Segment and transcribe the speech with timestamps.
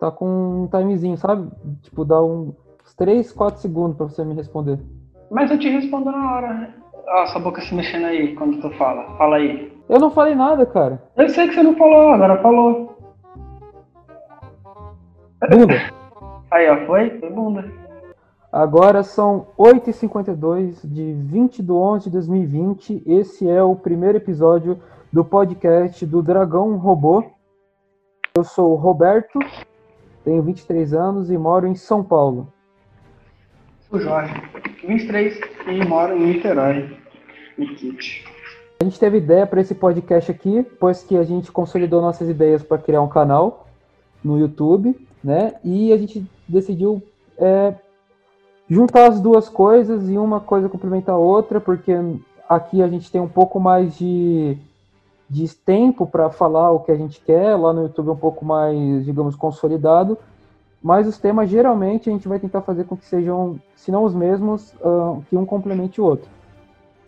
[0.00, 1.48] tá com um timezinho, sabe?
[1.82, 4.80] Tipo, dá um, uns 3, 4 segundos pra você me responder.
[5.30, 6.74] Mas eu te respondo na hora.
[7.06, 9.16] Ó, sua boca se mexendo aí quando tu fala.
[9.16, 9.70] Fala aí.
[9.88, 11.02] Eu não falei nada, cara.
[11.16, 12.96] Eu sei que você não falou, agora falou.
[15.50, 15.74] Bunda.
[16.50, 17.10] Aí, ó, foi?
[17.20, 17.64] Foi bunda.
[18.52, 23.02] Agora são 8h52 de 20 de 11 de 2020.
[23.06, 24.76] Esse é o primeiro episódio
[25.12, 27.24] do podcast do Dragão Robô.
[28.34, 29.38] Eu sou o Roberto,
[30.24, 32.52] tenho 23 anos e moro em São Paulo.
[33.90, 34.34] O Jorge,
[34.86, 36.96] 23 e moro em Niterói,
[37.58, 38.24] no Kit.
[38.80, 42.62] A gente teve ideia para esse podcast aqui, pois que a gente consolidou nossas ideias
[42.62, 43.66] para criar um canal
[44.24, 45.54] no YouTube, né?
[45.62, 47.02] E a gente decidiu
[47.36, 47.74] é,
[48.68, 51.92] juntar as duas coisas e uma coisa complementar a outra, porque
[52.48, 54.56] aqui a gente tem um pouco mais de,
[55.30, 58.44] de tempo para falar o que a gente quer, lá no YouTube é um pouco
[58.44, 60.18] mais, digamos, consolidado,
[60.82, 64.12] mas os temas geralmente a gente vai tentar fazer com que sejam, se não os
[64.12, 66.28] mesmos, uh, que um complemente o outro.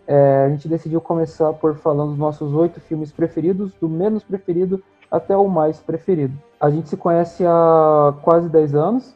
[0.07, 4.81] É, a gente decidiu começar por falando dos nossos oito filmes preferidos, do menos preferido
[5.11, 6.33] até o mais preferido.
[6.59, 9.13] A gente se conhece há quase 10 anos,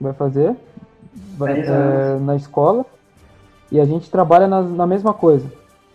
[0.00, 0.56] vai fazer,
[1.36, 2.84] vai, é, na escola,
[3.70, 5.50] e a gente trabalha na, na mesma coisa.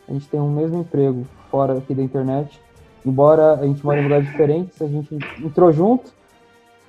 [0.08, 2.60] A gente tem o mesmo emprego fora aqui da internet.
[3.06, 6.12] Embora a gente mora em lugares diferentes, a gente entrou junto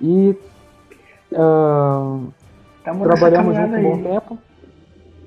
[0.01, 0.35] e
[1.31, 2.33] uh,
[3.03, 4.39] trabalhamos junto um bom tempo.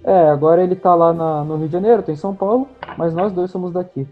[0.03, 3.15] É, agora ele tá lá na, no Rio de Janeiro, tô em São Paulo, mas
[3.15, 4.09] nós dois somos daqui.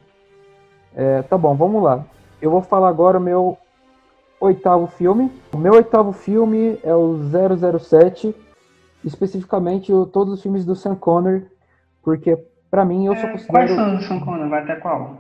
[0.94, 2.04] É, tá bom, vamos lá.
[2.40, 3.58] Eu vou falar agora o meu
[4.40, 5.32] oitavo filme.
[5.52, 7.18] O meu oitavo filme é o
[7.80, 8.32] 007,
[9.04, 11.48] especificamente o, todos os filmes do Sean Connery,
[12.00, 12.38] porque
[12.70, 13.52] para mim eu é, só considero...
[13.52, 14.48] Quais são Sean Connery?
[14.48, 15.18] Vai até qual?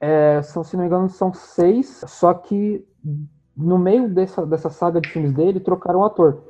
[0.00, 2.86] É, são, se não me engano, são seis, só que
[3.56, 6.42] no meio dessa, dessa saga de filmes dele, trocaram o ator.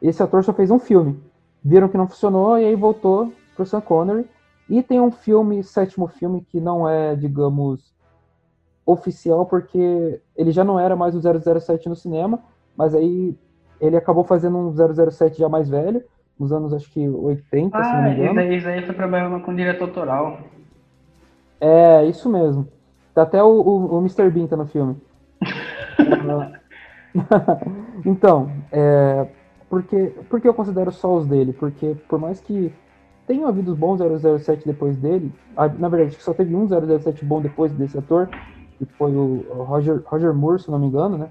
[0.00, 1.20] Esse ator só fez um filme.
[1.64, 4.28] Viram que não funcionou e aí voltou pro Sean Connery.
[4.68, 7.92] E tem um filme, sétimo filme, que não é, digamos,
[8.86, 12.40] oficial, porque ele já não era mais o 007 no cinema,
[12.76, 13.36] mas aí
[13.80, 14.72] ele acabou fazendo um
[15.10, 16.02] 007 já mais velho,
[16.42, 18.30] nos anos acho que 80, ah, se não me engano.
[18.30, 20.40] Isso aí, isso aí foi problema com o diretor autoral.
[21.60, 22.66] É, isso mesmo.
[23.14, 24.28] Tá até o, o, o Mr.
[24.28, 24.96] Bean tá no filme.
[28.04, 29.28] então, é,
[29.70, 31.52] porque, porque eu considero só os dele?
[31.52, 32.74] Porque por mais que
[33.24, 35.32] tenham havido bons 007 depois dele,
[35.78, 38.28] na verdade só teve um 007 bom depois desse ator,
[38.78, 41.28] que foi o Roger, Roger Moore, se não me engano, né?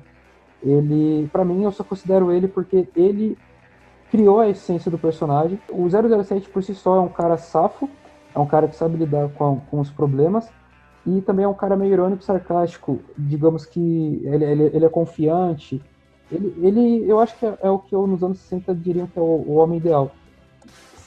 [0.64, 3.38] Ele, para mim, eu só considero ele porque ele
[4.12, 5.60] criou a essência do personagem.
[5.70, 7.90] O 007 por si só é um cara safo,
[8.36, 10.50] é um cara que sabe lidar com, com os problemas,
[11.08, 13.00] e também é um cara meio irônico, sarcástico.
[13.18, 15.82] Digamos que ele, ele, ele é confiante.
[16.30, 19.18] Ele, ele, eu acho que é, é, o que eu, nos anos 60 diriam que
[19.18, 20.12] é o, o homem ideal.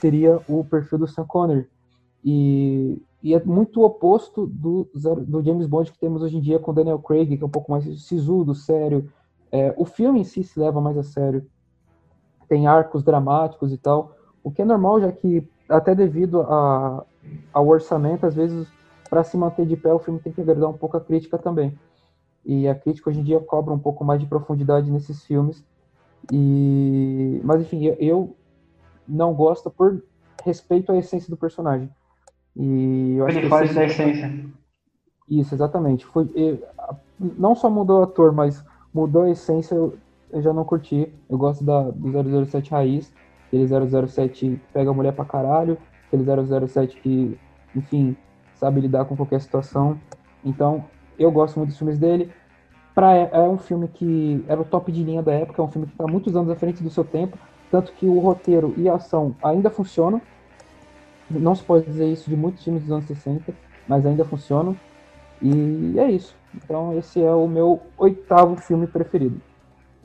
[0.01, 1.69] Seria o perfil do Sean Connery.
[2.25, 4.89] E, e é muito oposto do,
[5.27, 7.71] do James Bond que temos hoje em dia com Daniel Craig, que é um pouco
[7.71, 9.11] mais sisudo, sério.
[9.53, 11.47] É, o filme em si se leva mais a sério.
[12.55, 14.15] Tem arcos dramáticos e tal.
[14.41, 17.05] O que é normal, já que, até devido a,
[17.53, 18.69] ao orçamento, às vezes
[19.11, 21.77] para se manter de pé, o filme tem que agradar um pouco a crítica também.
[22.47, 25.65] E a crítica hoje em dia cobra um pouco mais de profundidade nesses filmes.
[26.33, 28.37] E mas enfim, eu
[29.07, 30.01] não gosto por
[30.45, 31.91] respeito à essência do personagem.
[32.55, 34.33] E eu acho Ele faz da essência.
[35.29, 36.07] Isso, exatamente.
[36.07, 36.29] Foi
[37.19, 39.77] não só mudou o ator, mas mudou a essência.
[40.35, 41.09] Eu, já não curti.
[41.31, 43.13] Eu gosto da do 007 raiz,
[43.47, 43.67] aquele
[44.09, 46.25] 007 pega a mulher pra caralho, aquele
[46.67, 47.39] 007 que,
[47.75, 48.17] enfim,
[48.57, 49.99] sabe lidar com qualquer situação.
[50.45, 50.85] Então,
[51.19, 52.31] eu gosto muito dos filmes dele.
[52.95, 55.87] Pra, é um filme que era o top de linha da época, é um filme
[55.87, 57.37] que está muitos anos à frente do seu tempo,
[57.71, 60.21] tanto que o roteiro e a ação ainda funcionam.
[61.31, 63.53] Não se pode dizer isso de muitos filmes dos anos 60,
[63.89, 64.77] mas ainda funcionam.
[65.43, 66.37] E é isso.
[66.55, 69.41] Então esse é o meu oitavo filme preferido.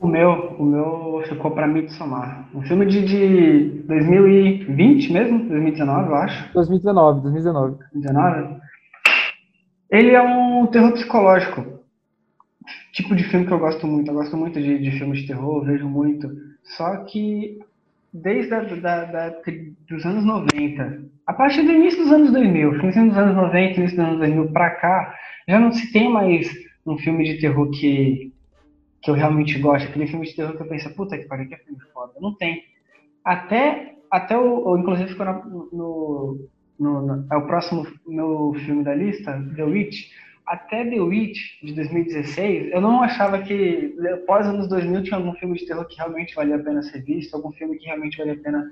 [0.01, 2.47] O meu, o meu ficou para Midsommar.
[2.55, 5.49] Um filme de, de 2020 mesmo?
[5.49, 6.53] 2019, eu acho.
[6.53, 7.77] 2019, 2019.
[7.93, 8.61] 2019?
[9.89, 11.79] Ele é um terror psicológico.
[12.93, 14.09] Tipo de filme que eu gosto muito.
[14.09, 16.29] Eu gosto muito de, de filmes de terror, vejo muito.
[16.63, 17.59] Só que
[18.13, 19.35] desde a, da, da,
[19.89, 23.97] dos anos 90, a partir do início dos anos 2000, finzinho dos anos 90, início
[23.97, 25.15] dos anos 2000 para cá,
[25.47, 26.47] já não se tem mais
[26.85, 28.31] um filme de terror que
[29.01, 31.53] que eu realmente gosto, aquele filme de terror que eu penso, puta que pariu, que
[31.53, 32.13] é filme foda.
[32.19, 32.63] Não tem.
[33.23, 36.49] Até, até o, o inclusive ficou no, no,
[36.79, 40.09] no, é o próximo meu filme da lista, The Witch.
[40.45, 45.57] até The Witch, de 2016, eu não achava que, após anos 2000, tinha algum filme
[45.57, 48.37] de terror que realmente valia a pena ser visto, algum filme que realmente valia a
[48.37, 48.71] pena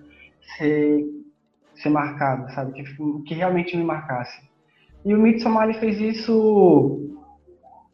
[0.57, 1.05] ser,
[1.75, 2.73] ser marcado, sabe?
[2.73, 4.47] Que, que realmente me marcasse.
[5.05, 7.15] E o Midsommar fez isso.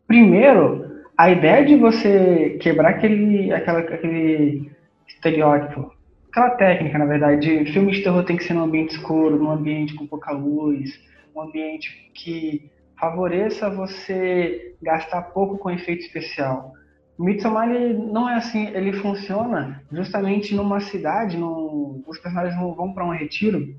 [0.08, 0.83] Primeiro,
[1.18, 4.72] a ideia de você quebrar aquele, aquela, aquele
[5.08, 5.92] estereótipo,
[6.30, 9.52] aquela técnica, na verdade, de filme de terror tem que ser num ambiente escuro, num
[9.52, 11.00] ambiente com pouca luz,
[11.36, 16.74] um ambiente que favoreça você gastar pouco com efeito especial.
[17.18, 23.12] Midsommar não é assim, ele funciona justamente numa cidade, no, os personagens vão para um
[23.12, 23.76] retiro,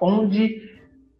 [0.00, 0.75] onde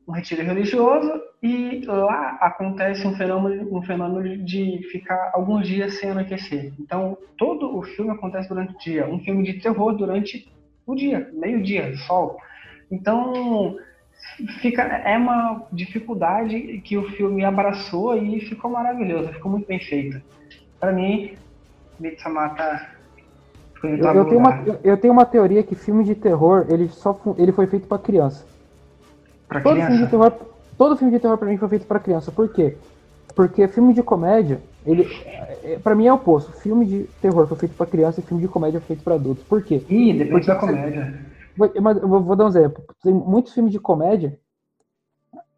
[0.06, 6.10] um retiro religioso e lá acontece um fenômeno, um fenômeno de ficar alguns dias sem
[6.10, 6.72] anoitecer.
[6.78, 10.48] Então todo o filme acontece durante o dia, um filme de terror durante
[10.86, 12.38] o dia, meio dia, sol.
[12.90, 13.76] Então
[14.60, 20.22] fica é uma dificuldade que o filme abraçou e ficou maravilhoso, ficou muito bem feito.
[20.78, 21.34] Para mim,
[21.98, 22.90] Midsommar tá
[23.82, 27.52] eu, eu, tenho uma, eu tenho uma teoria que filme de terror ele só ele
[27.52, 28.44] foi feito para criança.
[29.48, 29.90] Pra todo criança.
[29.90, 30.32] filme de terror,
[30.76, 32.32] todo filme de terror para mim foi feito para criança.
[32.32, 32.76] Por quê?
[33.34, 35.06] Porque filme de comédia, ele
[35.62, 36.52] é, para mim é o oposto.
[36.52, 39.44] Filme de terror foi feito para criança e filme de comédia foi feito para adultos.
[39.44, 39.84] Por quê?
[39.88, 41.26] Ih, Porque da comédia.
[41.56, 42.84] Mas eu vou dar um exemplo.
[43.02, 44.38] Tem muitos filmes de comédia,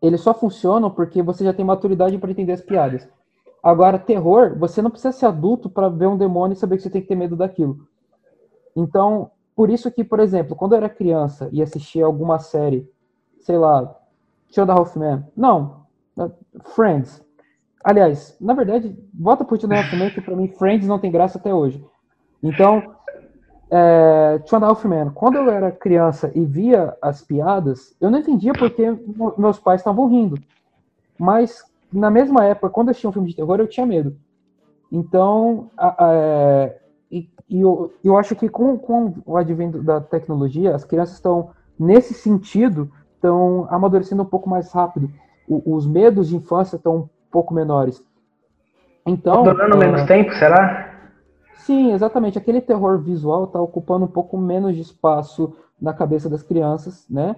[0.00, 3.08] eles só funcionam porque você já tem maturidade para entender as piadas.
[3.62, 6.90] Agora, terror, você não precisa ser adulto para ver um demônio e saber que você
[6.90, 7.80] tem que ter medo daquilo.
[8.76, 12.88] Então, por isso que, por exemplo, quando eu era criança e assistia alguma série,
[13.48, 13.96] sei lá,
[14.50, 15.86] Show da Hoffman, não,
[16.74, 17.24] Friends.
[17.82, 21.38] Aliás, na verdade, bota pro Tio da Hoffman que pra mim Friends não tem graça
[21.38, 21.82] até hoje.
[22.42, 22.94] Então,
[23.70, 28.84] é, Two and Quando eu era criança e via as piadas, eu não entendia porque
[29.38, 30.38] meus pais estavam rindo.
[31.18, 34.14] Mas, na mesma época, quando eu tinha um filme de terror, eu tinha medo.
[34.92, 36.78] Então, a, a, é,
[37.10, 41.48] e, e eu, eu acho que com, com o advento da tecnologia, as crianças estão,
[41.78, 45.10] nesse sentido, estão amadurecendo um pouco mais rápido.
[45.46, 48.02] O, os medos de infância estão um pouco menores.
[49.04, 49.42] Então.
[49.42, 50.94] Durando uh, menos tempo, será?
[51.54, 52.38] Sim, exatamente.
[52.38, 57.36] Aquele terror visual está ocupando um pouco menos de espaço na cabeça das crianças, né?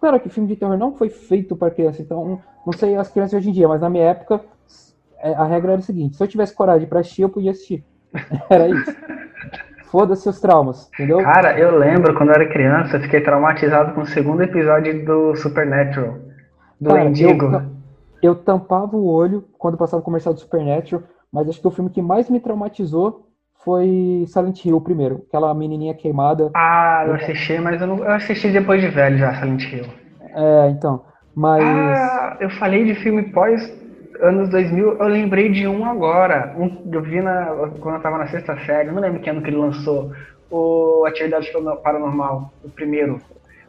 [0.00, 3.38] Claro que filme de terror não foi feito para criança, então não sei as crianças
[3.38, 4.40] hoje em dia, mas na minha época
[5.18, 7.84] é, a regra era o seguinte: se eu tivesse coragem para assistir, eu podia assistir.
[8.48, 8.96] Era isso.
[9.96, 11.22] Foda-se os traumas, entendeu?
[11.22, 15.34] Cara, eu lembro quando eu era criança, eu fiquei traumatizado com o segundo episódio do
[15.36, 16.18] Supernatural,
[16.78, 17.46] do Cara, Indigo.
[17.46, 17.62] Eu,
[18.20, 21.02] eu tampava o olho quando passava o comercial do Supernatural,
[21.32, 23.30] mas acho que o filme que mais me traumatizou
[23.64, 26.50] foi Silent Hill primeiro, aquela menininha queimada.
[26.54, 29.86] Ah, eu assisti, mas eu, não, eu assisti depois de velho já, Silent Hill.
[30.34, 31.64] É, então, mas...
[31.64, 33.66] Ah, eu falei de filme pós
[34.20, 37.46] anos 2000, eu lembrei de um agora, um, eu vi na,
[37.80, 40.12] quando eu tava na sexta série, não lembro que ano que ele lançou,
[40.50, 41.50] o Atividade
[41.82, 43.20] Paranormal, o primeiro.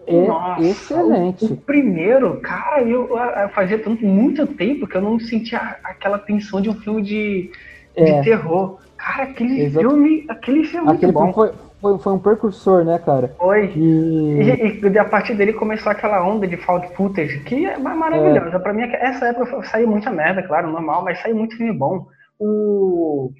[0.07, 1.45] Nossa, excelente.
[1.45, 6.17] O, o, primeiro, cara, eu, eu, fazia tanto, muito tempo que eu não sentia aquela
[6.17, 7.51] tensão de um filme de,
[7.95, 8.21] de é.
[8.21, 8.79] terror.
[8.95, 9.87] Cara, aquele Exato.
[9.87, 11.33] filme, aquele filme é aquele muito bom.
[11.33, 11.51] Foi,
[11.81, 13.29] foi, foi, um precursor, né, cara?
[13.37, 13.71] Foi.
[13.75, 14.41] E...
[14.41, 14.99] E, e...
[14.99, 18.57] a partir dele começou aquela onda de found footage, que é maravilhosa.
[18.57, 18.59] É.
[18.59, 22.07] Pra mim, essa época saiu muita merda, claro, normal, mas saiu muito filme bom.
[22.39, 23.31] O...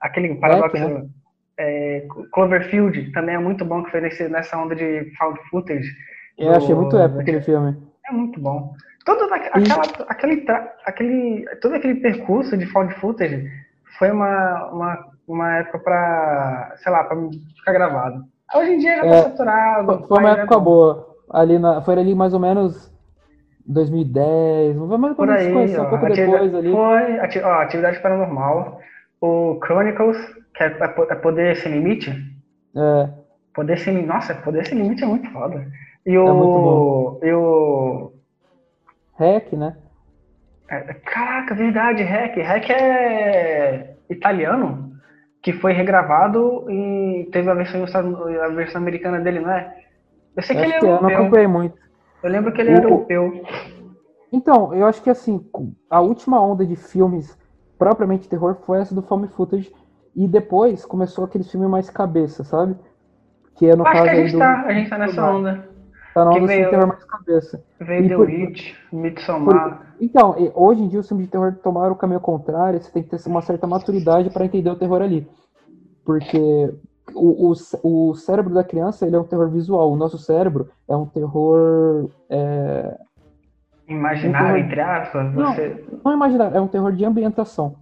[0.00, 0.76] Aquele paradoxo...
[0.76, 1.06] É, né?
[1.58, 5.88] é, Cloverfield também é muito bom, que foi nesse, nessa onda de found footage.
[6.38, 6.56] Eu do...
[6.56, 7.76] achei muito épico aquele filme.
[8.08, 8.74] É muito bom.
[9.04, 10.04] Todo aquela, e...
[10.08, 10.44] aquele,
[10.86, 13.48] aquele, todo aquele percurso de found footage
[13.98, 17.16] foi uma, uma, uma época para, sei lá, para
[17.56, 18.24] ficar gravado.
[18.54, 20.06] Hoje em dia já tá é, saturado.
[20.06, 21.16] Foi uma é época é boa.
[21.30, 22.92] Ali na, foi ali mais ou menos
[23.66, 26.70] 2010, mais ou menos Por aí, ó, um pouco depois ali.
[26.70, 28.80] Foi, ati, ó, Atividade Paranormal,
[29.20, 30.18] o Chronicles,
[30.54, 32.10] que é, é, é Poder Sem Limite.
[32.76, 33.08] É.
[33.54, 35.66] Poder Sem Limite, nossa, Poder Sem Limite é muito foda.
[36.04, 36.26] E o...
[36.26, 37.20] É muito bom.
[37.22, 38.12] E o...
[39.18, 39.76] Hack, né?
[40.68, 42.36] É, caraca, verdade, Hack.
[42.38, 44.91] Hack é italiano,
[45.42, 49.76] que foi regravado e teve a versão, a versão americana dele, não é?
[50.36, 50.96] Eu sei que ele é europeu.
[50.96, 51.78] Eu não acompanhei muito.
[52.22, 53.44] Eu lembro que ele era europeu.
[54.32, 55.44] Então, eu acho que assim,
[55.90, 57.36] a última onda de filmes
[57.76, 59.72] propriamente terror foi essa do Found Footage
[60.14, 62.76] e depois começou aquele filme mais cabeça, sabe?
[63.56, 64.38] Que é no acho caso que a gente, do...
[64.38, 65.68] tá, a gente tá nessa onda.
[66.14, 67.64] Tá na onda veio, terror mais cabeça.
[67.80, 69.78] Veio The por, Witch, Midsommar.
[69.78, 73.02] Por, então, hoje em dia os filmes de terror tomaram o caminho contrário, você tem
[73.02, 75.26] que ter uma certa maturidade para entender o terror ali.
[76.04, 76.74] Porque
[77.14, 80.94] o, o, o, cérebro da criança ele é um terror visual, o nosso cérebro é
[80.94, 82.96] um terror é,
[83.88, 84.66] Imaginário, um terror...
[84.66, 85.34] entre aspas?
[85.34, 85.68] Você...
[85.68, 87.74] Não, não imaginário, é um terror de ambientação.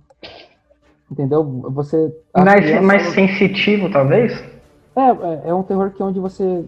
[1.10, 1.44] Entendeu?
[1.44, 2.14] Você.
[2.36, 2.82] Mais, criança...
[2.82, 4.32] mais sensitivo, talvez?
[4.94, 6.64] É, é, é um terror que é onde você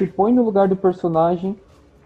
[0.00, 1.54] se põe no lugar do personagem,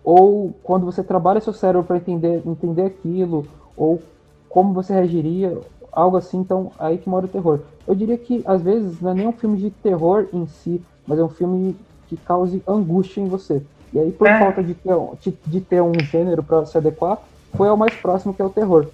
[0.02, 3.46] ou quando você trabalha seu cérebro para entender, entender aquilo,
[3.76, 4.02] ou
[4.48, 5.56] como você reagiria,
[5.92, 7.60] algo assim, então aí que mora o terror.
[7.86, 11.20] Eu diria que às vezes não é nem um filme de terror em si, mas
[11.20, 11.76] é um filme
[12.08, 13.62] que cause angústia em você.
[13.92, 14.40] E aí, por é.
[14.40, 17.18] falta de ter, de, de ter um gênero para se adequar,
[17.56, 18.88] foi ao mais próximo que é o terror.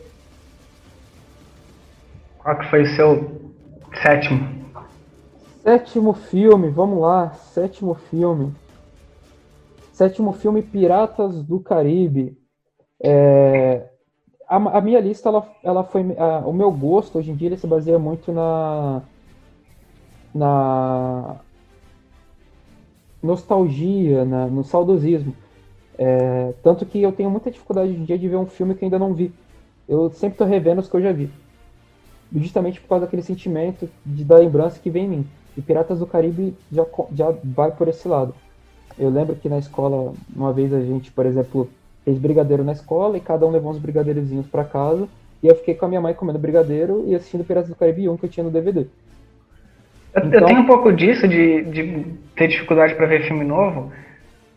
[2.39, 3.41] Qual que foi o seu
[4.03, 4.61] sétimo?
[5.63, 8.53] Sétimo filme, vamos lá, sétimo filme.
[10.01, 12.35] Sétimo filme, Piratas do Caribe.
[13.03, 13.87] É,
[14.49, 16.17] a, a, minha lista, ela, ela foi.
[16.17, 19.03] A, o meu gosto hoje em dia ele se baseia muito na.
[20.35, 21.37] na
[23.23, 25.37] nostalgia, na, no saudosismo.
[25.99, 28.87] É, tanto que eu tenho muita dificuldade hoje em dia de ver um filme que
[28.87, 29.31] ainda não vi.
[29.87, 31.29] Eu sempre estou revendo os que eu já vi.
[32.35, 35.27] Justamente por causa daquele sentimento de, da lembrança que vem em mim.
[35.59, 38.35] E Piratas do Caribe já, já vai por esse lado.
[38.99, 41.69] Eu lembro que na escola, uma vez a gente, por exemplo,
[42.05, 45.09] fez brigadeiro na escola e cada um levou uns brigadeirozinhos para casa.
[45.43, 48.17] E eu fiquei com a minha mãe comendo brigadeiro e assistindo Piratas do Caribe 1
[48.17, 48.87] que eu tinha no DVD.
[50.15, 50.41] Eu, então...
[50.41, 52.05] eu tenho um pouco disso, de, de
[52.37, 53.91] ter dificuldade para ver filme novo.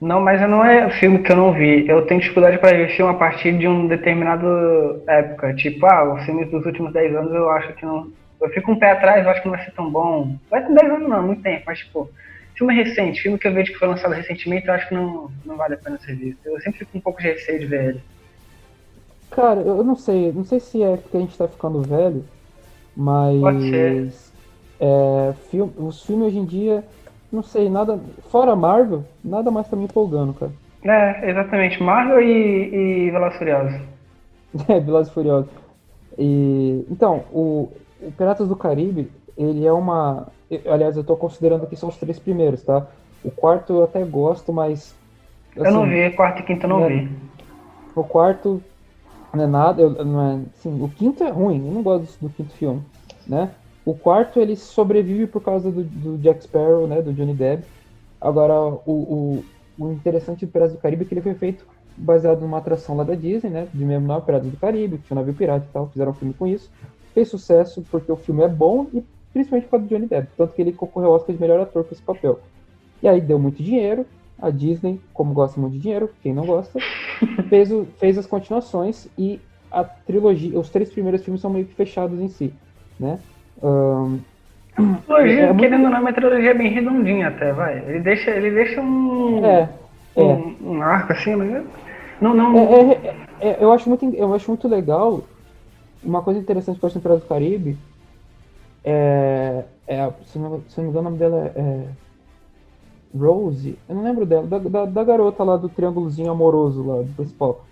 [0.01, 1.87] Não, mas não é filme que eu não vi.
[1.87, 5.53] Eu tenho dificuldade para ver filme a partir de um determinado época.
[5.55, 8.11] Tipo, ah, os filmes dos últimos 10 anos eu acho que não.
[8.41, 10.35] Eu fico um pé atrás, eu acho que não vai ser tão bom.
[10.51, 12.09] Vai ter 10 anos não, muito tempo, mas tipo,
[12.55, 15.57] Filme recente, filme que eu vejo que foi lançado recentemente, eu acho que não, não
[15.57, 16.39] vale a pena ser visto.
[16.45, 18.01] Eu sempre fico com um pouco de receio de ver ele.
[19.31, 22.23] Cara, eu não sei, não sei se é porque a gente tá ficando velho,
[22.95, 23.39] mas.
[23.39, 24.13] Pode ser.
[24.79, 26.83] É, filme, os filmes hoje em dia,
[27.31, 27.99] não sei, nada.
[28.29, 30.51] Fora Marvel, nada mais tá me empolgando, cara.
[30.83, 31.81] É, exatamente.
[31.81, 33.81] Marvel e, e Velozes Furiosos.
[34.69, 35.49] É, Velozes Furiosos.
[36.15, 40.27] E, então, o, o Piratas do Caribe, ele é uma.
[40.65, 42.87] Aliás, eu estou considerando que são os três primeiros, tá?
[43.23, 44.95] O quarto eu até gosto, mas.
[45.55, 47.09] Assim, eu não assim, vi, quarto e quinto eu não né, vi.
[47.95, 48.61] O quarto
[49.33, 52.27] não é nada, eu, não é, assim, o quinto é ruim, eu não gosto do,
[52.27, 52.81] do, quinto filme,
[53.27, 53.51] né?
[53.85, 57.65] O quarto ele sobrevive por causa do, do Jack Sparrow, né, do Johnny Depp.
[58.21, 59.45] Agora, o, o,
[59.77, 61.65] o interessante do Piratas do Caribe é que ele foi feito
[61.97, 65.17] baseado numa atração lá da Disney, né, de mesmo nome, Piratas do Caribe, que tinha
[65.17, 66.71] um navio pirata e tal, fizeram um filme com isso.
[67.13, 70.53] Fez sucesso porque o filme é bom e principalmente por causa do Johnny Depp, tanto
[70.53, 72.39] que ele concorreu ao Oscar de melhor ator com esse papel.
[73.01, 74.05] E aí deu muito dinheiro,
[74.39, 76.79] a Disney, como gosta muito de dinheiro, quem não gosta,
[77.49, 79.39] fez, o, fez as continuações e
[79.71, 82.53] a trilogia, os três primeiros filmes são meio que fechados em si,
[82.99, 83.19] né?
[83.61, 84.19] Um,
[85.05, 87.79] trilogia, é querendo ou não, é uma trilogia bem redondinha até, vai.
[87.87, 89.69] Ele deixa, ele deixa um, é,
[90.15, 90.55] um, é.
[90.61, 91.63] um arco assim, mas
[92.21, 92.57] não, não.
[92.57, 95.23] É, é, é, eu acho muito, eu acho muito legal.
[96.03, 97.77] Uma coisa interessante acho no Pirata do Caribe
[98.83, 101.87] é, é, se, não, se não me engano, o nome dela é, é
[103.17, 103.77] Rose.
[103.87, 107.63] Eu não lembro dela, da, da, da, garota lá do triângulozinho amoroso lá, do principal.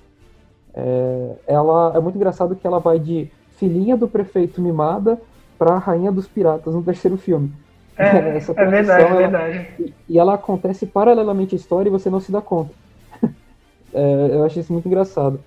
[0.74, 5.20] É, ela é muito engraçado que ela vai de filhinha do prefeito mimada
[5.58, 7.52] para rainha dos piratas no terceiro filme.
[7.98, 9.94] É, é verdade, ela, é verdade.
[10.08, 12.74] E ela acontece paralelamente à história e você não se dá conta.
[13.94, 15.40] é, eu achei isso muito engraçado.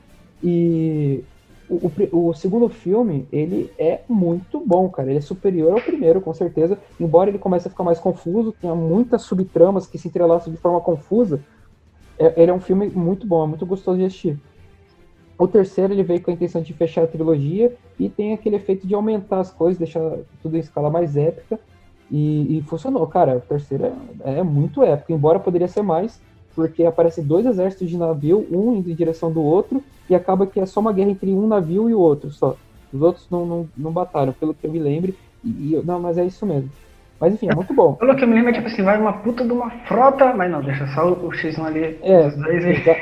[0.43, 1.25] E
[1.69, 5.09] o, o, o, segundo filme, ele é muito bom, cara.
[5.09, 6.79] Ele é superior ao primeiro, com certeza.
[7.01, 10.81] Embora ele comece a ficar mais confuso, tenha muitas subtramas que se entrelaçam de forma
[10.81, 11.41] confusa.
[12.19, 14.39] É, ele é um filme muito bom, é muito gostoso de assistir.
[15.39, 18.87] O terceiro, ele veio com a intenção de fechar a trilogia e tem aquele efeito
[18.87, 21.59] de aumentar as coisas, deixar tudo em escala mais épica.
[22.11, 23.39] E, e funcionou, cara.
[23.39, 23.87] O terceiro
[24.23, 26.21] é, é muito épico, embora poderia ser mais,
[26.55, 30.61] porque aparecem dois exércitos de navio, um indo em direção do outro, e acaba que
[30.61, 32.57] é só uma guerra entre um navio e o outro só.
[32.93, 35.15] Os outros não, não, não batalham, pelo que eu me lembro.
[35.45, 36.71] E, não, mas é isso mesmo.
[37.21, 37.95] Mas enfim, é muito bom.
[37.99, 40.51] Pelo que eu me lembro, é tipo assim, vai uma puta de uma frota, mas
[40.51, 41.99] não, deixa só o X1 ali.
[42.03, 42.97] É, exa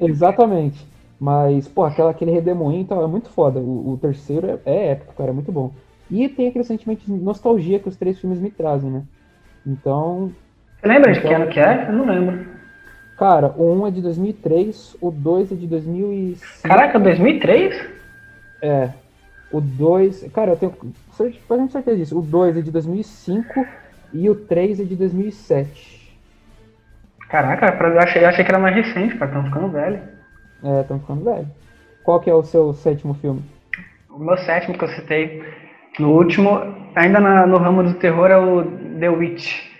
[0.00, 0.86] exatamente.
[1.18, 3.60] Mas, pô, aquela, aquele redemoinho então, é muito foda.
[3.60, 5.72] O, o terceiro é, é, épico, cara, é muito bom.
[6.10, 9.02] E tem aquele sentimento de nostalgia que os três filmes me trazem, né?
[9.66, 10.32] Então.
[10.80, 11.88] Você lembra então, de que ano que é?
[11.88, 12.44] Eu não lembro.
[13.22, 16.68] Cara, o 1 é de 2003, o 2 é de 2005.
[16.68, 17.88] Caraca, 2003?
[18.60, 18.90] É.
[19.52, 20.28] O 2.
[20.34, 20.74] Cara, eu tenho
[21.46, 22.18] quase certeza disso.
[22.18, 23.64] O 2 é de 2005
[24.12, 26.18] e o 3 é de 2007.
[27.28, 29.30] Caraca, eu achei, eu achei que era mais recente, cara.
[29.30, 30.02] Estão ficando velho.
[30.64, 31.46] É, estão ficando velho.
[32.02, 33.40] Qual que é o seu sétimo filme?
[34.10, 35.44] O meu sétimo que eu citei
[35.96, 36.58] no último,
[36.96, 38.64] ainda na, no ramo do terror, é o
[38.98, 39.71] The Witch.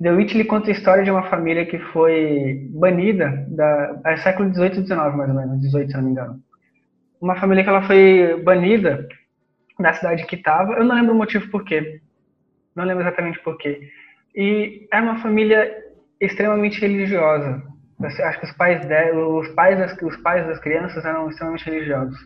[0.00, 4.48] The Witch ele conta a história de uma família que foi banida da é século
[4.48, 6.40] 18 e 19 mais ou menos, 18 se não me engano.
[7.20, 9.08] Uma família que ela foi banida
[9.78, 12.00] da cidade que estava, eu não lembro o motivo por quê.
[12.76, 13.90] Não lembro exatamente por quê.
[14.36, 15.68] E era uma família
[16.20, 17.60] extremamente religiosa.
[18.00, 22.18] acho que os pais, de, os pais das, os pais das crianças eram extremamente religiosos.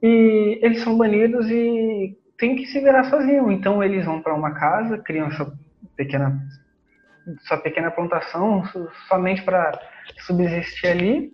[0.00, 3.50] E eles são banidos e tem que se virar sozinho.
[3.50, 5.52] Então eles vão para uma casa, criam sua
[5.96, 6.40] pequena
[7.40, 8.62] sua pequena plantação
[9.08, 9.72] somente para
[10.20, 11.32] subsistir ali,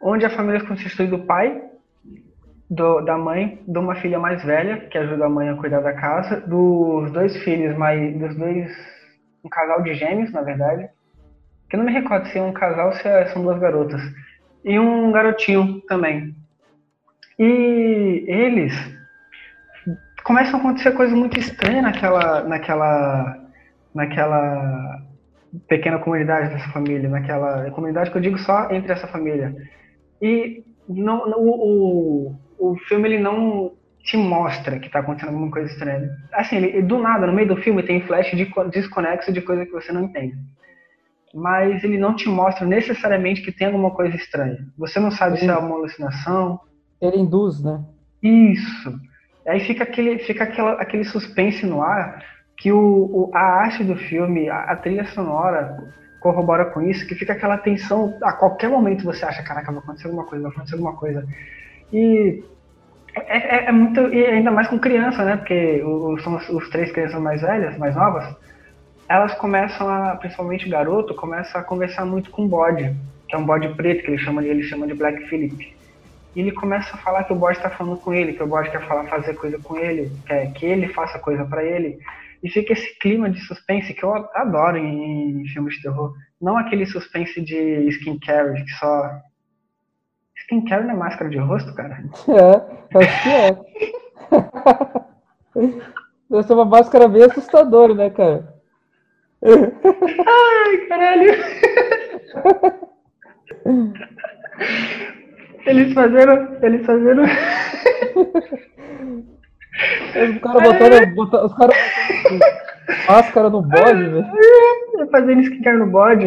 [0.00, 1.62] onde a família constitui do pai,
[2.70, 5.92] do, da mãe, de uma filha mais velha que ajuda a mãe a cuidar da
[5.92, 8.70] casa, dos dois filhos mais, dos dois,
[9.44, 10.88] um casal de gêmeos, na verdade,
[11.68, 14.02] que eu não me recordo se é um casal ou se é, são duas garotas,
[14.64, 16.34] e um garotinho também.
[17.38, 18.74] E eles
[20.24, 23.47] começam a acontecer coisas muito estranhas naquela, naquela
[23.94, 25.02] naquela
[25.66, 29.54] pequena comunidade dessa família, naquela comunidade que eu digo só entre essa família.
[30.20, 35.70] E não, o, o, o filme ele não te mostra que está acontecendo alguma coisa
[35.70, 36.08] estranha.
[36.32, 39.72] Assim, ele, do nada, no meio do filme tem flash de desconexo de coisa que
[39.72, 40.36] você não entende.
[41.34, 44.58] Mas ele não te mostra necessariamente que tem alguma coisa estranha.
[44.78, 46.58] Você não sabe ele, se é uma alucinação.
[47.00, 47.84] Ele induz, né?
[48.22, 48.98] Isso.
[49.46, 52.22] Aí fica aquele, fica aquela, aquele suspense no ar
[52.58, 55.78] que o, o, a arte do filme, a, a, trilha sonora
[56.20, 60.08] corrobora com isso, que fica aquela tensão, a qualquer momento você acha, caraca, vai acontecer
[60.08, 61.24] alguma coisa, vai acontecer alguma coisa.
[61.92, 62.42] E
[63.14, 66.68] é, é, é muito, e ainda mais com criança, né, porque os, são os, os
[66.70, 68.36] três crianças mais velhas, mais novas,
[69.08, 72.94] elas começam a, principalmente o garoto, começa a conversar muito com o bode,
[73.28, 75.76] que é um bode preto, que ele chama ele chama de Black Phillip.
[76.34, 78.70] E ele começa a falar que o bode está falando com ele, que o bode
[78.70, 81.98] quer falar, fazer coisa com ele, quer que ele faça coisa para ele.
[82.42, 86.14] E fica esse clima de suspense que eu adoro em, em filmes de terror.
[86.40, 89.10] Não aquele suspense de skincare, que só.
[90.36, 92.04] Skincare não é máscara de rosto, cara?
[92.28, 93.58] É, acho que é.
[96.30, 98.54] Deve ser uma máscara bem assustadora, né, cara?
[99.42, 101.32] Ai, caralho!
[105.66, 106.56] Eles fazeram.
[106.62, 107.24] Eles fazeram.
[109.78, 111.76] Os caras botaram, botaram, os caras
[113.08, 114.26] máscara no bode, velho.
[115.10, 116.26] Fazendo skincare no bode.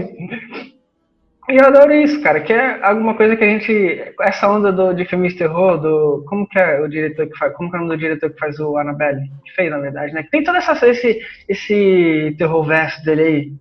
[1.49, 4.13] E eu adoro isso, cara, que é alguma coisa que a gente.
[4.21, 6.23] Essa onda do, de filmes de terror, do.
[6.27, 7.53] Como que é o diretor que faz.
[7.53, 9.29] Como que é o nome do diretor que faz o Annabelle?
[9.43, 10.23] Que fez, na verdade, né?
[10.23, 13.53] Que tem todo essa, esse, esse terror verso dele aí.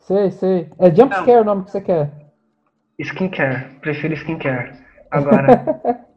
[0.00, 0.68] Sei, sei.
[0.80, 2.10] É jumpscare o nome que você quer.
[2.98, 3.66] Skincare.
[3.80, 4.72] Prefiro skincare.
[5.10, 6.00] Agora.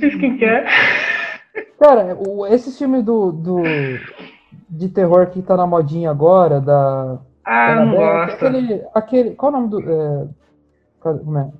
[0.00, 0.66] Skincare.
[1.78, 3.62] Cara, o, esse filme do, do,
[4.68, 7.18] de terror que tá na modinha agora, da.
[7.44, 8.46] Ah, da não gosto.
[8.46, 9.90] Aquele, aquele, qual é o nome do.
[9.90, 10.28] É,
[11.00, 11.50] como é?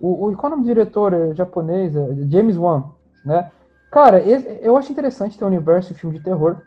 [0.00, 1.94] O, o, qual é o nome do diretor é, japonês?
[1.94, 2.90] É James Wan,
[3.24, 3.50] né?
[3.90, 6.60] Cara, eu acho interessante ter um universo de filme de terror.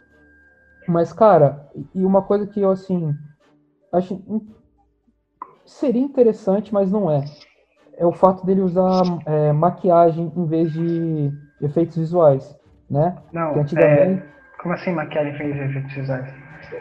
[0.87, 3.13] Mas, cara, e uma coisa que eu, assim,
[3.91, 4.21] acho.
[5.65, 7.23] Seria interessante, mas não é
[7.99, 11.31] é o fato dele usar é, maquiagem em vez de
[11.61, 12.55] efeitos visuais,
[12.89, 13.15] né?
[13.33, 14.23] Não, antigamente...
[14.23, 14.39] É...
[14.61, 16.33] Como assim maquiagem em vez de efeitos visuais?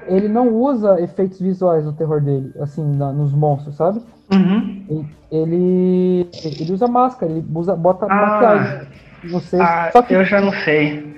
[0.07, 4.01] Ele não usa efeitos visuais no terror dele, assim, na, nos monstros, sabe?
[4.33, 5.07] Uhum.
[5.31, 8.89] Ele, ele usa máscara, ele usa, bota ah, maquiagem.
[9.31, 10.15] Você, ah, que...
[10.15, 11.17] eu já não sei.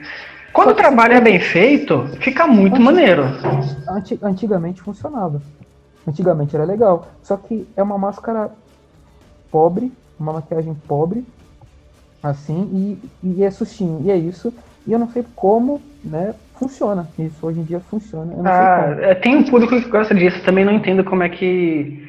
[0.53, 2.85] Quando o trabalho é bem feito, fica muito Antig...
[2.85, 3.25] maneiro.
[4.23, 5.41] Antigamente funcionava.
[6.07, 7.07] Antigamente era legal.
[7.23, 8.51] Só que é uma máscara
[9.51, 11.25] pobre, uma maquiagem pobre,
[12.23, 14.03] assim, e, e é sustinho.
[14.05, 14.53] E é isso.
[14.87, 17.09] E eu não sei como, né, funciona.
[17.19, 18.35] Isso hoje em dia funciona.
[18.45, 22.09] ah, é, tem um público que gosta disso, também não entendo como é que.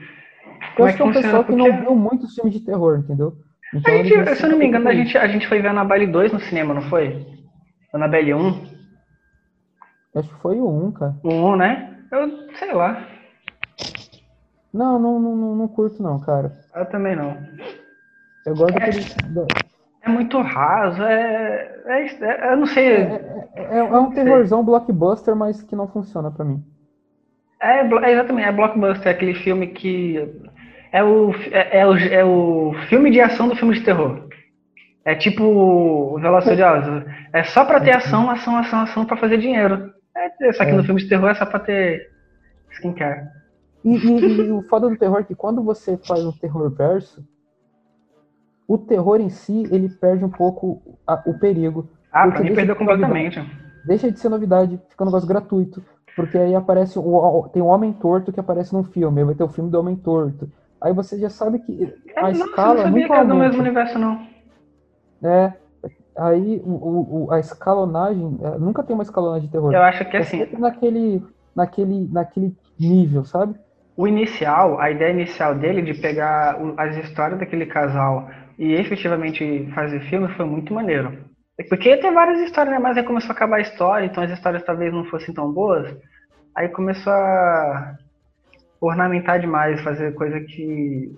[0.75, 1.61] Como eu acho é que é um pessoal porque...
[1.61, 3.35] que não viu muitos filmes de terror, entendeu?
[3.73, 6.33] Então, gente, se eu não me engano, a gente, a gente foi ver Annabelle 2
[6.33, 7.25] no cinema, não foi?
[7.93, 8.71] Annabelle 1?
[10.15, 11.15] Acho que foi o 1, cara.
[11.23, 11.97] O 1, né?
[12.11, 13.07] Eu sei lá.
[14.73, 16.51] Não, não, não, não, curto não, cara.
[16.75, 17.37] Eu também não.
[18.45, 19.05] Eu gosto é, daquele...
[20.03, 22.87] É muito raso, é, é, é eu não sei.
[22.87, 26.63] É, é, é um terrorzão blockbuster, mas que não funciona para mim.
[27.61, 30.17] É, é, exatamente, é blockbuster, é aquele filme que
[30.91, 34.27] é o, é, é, o, é o filme de ação do filme de terror.
[35.05, 37.03] É tipo Velozes Furiosos.
[37.33, 39.93] É só pra ter ação, ação, ação, ação pra fazer dinheiro.
[40.15, 42.09] É, só que no filme de terror é só pra ter
[42.71, 43.27] skincare.
[43.83, 47.23] E, e, e, o foda do terror é que quando você faz um terror verso,
[48.67, 51.89] o terror em si, ele perde um pouco a, o perigo.
[52.11, 53.39] Ah, pra mim perdeu completamente.
[53.85, 55.83] deixa de ser novidade, fica um negócio gratuito.
[56.15, 59.43] Porque aí aparece o, tem o Homem Torto que aparece num filme, aí vai ter
[59.43, 60.51] o filme do Homem Torto.
[60.81, 62.75] Aí você já sabe que a é, escala.
[62.75, 64.27] Não sabia que era do mesmo universo, não.
[65.23, 65.53] É.
[66.17, 68.39] Aí o, o, a escalonagem.
[68.41, 69.73] É, nunca tem uma escalonagem de terror.
[69.73, 70.47] Eu acho que é assim.
[70.57, 71.23] naquele,
[71.55, 73.55] naquele, naquele nível, sabe?
[74.01, 79.99] O inicial, a ideia inicial dele de pegar as histórias daquele casal e efetivamente fazer
[80.09, 81.19] filme foi muito maneiro.
[81.69, 82.79] Porque tem várias histórias, né?
[82.79, 85.95] Mas aí começou a acabar a história, então as histórias talvez não fossem tão boas.
[86.55, 87.95] Aí começou a
[88.81, 91.15] ornamentar demais, fazer coisa que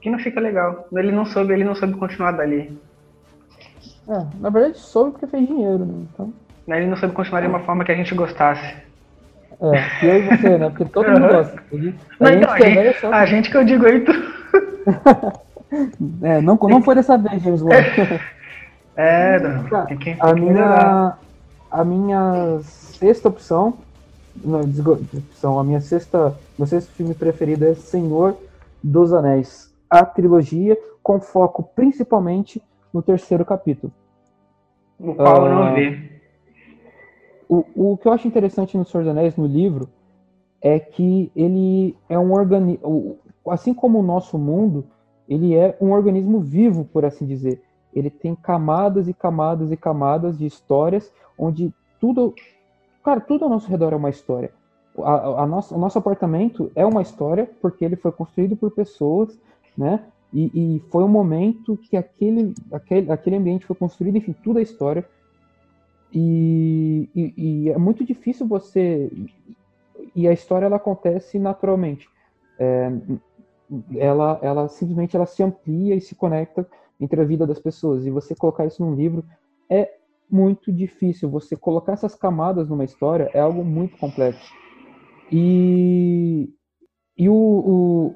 [0.00, 0.86] que não fica legal.
[0.92, 2.80] Ele não soube, ele não soube continuar dali.
[4.08, 6.06] É, na verdade soube porque fez dinheiro, né?
[6.12, 6.32] Então...
[6.68, 8.76] Ele não soube continuar de uma forma que a gente gostasse.
[9.62, 10.68] É, e eu e você, né?
[10.70, 11.62] Porque todo mundo gosta.
[11.70, 13.12] A gente, a, gente, a, gente, só...
[13.12, 14.12] a gente que eu digo aí, tu...
[16.22, 17.70] é, não, não foi dessa vez, James Wan.
[18.96, 19.64] É, não.
[19.70, 21.16] Tá, tem que, tem a, minha,
[21.70, 23.78] a minha sexta opção,
[24.44, 28.36] não, opção, a minha sexta, meu sexto filme preferido é Senhor
[28.82, 32.60] dos Anéis, a trilogia, com foco principalmente
[32.92, 33.92] no terceiro capítulo.
[34.98, 36.10] O qual uh, eu não vi.
[37.52, 39.88] O, o que eu acho interessante no Senhor dos Anéis, no livro,
[40.60, 44.86] é que ele é um organismo, assim como o nosso mundo,
[45.28, 47.60] ele é um organismo vivo, por assim dizer
[47.94, 52.34] ele tem camadas e camadas e camadas de histórias onde tudo,
[53.04, 54.50] cara, tudo ao nosso redor é uma história.
[54.98, 59.38] A, a nossa, o nosso apartamento é uma história porque ele foi construído por pessoas,
[59.76, 60.04] né?
[60.32, 64.62] E, e foi um momento que aquele, aquele, aquele ambiente foi construído, enfim, tudo é
[64.62, 65.06] história.
[66.12, 69.10] E, e, é muito difícil você.
[70.14, 72.08] E a história ela acontece naturalmente.
[72.58, 72.92] É,
[73.96, 76.68] ela, ela simplesmente ela se amplia e se conecta
[77.00, 78.04] entre a vida das pessoas.
[78.04, 79.24] E você colocar isso num livro
[79.70, 79.90] é
[80.30, 81.30] muito difícil.
[81.30, 84.52] Você colocar essas camadas numa história é algo muito complexo.
[85.30, 86.50] E,
[87.16, 88.14] e o,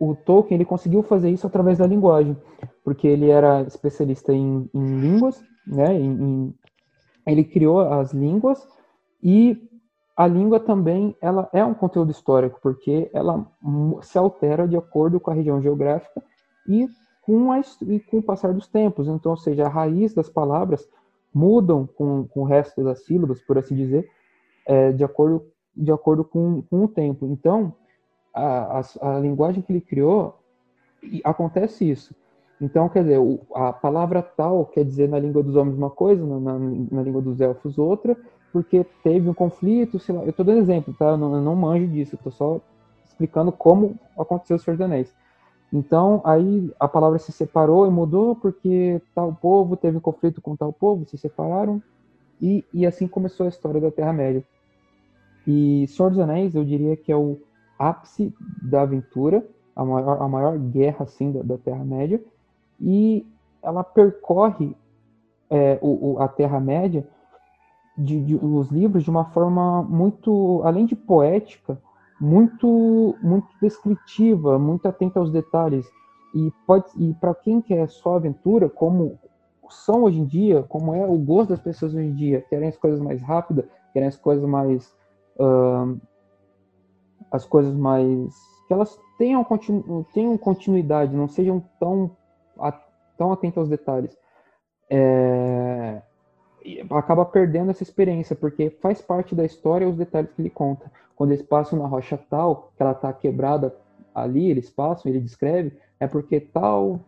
[0.00, 2.36] o, o Tolkien ele conseguiu fazer isso através da linguagem,
[2.84, 5.92] porque ele era especialista em, em línguas, né?
[5.92, 6.54] Em, em,
[7.26, 8.66] ele criou as línguas
[9.22, 9.68] e
[10.16, 13.46] a língua também ela é um conteúdo histórico, porque ela
[14.02, 16.22] se altera de acordo com a região geográfica
[16.68, 16.88] e
[17.22, 19.08] com, a, e com o passar dos tempos.
[19.08, 20.88] Então, ou seja, a raiz das palavras
[21.32, 24.08] mudam com, com o resto das sílabas, por assim dizer,
[24.66, 27.26] é, de acordo, de acordo com, com o tempo.
[27.26, 27.74] Então,
[28.34, 30.38] a, a, a linguagem que ele criou,
[31.24, 32.14] acontece isso.
[32.62, 33.18] Então, quer dizer,
[33.56, 36.58] a palavra tal quer dizer na língua dos homens uma coisa, na, na,
[36.92, 38.16] na língua dos elfos outra,
[38.52, 40.22] porque teve um conflito, sei lá.
[40.22, 41.06] Eu estou dando exemplo, tá?
[41.06, 42.60] Eu não, eu não manjo disso, estou só
[43.04, 45.12] explicando como aconteceu o Senhor dos Anéis.
[45.72, 50.72] Então, aí a palavra se separou e mudou porque tal povo teve conflito com tal
[50.72, 51.82] povo, se separaram,
[52.40, 54.44] e, e assim começou a história da Terra-média.
[55.44, 57.40] E Senhor dos Anéis, eu diria que é o
[57.76, 59.44] ápice da aventura,
[59.74, 62.22] a maior, a maior guerra, assim, da, da Terra-média,
[62.82, 63.24] e
[63.62, 64.76] ela percorre
[65.48, 67.06] é, o, o, a Terra-média,
[67.96, 71.78] de, de, os livros, de uma forma muito, além de poética,
[72.20, 75.86] muito muito descritiva, muito atenta aos detalhes.
[76.34, 79.18] E pode e para quem quer só aventura, como
[79.68, 82.76] são hoje em dia, como é o gosto das pessoas hoje em dia, querem as
[82.76, 84.94] coisas mais rápidas, querem as coisas mais
[85.38, 86.00] uh,
[87.30, 88.34] as coisas mais
[88.66, 92.10] que elas tenham, continu, tenham continuidade, não sejam tão
[93.16, 94.16] tão atentas aos detalhes.
[94.90, 96.02] É,
[96.90, 100.90] acaba perdendo essa experiência, porque faz parte da história os detalhes que ele conta.
[101.16, 103.74] Quando eles passam na rocha tal, que ela está quebrada
[104.14, 107.00] ali, eles passam, ele descreve, é porque tal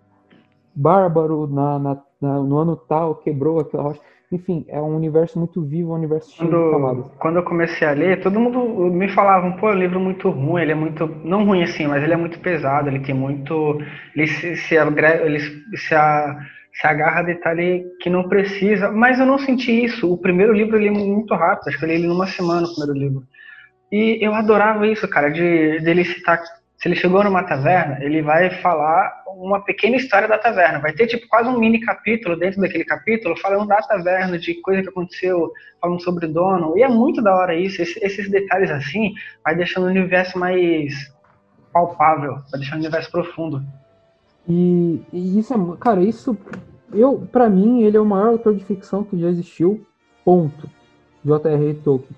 [0.74, 4.00] bárbaro na, na, na, no ano tal quebrou aquela rocha.
[4.34, 7.12] Enfim, é um universo muito vivo, um universo cheio quando, de camadas.
[7.20, 10.60] Quando eu comecei a ler, todo mundo me falava, pô, é um livro muito ruim,
[10.60, 13.80] ele é muito, não ruim assim, mas ele é muito pesado, ele tem muito,
[14.16, 15.38] ele se, se, ele
[15.76, 16.36] se, a,
[16.72, 20.12] se agarra a detalhe que não precisa, mas eu não senti isso.
[20.12, 22.74] O primeiro livro eu li muito rápido, acho que eu li ele numa semana, o
[22.74, 23.22] primeiro livro.
[23.92, 26.42] E eu adorava isso, cara, de, de ele citar.
[26.76, 30.80] Se ele chegou numa taverna, ele vai falar uma pequena história da taverna.
[30.80, 34.82] Vai ter tipo quase um mini capítulo dentro daquele capítulo falando da taverna, de coisa
[34.82, 36.76] que aconteceu, falando sobre o dono.
[36.76, 37.80] E é muito da hora isso.
[37.80, 41.12] Esses detalhes assim vai deixando o universo mais
[41.72, 43.64] palpável, vai deixando o universo profundo.
[44.48, 46.36] E, e isso é, cara, isso
[46.92, 49.84] eu, para mim, ele é o maior autor de ficção que já existiu.
[50.24, 50.70] Ponto.
[51.24, 51.74] J.R.R.
[51.74, 52.16] Tolkien.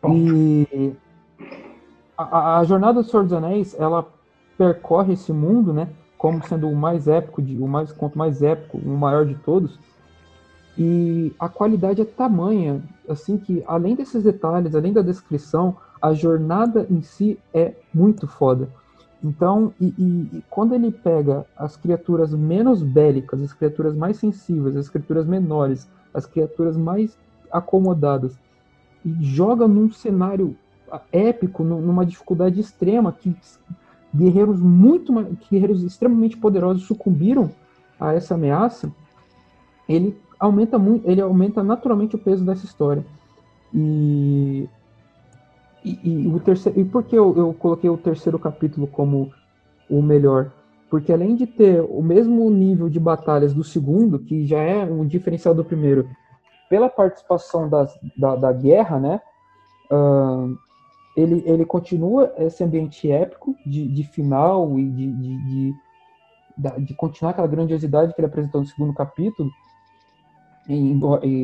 [0.00, 0.34] Ponto.
[0.36, 0.92] E
[2.16, 4.06] a, a, jornada do Senhor dos Anéis, ela
[4.56, 8.78] percorre esse mundo, né, como sendo o mais épico, de, o mais conto mais épico,
[8.78, 9.78] o maior de todos.
[10.76, 16.86] E a qualidade é tamanha assim que além desses detalhes, além da descrição, a jornada
[16.90, 18.68] em si é muito foda.
[19.22, 24.76] Então, e, e, e, quando ele pega as criaturas menos bélicas, as criaturas mais sensíveis,
[24.76, 27.16] as criaturas menores, as criaturas mais
[27.52, 28.36] acomodadas,
[29.04, 30.56] e joga num cenário
[31.12, 33.34] épico, numa dificuldade extrema, que
[34.14, 35.12] guerreiros muito
[35.50, 37.50] guerreiros extremamente poderosos sucumbiram
[37.98, 38.92] a essa ameaça,
[39.88, 43.04] ele aumenta muito, ele aumenta naturalmente o peso dessa história.
[43.72, 44.68] E
[45.84, 49.32] e, e, o terceiro, e por que eu, eu coloquei o terceiro capítulo como
[49.90, 50.52] o melhor?
[50.88, 55.06] Porque além de ter o mesmo nível de batalhas do segundo, que já é um
[55.06, 56.08] diferencial do primeiro,
[56.68, 59.20] pela participação das, da, da guerra, né?
[59.90, 60.56] Uh,
[61.16, 65.72] ele, ele continua esse ambiente épico de, de final e de, de,
[66.56, 69.50] de, de, continuar aquela grandiosidade que ele apresentou no segundo capítulo,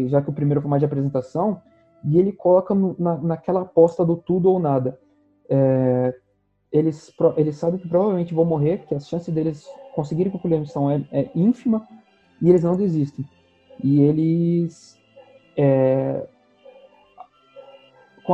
[0.08, 1.60] já que o primeiro foi mais de apresentação,
[2.04, 4.98] e ele coloca no, na, naquela aposta do tudo ou nada.
[5.50, 6.14] É,
[6.70, 10.90] eles, eles sabem que provavelmente vão morrer, que as chances deles conseguirem concluir a missão
[10.90, 11.86] é, é ínfima,
[12.40, 13.24] e eles não desistem.
[13.82, 14.96] E eles.
[15.56, 16.26] É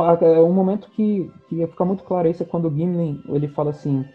[0.01, 4.05] um momento que, que fica muito claro isso é quando o Gimli ele fala assim,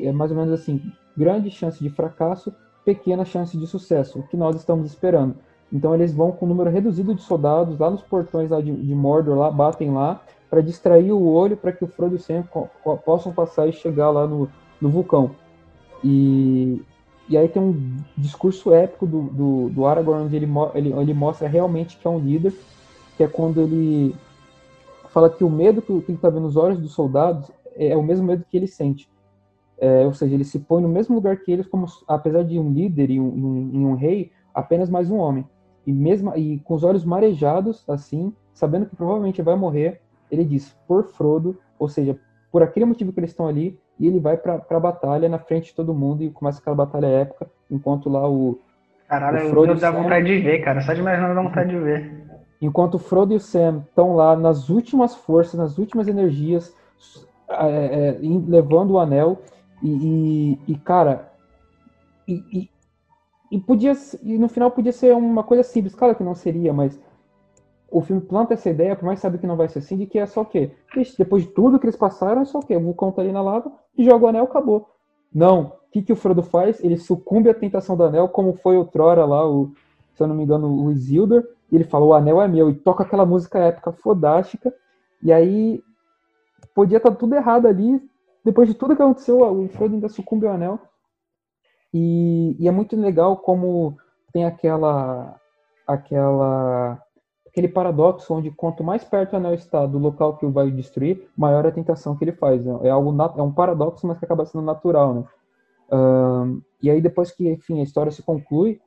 [0.00, 0.80] é mais ou menos assim,
[1.16, 2.52] grande chance de fracasso,
[2.84, 5.36] pequena chance de sucesso, o que nós estamos esperando.
[5.72, 8.94] Então eles vão com um número reduzido de soldados lá nos portões lá de, de
[8.94, 12.44] Mordor, lá batem lá para distrair o olho para que o Frodo e o Sam
[13.04, 14.48] possam passar e chegar lá no,
[14.80, 15.32] no vulcão.
[16.02, 16.80] E,
[17.28, 21.46] e aí tem um discurso épico do, do, do Aragorn onde ele, ele, ele mostra
[21.46, 22.54] realmente que é um líder,
[23.16, 24.14] que é quando ele
[25.08, 28.02] fala que o medo que, ele está vendo nos olhos dos soldados é, é, o
[28.02, 29.10] mesmo medo que ele sente.
[29.80, 32.72] É, ou seja, ele se põe no mesmo lugar que eles, como apesar de um
[32.72, 35.46] líder e um, um, um rei, apenas mais um homem
[35.88, 40.76] e mesmo e com os olhos marejados, assim, sabendo que provavelmente vai morrer, ele diz
[40.86, 42.18] por Frodo, ou seja,
[42.52, 45.68] por aquele motivo que eles estão ali, e ele vai para a batalha na frente
[45.68, 48.58] de todo mundo e começa aquela batalha épica, enquanto lá o
[49.08, 51.78] Caralho, o Frodo eu dá vontade de ver, cara, só de imaginar dá vontade de
[51.78, 52.17] ver.
[52.60, 56.74] Enquanto Frodo e o Sam estão lá nas últimas forças, nas últimas energias,
[57.48, 59.40] é, é, levando o anel,
[59.82, 61.32] e, e, e cara,
[62.26, 62.68] e,
[63.50, 63.92] e podia
[64.22, 67.00] e no final podia ser uma coisa simples, claro que não seria, mas
[67.90, 70.18] o filme planta essa ideia, por mais sabe que não vai ser assim, de que
[70.18, 70.72] é só o quê?
[71.16, 72.76] Depois de tudo que eles passaram, é só o quê?
[72.76, 74.90] O vulcão tá ali na lava, joga o anel, acabou.
[75.32, 75.78] Não.
[75.88, 76.84] O que, que o Frodo faz?
[76.84, 79.72] Ele sucumbe à tentação do anel, como foi outrora lá, o,
[80.14, 82.74] se eu não me engano, o Isildur, e ele fala, o anel é meu, e
[82.74, 84.74] toca aquela música épica fodástica,
[85.22, 85.82] e aí
[86.74, 88.00] podia estar tá tudo errado ali,
[88.44, 90.80] depois de tudo que aconteceu, o Frodo ainda sucumbe ao anel,
[91.92, 93.96] e, e, é muito legal como
[94.32, 95.36] tem aquela,
[95.86, 97.02] aquela,
[97.46, 101.28] aquele paradoxo onde quanto mais perto o anel está do local que o vai destruir,
[101.36, 102.66] maior a tentação que ele faz.
[102.66, 105.24] É algo é um paradoxo, mas que acaba sendo natural, né?
[105.90, 108.80] Um, e aí depois que, enfim, a história se conclui,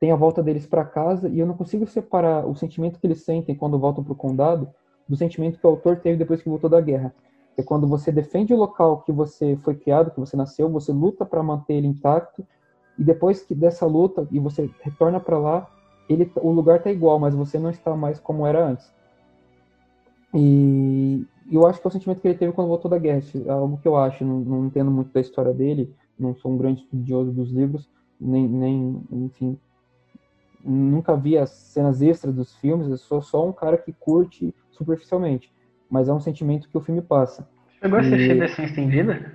[0.00, 3.22] tem a volta deles para casa e eu não consigo separar o sentimento que eles
[3.22, 4.68] sentem quando voltam para o condado
[5.08, 7.12] do sentimento que o autor teve depois que voltou da guerra
[7.58, 11.26] é quando você defende o local que você foi criado, que você nasceu, você luta
[11.26, 12.46] para manter ele intacto,
[12.96, 15.68] e depois que dessa luta e você retorna para lá,
[16.08, 18.94] ele, o lugar tá igual, mas você não está mais como era antes.
[20.32, 23.50] E eu acho que é o sentimento que ele teve quando voltou da guerra, é
[23.50, 26.82] algo que eu acho, não, não entendo muito da história dele, não sou um grande
[26.82, 27.88] estudioso dos livros,
[28.20, 29.58] nem, nem enfim,
[30.64, 35.52] nunca vi as cenas extras dos filmes, eu sou só um cara que curte superficialmente
[35.90, 37.48] mas é um sentimento que o filme passa.
[37.80, 38.38] Chegou a assistir e...
[38.38, 39.32] versão estendida?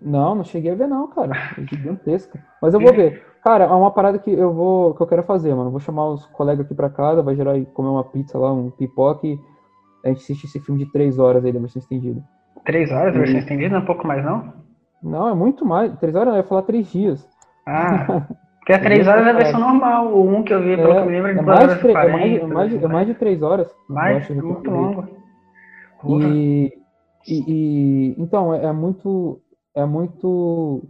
[0.00, 1.32] Não, não cheguei a ver não, cara.
[1.58, 2.44] É gigantesca.
[2.60, 3.24] Mas eu vou ver.
[3.42, 5.70] Cara, é uma parada que eu vou que eu quero fazer, mano.
[5.70, 8.70] Vou chamar os colegas aqui pra casa, vai gerar e comer uma pizza lá, um
[8.70, 9.38] pipoca e
[10.04, 12.22] a gente assiste esse filme de três horas aí da versão estendida.
[12.64, 13.70] Três horas da versão estendida?
[13.70, 14.52] Não é um pouco mais, não?
[15.02, 15.94] Não, é muito mais.
[15.98, 17.26] Três horas, eu ia falar três dias.
[17.66, 18.26] Ah,
[18.64, 20.08] porque é três horas é a versão normal.
[20.08, 21.80] O um que eu vi, pelo é, que eu me lembro, é, é mais de,
[21.80, 23.70] 40, é, mais, é, mais, é mais de três horas.
[23.86, 25.06] Mais, muito longo.
[26.06, 26.72] E,
[27.28, 29.38] e, e, então é, é, muito
[29.74, 30.82] é muito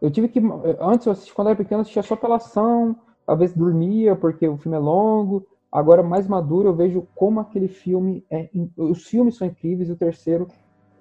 [0.00, 0.42] eu tive que
[0.78, 4.48] antes eu assisti quando era pequeno eu assistia só pela ação às vezes dormia porque
[4.48, 9.36] o filme é longo agora mais maduro eu vejo como aquele filme é os filmes
[9.36, 10.48] são incríveis e o terceiro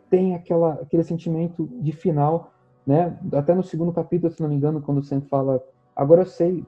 [0.10, 2.52] tem aquela aquele sentimento de final
[2.86, 5.64] né até no segundo capítulo se não me engano quando o Sam fala
[5.96, 6.64] agora eu sei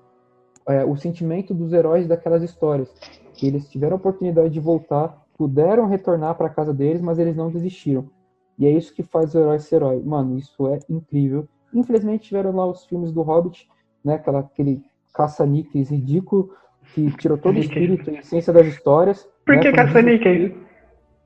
[0.67, 2.93] é, o sentimento dos heróis daquelas histórias
[3.33, 7.51] que eles tiveram a oportunidade de voltar puderam retornar para casa deles, mas eles não
[7.51, 8.09] desistiram.
[8.57, 10.01] E é isso que faz o herói ser herói.
[10.03, 11.47] Mano, isso é incrível.
[11.73, 13.67] Infelizmente tiveram lá os filmes do Hobbit,
[14.05, 14.15] né?
[14.15, 14.83] Aquela, aquele
[15.13, 16.51] caça-níqueis ridículo,
[16.93, 19.27] que tirou todo o espírito e a essência das histórias.
[19.45, 20.23] Por né, que foi caça Nick?
[20.23, 20.65] desespírito,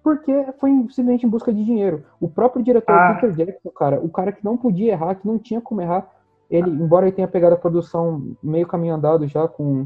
[0.03, 2.03] Porque foi simplesmente em busca de dinheiro.
[2.19, 3.15] O próprio diretor Ah.
[3.15, 6.09] Peter Jackson, cara, o cara que não podia errar, que não tinha como errar,
[6.49, 9.85] ele, embora ele tenha pegado a produção meio caminho andado já com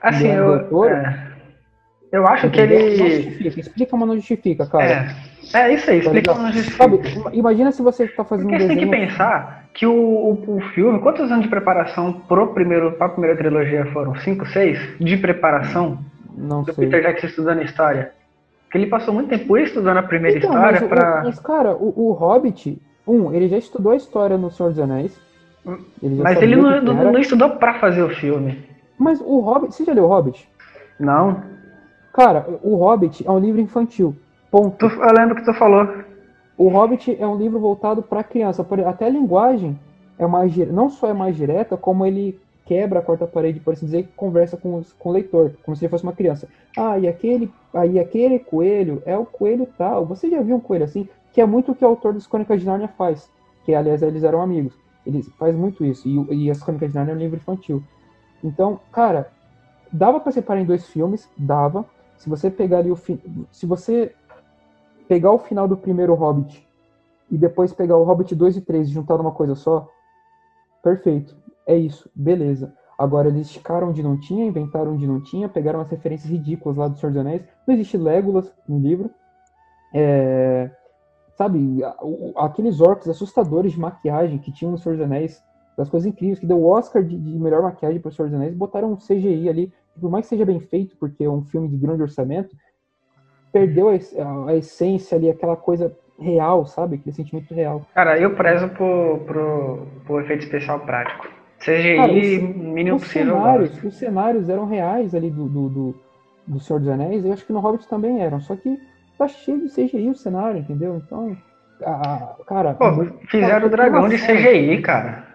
[0.00, 1.26] Assim, eu, é,
[2.12, 2.64] eu acho que?
[2.66, 2.96] Não ele.
[2.96, 3.60] justifica.
[3.60, 5.14] Explica, mas não justifica, cara.
[5.54, 6.46] É, é isso aí, Tá explica ligado?
[6.46, 9.08] onde Sabe, ima- imagina se você tá fazendo Porque um você tem que desenho.
[9.08, 13.86] pensar que o, o, o filme, quantos anos de preparação pro primeiro, pra primeira trilogia
[13.92, 14.14] foram?
[14.16, 14.78] Cinco, seis?
[15.00, 15.98] De preparação
[16.36, 16.86] Não do sei.
[16.86, 18.12] Peter Jackson estudando história?
[18.64, 21.22] Porque ele passou muito tempo estudando a primeira Então, história pra.
[21.24, 25.20] mas, cara, o, o Hobbit, um, ele já estudou a história no Senhor dos Anéis.
[26.02, 28.64] Ele Mas ele não, que que não, não estudou pra fazer o filme.
[28.98, 30.48] Mas o Hobbit, você já leu o Hobbit?
[30.98, 31.42] Não.
[32.12, 34.14] Cara, o Hobbit é um livro infantil.
[34.50, 34.86] Ponto.
[34.86, 35.88] Eu lembro que tu falou.
[36.56, 38.64] O Hobbit é um livro voltado para criança.
[38.64, 39.78] por- Até a linguagem
[40.18, 43.84] é mais não só é mais direta, como ele quebra a quarta parede, por assim
[43.86, 46.48] dizer, e conversa com, os- com o leitor, como se ele fosse uma criança.
[46.76, 50.06] Ah, e aquele, aí aquele coelho é o coelho tal.
[50.06, 51.06] Você já viu um coelho assim?
[51.32, 53.30] Que é muito o que o autor das Crônicas de Nárnia faz.
[53.64, 54.72] Que, aliás, eles eram amigos.
[55.06, 56.08] Ele faz muito isso.
[56.08, 57.82] E, e as Crônicas de Nárnia é um livro infantil.
[58.42, 59.30] Então, cara,
[59.92, 61.28] dava para separar em dois filmes?
[61.36, 61.84] Dava.
[62.18, 64.14] Se você pegar o fi- se você
[65.08, 66.66] pegar o final do primeiro Hobbit
[67.30, 69.88] e depois pegar o Hobbit 2 e 3 e juntar numa coisa só,
[70.82, 71.36] perfeito.
[71.66, 72.72] É isso, beleza.
[72.98, 76.88] Agora eles esticaram onde não tinha, inventaram onde não tinha, pegaram as referências ridículas lá
[76.88, 77.42] do Senhor dos Anéis.
[77.66, 79.10] Não existe Legolas no livro.
[79.92, 80.70] É,
[81.36, 81.80] sabe,
[82.36, 85.42] aqueles orcs assustadores de maquiagem que tinham no Senhor dos Anéis,
[85.76, 88.36] das coisas incríveis, que deu o Oscar de, de melhor maquiagem para o Senhor dos
[88.36, 91.68] Anéis, botaram um CGI ali, por mais que seja bem feito, porque é um filme
[91.68, 92.56] de grande orçamento,
[93.52, 93.92] perdeu a,
[94.50, 96.96] a- essência ali, aquela coisa real, sabe?
[96.96, 97.82] Aquele sentimento real.
[97.94, 101.28] Cara, eu prezo pro, pro, pro efeito especial prático.
[101.58, 103.34] CGI, Cara, os- mínimo Os possível.
[103.36, 105.94] cenários, os cenários eram reais ali do, do, do,
[106.46, 108.78] do Senhor dos Anéis, eu acho que no Hobbit também eram, só que
[109.18, 110.96] tá cheio de CGI o cenário, entendeu?
[111.04, 111.36] Então,
[111.84, 112.74] a- cara...
[112.74, 112.86] Pô,
[113.28, 115.26] fizeram cara, o dragão de cena- CGI, cara.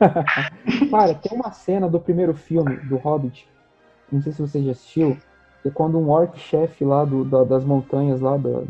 [0.90, 3.48] Cara, tem uma cena do primeiro filme do Hobbit,
[4.10, 5.16] não sei se você já assistiu,
[5.62, 8.62] que é quando um orc chefe lá do, da- das montanhas, lá da-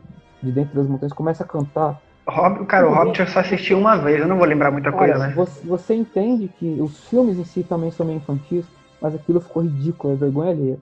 [0.42, 2.00] de dentro das montanhas, começa a cantar.
[2.28, 2.94] Hobbit, cara, o.
[2.94, 5.32] Hobbit eu só assisti uma vez, eu não vou lembrar muita Cara, coisa, né?
[5.34, 8.66] você, você entende que os filmes em si também são meio infantis,
[9.00, 10.78] mas aquilo ficou ridículo, é vergonha alheia.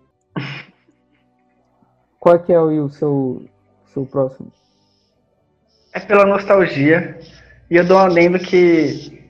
[2.21, 3.43] Qual é que é o, seu,
[3.87, 4.53] seu próximo?
[5.95, 7.19] É pela nostalgia.
[7.71, 9.27] E eu dou um adendo que,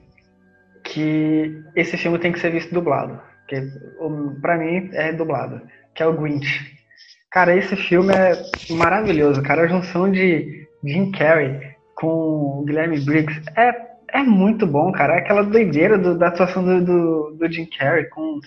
[0.83, 3.19] que esse filme tem que ser visto dublado.
[3.47, 3.55] Que,
[3.99, 5.61] o- pra mim é dublado.
[5.95, 6.77] Que é o Grinch.
[7.31, 8.33] Cara, esse filme é
[8.73, 9.63] maravilhoso, cara.
[9.63, 13.71] A junção de Jim Carrey com Guilherme Briggs é,
[14.09, 15.17] é muito bom, cara.
[15.17, 18.39] Aquela doideira do- da atuação do, do, do Jim Carrey com,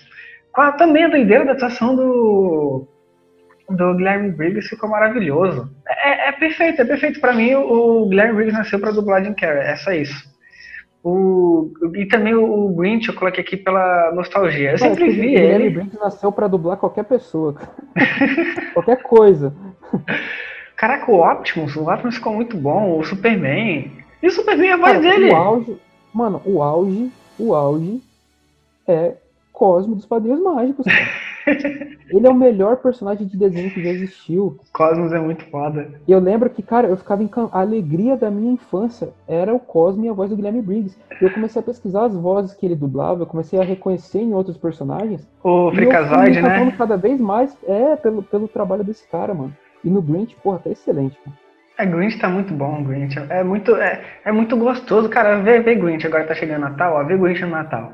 [0.51, 2.87] com a, também a doideira da atuação do,
[3.69, 5.69] do Guilherme Briggs ficou maravilhoso.
[5.87, 7.19] É, é perfeito, é perfeito.
[7.19, 10.33] Pra mim, o, o Guilherme Briggs nasceu pra dublar Jim Carrey, é só isso.
[11.03, 14.71] O, e também o, o Grinch eu coloquei aqui pela nostalgia.
[14.71, 15.69] Eu Cara, sempre o vi Guilherme ele.
[15.69, 17.55] Briggs nasceu pra dublar qualquer pessoa.
[18.73, 19.53] qualquer coisa.
[20.75, 23.91] Caraca, o Optimus, o Optimus ficou muito bom, o Superman.
[24.21, 25.31] E o Superman é a voz Cara, dele.
[25.31, 25.77] O auge,
[26.13, 28.01] mano, o auge, o auge
[28.87, 29.13] é
[29.53, 31.07] Cosmo dos Padrinhos Mágicos, cara.
[32.09, 34.59] Ele é o melhor personagem de desenho que já existiu.
[34.73, 35.89] Cosmos é muito foda.
[36.07, 37.49] E eu lembro que, cara, eu ficava encan...
[37.51, 40.97] A alegria da minha infância era o Cosmo e a voz do Guilherme Briggs.
[41.21, 44.33] E eu comecei a pesquisar as vozes que ele dublava, eu comecei a reconhecer em
[44.33, 45.27] outros personagens.
[45.43, 46.73] O Freakazoid, né?
[46.77, 49.55] cada vez mais é pelo, pelo trabalho desse cara, mano.
[49.83, 51.37] E no Grinch, porra, tá excelente, mano.
[51.77, 53.19] É, Grinch tá muito bom, Grinch.
[53.29, 55.41] É muito, é, é muito gostoso, cara.
[55.41, 57.03] Vê, vê Grinch, agora tá chegando Natal, ó.
[57.03, 57.91] Vê Grinch no Natal.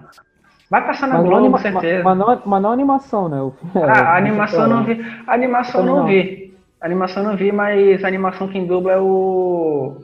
[0.72, 1.58] Vai passar na Mas Globo, anima...
[1.58, 2.04] com certeza.
[2.04, 3.42] mas, não, mas não animação, né?
[3.42, 3.54] O...
[3.78, 5.06] é, Ah, a animação eu não vi.
[5.28, 6.06] A animação não não.
[6.06, 6.56] vi.
[6.80, 9.98] A animação eu não vi, mas a animação quem dubla é o.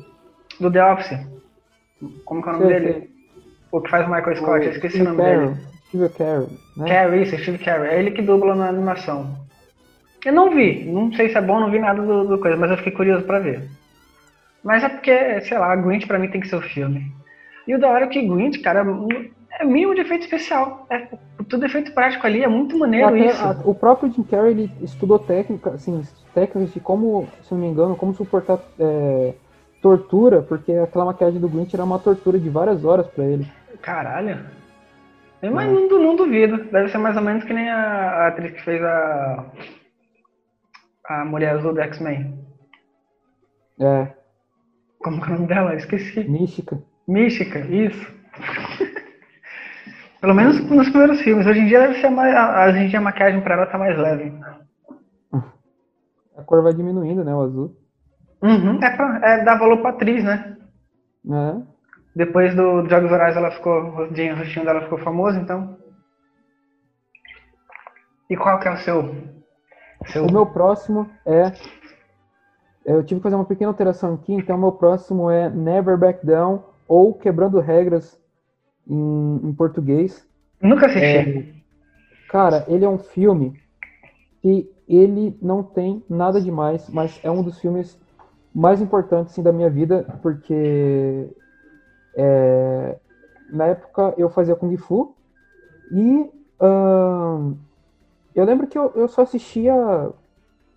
[0.59, 1.17] do The Office.
[2.25, 2.93] Como que é o nome Sei, dele?
[2.93, 3.09] sei.
[3.71, 5.59] O que faz o Michael Scott, eu esqueci o Steve nome Carell, dele.
[5.87, 6.87] Steve Carell, né?
[6.87, 7.89] Carey, isso, Steve Carey.
[7.89, 9.35] É ele que dubla na animação.
[10.25, 12.69] Eu não vi, não sei se é bom, não vi nada do, do coisa, mas
[12.71, 13.63] eu fiquei curioso pra ver.
[14.63, 17.09] Mas é porque, sei lá, Grinch pra mim tem que ser o filme.
[17.65, 18.83] E o da hora é que Grinch, cara,
[19.59, 20.85] é mínimo de efeito especial.
[20.89, 21.07] É
[21.49, 23.43] tudo efeito prático ali, é muito maneiro Até isso.
[23.43, 26.01] a- o próprio Jim Carrey ele estudou técnica, assim,
[26.33, 29.33] técnicas de como, se não me engano, como suportar é,
[29.81, 33.47] tortura, porque aquela maquiagem do Grinch era uma tortura de várias horas pra ele.
[33.81, 34.39] Caralho.
[35.41, 36.57] Eu, Mas não, não duvido.
[36.71, 39.45] Deve ser mais ou menos que nem a, a atriz que fez a.
[41.05, 42.37] A mulher azul do X-Men.
[43.79, 44.07] É,
[44.99, 45.75] Como é o nome dela?
[45.75, 46.27] Esqueci.
[46.27, 46.81] mística.
[47.07, 48.16] Mística, isso.
[50.19, 51.45] Pelo menos nos primeiros filmes.
[51.45, 52.33] Hoje em dia deve ser mais.
[52.69, 54.33] Hoje em dia a maquiagem pra ela tá mais leve.
[56.35, 57.33] A cor vai diminuindo, né?
[57.33, 57.75] O azul.
[58.41, 58.79] Uhum.
[58.81, 60.57] É, pra, é dar valor pra atriz, né?
[61.29, 61.61] É.
[62.15, 63.73] Depois do, do Jogos Vorazes ela ficou.
[63.73, 65.77] O rostinho dela ficou famoso, então.
[68.29, 69.15] E qual que é o seu?
[70.07, 70.25] seu...
[70.25, 71.53] O meu próximo é.
[72.85, 76.25] Eu tive que fazer uma pequena alteração aqui, então o meu próximo é Never Back
[76.25, 78.17] Down ou Quebrando Regras
[78.89, 80.27] em, em português.
[80.61, 81.05] Nunca assisti.
[81.05, 81.45] É,
[82.29, 83.53] cara, ele é um filme
[84.41, 87.99] que ele não tem nada demais, mas é um dos filmes
[88.53, 91.29] mais importantes assim, da minha vida, porque
[92.15, 92.97] é,
[93.49, 95.15] na época eu fazia Kung Fu
[95.91, 96.29] e
[96.59, 97.55] uh,
[98.33, 99.73] eu lembro que eu, eu só assistia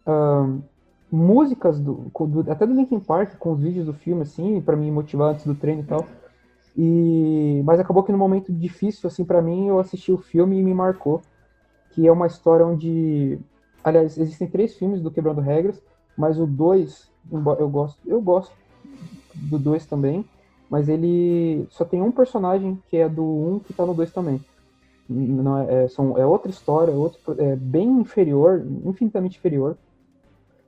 [0.06, 0.62] uh,
[1.10, 4.90] músicas do, do, até do Linkin Park com os vídeos do filme assim para me
[4.90, 6.06] motivar antes do treino e tal.
[6.76, 10.62] E mas acabou que no momento difícil assim para mim eu assisti o filme e
[10.62, 11.20] me marcou,
[11.90, 13.38] que é uma história onde
[13.82, 15.82] aliás existem três filmes do Quebrando Regras,
[16.16, 17.10] mas o dois
[17.58, 18.52] eu gosto eu gosto
[19.34, 20.24] do dois também,
[20.68, 24.40] mas ele só tem um personagem que é do um que tá no dois também
[25.10, 29.76] não é, é, são, é outra história, outro, é bem inferior, infinitamente inferior.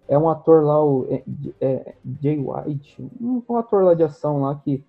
[0.09, 1.22] É um ator lá, o é,
[1.61, 4.84] é, Jay White, um, ator lá de ação lá que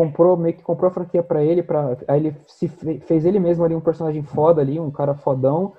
[0.00, 3.62] comprou, meio que comprou a franquia para ele, para aí ele se fez ele mesmo
[3.62, 5.74] ali um personagem foda ali, um cara fodão,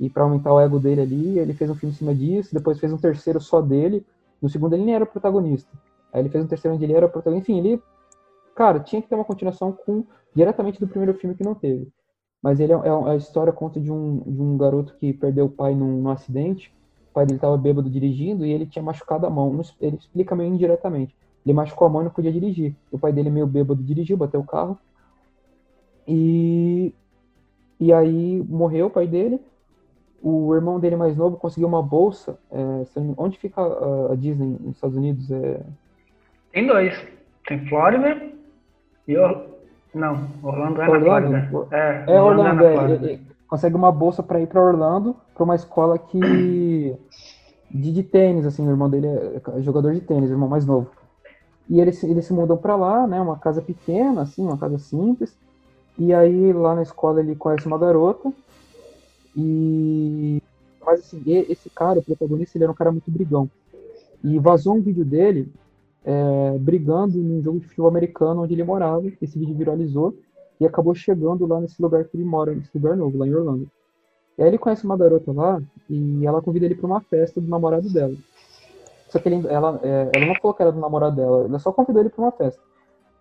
[0.00, 2.80] e para aumentar o ego dele ali, ele fez um filme em cima disso, depois
[2.80, 4.02] fez um terceiro só dele,
[4.40, 5.70] no segundo ele nem era protagonista.
[6.10, 7.82] Aí ele fez um terceiro onde ele era protagonista, enfim, ele,
[8.54, 11.92] cara, tinha que ter uma continuação com diretamente do primeiro filme que não teve.
[12.42, 15.44] Mas ele é, é, é, a história conta de um, de um garoto que perdeu
[15.44, 16.74] o pai num, num acidente.
[17.10, 19.60] O pai dele estava bêbado dirigindo e ele tinha machucado a mão.
[19.80, 21.14] Ele explica meio indiretamente.
[21.46, 22.74] Ele machucou a mão e não podia dirigir.
[22.90, 24.76] O pai dele, meio bêbado, dirigiu, bateu o carro.
[26.06, 26.92] E,
[27.78, 29.40] e aí morreu o pai dele.
[30.20, 32.36] O irmão dele mais novo conseguiu uma bolsa.
[32.50, 32.84] É,
[33.16, 35.30] onde fica a, Disney nos Estados Unidos?
[35.30, 35.60] É...
[36.52, 37.00] Tem dois.
[37.46, 38.20] Tem Flórida
[39.06, 39.16] e
[39.94, 41.28] não, Orlando é Orlando?
[41.30, 41.76] na Flórida.
[41.76, 45.54] É, é Orlando, é, Orlando é, consegue uma bolsa para ir para Orlando, para uma
[45.54, 46.18] escola que
[47.70, 50.90] de, de, tênis, assim, o irmão dele é jogador de tênis, o irmão mais novo.
[51.68, 55.36] E eles, eles se mudam para lá, né, uma casa pequena, assim, uma casa simples.
[55.98, 58.32] E aí lá na escola ele conhece uma garota.
[59.36, 60.42] E
[60.84, 63.50] mas assim, esse cara, o protagonista, ele era um cara muito brigão.
[64.22, 65.52] E vazou um vídeo dele
[66.04, 69.04] é, brigando num jogo de futebol americano onde ele morava.
[69.20, 70.14] Esse vídeo viralizou
[70.60, 73.68] e acabou chegando lá nesse lugar que ele mora, nesse lugar novo, lá em Orlando.
[74.38, 75.60] E aí ele conhece uma garota lá
[75.90, 78.14] e ela convida ele para uma festa do namorado dela.
[79.16, 81.72] Só que ele, ela, é, ela não falou que era do namorado dela, ela só
[81.72, 82.62] convidou ele para uma festa.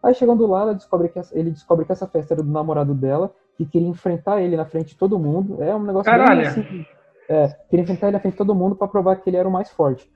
[0.03, 3.65] Aí chegando lá, descobre que ele descobre que essa festa era do namorado dela, que
[3.65, 5.63] queria enfrentar ele na frente de todo mundo.
[5.63, 6.41] É um negócio Caralho.
[6.41, 6.85] bem assim.
[7.29, 9.51] É, queria enfrentar ele na frente de todo mundo para provar que ele era o
[9.51, 10.11] mais forte.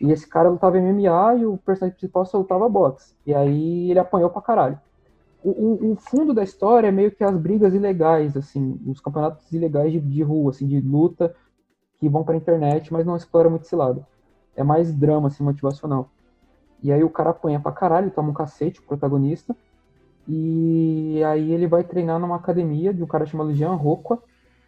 [0.00, 3.14] E esse cara lutava MMA e o personagem principal só lutava boxe.
[3.26, 4.80] E aí ele apanhou pra caralho.
[5.42, 9.50] O, o, o, fundo da história é meio que as brigas ilegais, assim, os campeonatos
[9.52, 11.34] ilegais de, de rua, assim, de luta,
[11.98, 14.06] que vão pra internet, mas não explora muito esse lado.
[14.58, 16.10] É mais drama, assim, motivacional.
[16.82, 19.54] E aí o cara apanha pra caralho, toma um cacete, o protagonista.
[20.26, 24.20] E aí ele vai treinar numa academia de um cara chamado Jean Rocco,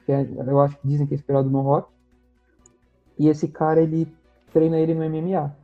[0.06, 1.88] que é, eu acho que dizem que é inspirado no rock.
[3.18, 4.06] E esse cara, ele
[4.52, 5.54] treina ele no MMA.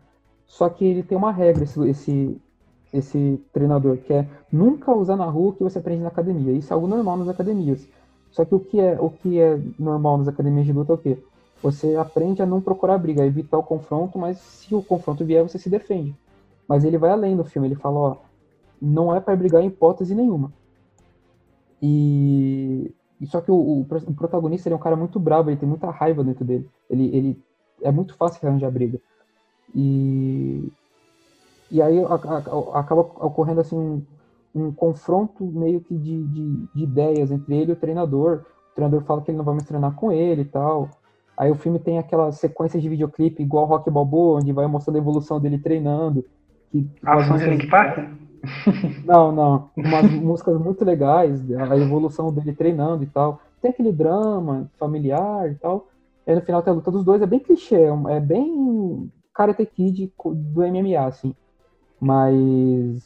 [0.45, 2.43] Só que ele tem uma regra, esse, esse,
[2.93, 6.53] esse treinador, que é nunca usar na rua o que você aprende na academia.
[6.53, 7.89] Isso é algo normal nas academias.
[8.33, 10.99] Só que o que é, o que é normal nas academias de luta é o
[10.99, 11.19] quê?
[11.63, 15.43] Você aprende a não procurar briga, a evitar o confronto, mas se o confronto vier,
[15.43, 16.15] você se defende.
[16.69, 18.17] Mas ele vai além do filme, ele fala, ó,
[18.81, 20.53] não é para brigar em hipótese nenhuma.
[21.81, 25.59] E, e só que o, o, o, protagonista ele é um cara muito bravo, ele
[25.59, 26.69] tem muita raiva dentro dele.
[26.91, 27.45] Ele, ele
[27.83, 29.01] é muito fácil arranjar briga.
[29.75, 30.73] E,
[31.71, 34.03] e aí a, a, acaba ocorrendo assim um,
[34.55, 38.45] um confronto meio que de, de, de, ideias entre ele e o treinador.
[38.73, 40.91] O treinador fala que ele não vai mais treinar com ele e tal.
[41.37, 45.01] Aí o filme tem aquela sequência de videoclipe igual Rock Balboa, onde vai mostrando a
[45.01, 46.25] evolução dele treinando.
[46.71, 47.41] Que, a músicas...
[47.41, 47.99] de Link Park?
[49.05, 49.71] Não, não.
[49.77, 53.41] Umas músicas muito legais, a evolução dele treinando e tal.
[53.61, 55.89] Tem aquele drama familiar e tal.
[56.25, 59.67] E no final tem a luta dos dois, é bem clichê, é, é bem Karate
[59.67, 61.35] Kid do MMA, assim.
[62.01, 63.03] Mas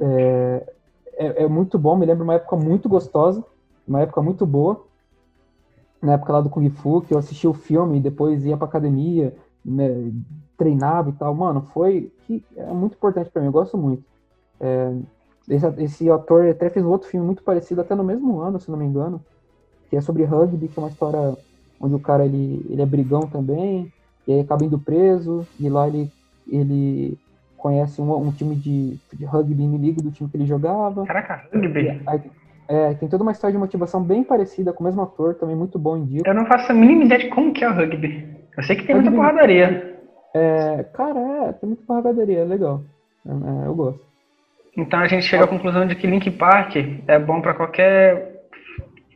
[0.00, 0.72] é,
[1.14, 3.44] é, é, muito bom, me lembro uma época muito gostosa,
[3.86, 4.84] uma época muito boa.
[6.02, 8.66] Na época lá do Kung Fu, que eu assistia o filme e depois ia pra
[8.66, 9.34] academia,
[9.64, 10.10] né,
[10.56, 11.34] treinava e tal.
[11.34, 14.02] Mano, foi que é muito importante para mim, eu gosto muito.
[14.58, 14.94] É,
[15.48, 18.70] esse, esse ator até fez um outro filme muito parecido, até no mesmo ano, se
[18.70, 19.20] não me engano,
[19.88, 21.36] que é sobre rugby, que é uma história
[21.80, 23.92] onde o cara ele, ele é brigão também,
[24.26, 26.10] e aí acaba indo preso, e lá ele,
[26.46, 27.18] ele
[27.56, 31.04] conhece um, um time de, de rugby inimigo do time que ele jogava.
[31.04, 32.00] Caraca, rugby?
[32.06, 32.22] Aí,
[32.70, 35.76] é, tem toda uma história de motivação bem parecida com o mesmo ator, também muito
[35.76, 36.22] bom em dia.
[36.24, 38.24] Eu não faço a mínima ideia de como que é o rugby.
[38.56, 39.98] Eu sei que tem rugby, muita porradaria.
[40.32, 42.82] É, cara, é, tem muita porradaria, é legal.
[43.26, 44.00] É, é, eu gosto.
[44.76, 46.76] Então a gente chega à conclusão de que Link Park
[47.08, 48.29] é bom para qualquer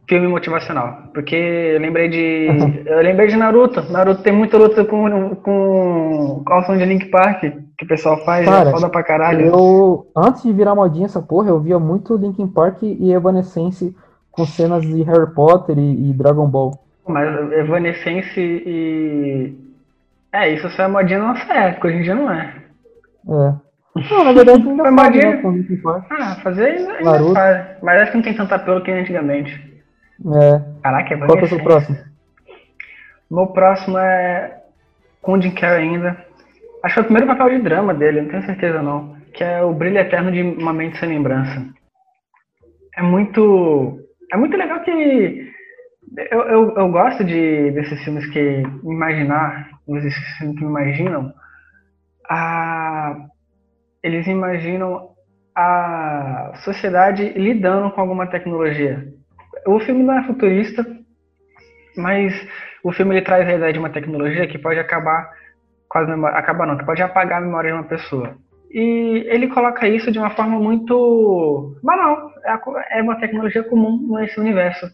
[0.08, 1.04] filme motivacional.
[1.12, 2.48] Porque eu lembrei de.
[2.86, 3.82] eu lembrei de Naruto.
[3.90, 7.44] Naruto tem muita luta com, com calção de Link Park
[7.76, 9.46] que o pessoal faz, Cara, é foda pra caralho.
[9.46, 13.94] Eu, antes de virar modinha essa porra, eu via muito Linkin Park e Evanescence
[14.30, 16.78] com cenas de Harry Potter e, e Dragon Ball.
[17.06, 19.54] Mas Evanescence e.
[20.32, 22.54] É, isso só é modinha na nossa época, hoje em dia não é.
[23.28, 23.54] É.
[24.10, 25.36] Não, na verdade ainda faz, modinha...
[25.36, 26.04] né, Park.
[26.10, 27.66] Ah, fazer ainda, ainda faz.
[27.82, 29.63] Mas acho que não tem tanta apelo que antigamente.
[30.24, 30.80] É.
[30.82, 31.98] Caraca, é Qual que é o seu próximo?
[33.30, 34.62] Meu próximo é
[35.20, 36.24] com o Jim Carrey ainda.
[36.82, 39.16] Acho que é o primeiro papel de drama dele, não tenho certeza não.
[39.32, 41.66] Que é o Brilho Eterno de Uma Mente Sem Lembrança.
[42.96, 44.00] É muito.
[44.32, 45.52] É muito legal que.
[46.30, 51.32] Eu, eu, eu gosto de, desses filmes que imaginar, desses filmes que imaginam.
[52.30, 53.16] A,
[54.02, 55.10] eles imaginam
[55.54, 59.06] a sociedade lidando com alguma tecnologia
[59.66, 60.84] o filme não é futurista,
[61.96, 62.34] mas
[62.82, 65.30] o filme ele traz a ideia de uma tecnologia que pode acabar
[65.88, 68.36] com as acabar não, que pode apagar a memória de uma pessoa.
[68.70, 72.32] E ele coloca isso de uma forma muito banal.
[72.44, 74.90] É, é uma tecnologia comum nesse universo.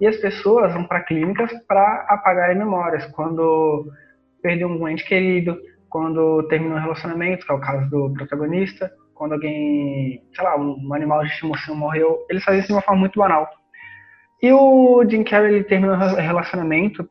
[0.00, 3.04] E as pessoas vão para clínicas para apagar memórias.
[3.08, 3.86] Quando
[4.42, 5.58] perdeu um ente querido,
[5.90, 10.94] quando termina um relacionamento, que é o caso do protagonista, quando alguém, sei lá, um
[10.94, 13.46] animal de estimação morreu, eles fazem isso de uma forma muito banal.
[14.42, 17.08] E o Jim Carrey ele termina o relacionamento,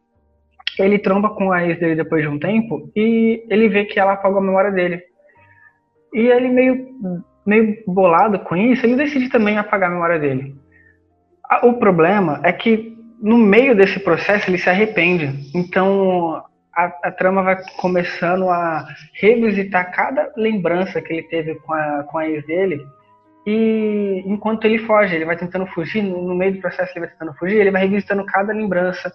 [0.80, 4.13] ele tromba com a ex dele depois de um tempo e ele vê que ela
[4.13, 5.01] apagou a memória dele.
[6.13, 6.88] E ele meio
[7.45, 10.53] meio bolado com isso, ele decide também apagar a memória dele.
[11.63, 15.49] O problema é que no meio desse processo ele se arrepende.
[15.55, 16.43] Então
[16.75, 22.17] a, a, trama vai começando a revisitar cada lembrança que ele teve com a, com
[22.17, 22.86] a ex dele
[23.50, 27.34] e enquanto ele foge, ele vai tentando fugir, no meio do processo ele vai tentando
[27.36, 29.10] fugir, ele vai revisitando cada lembrança,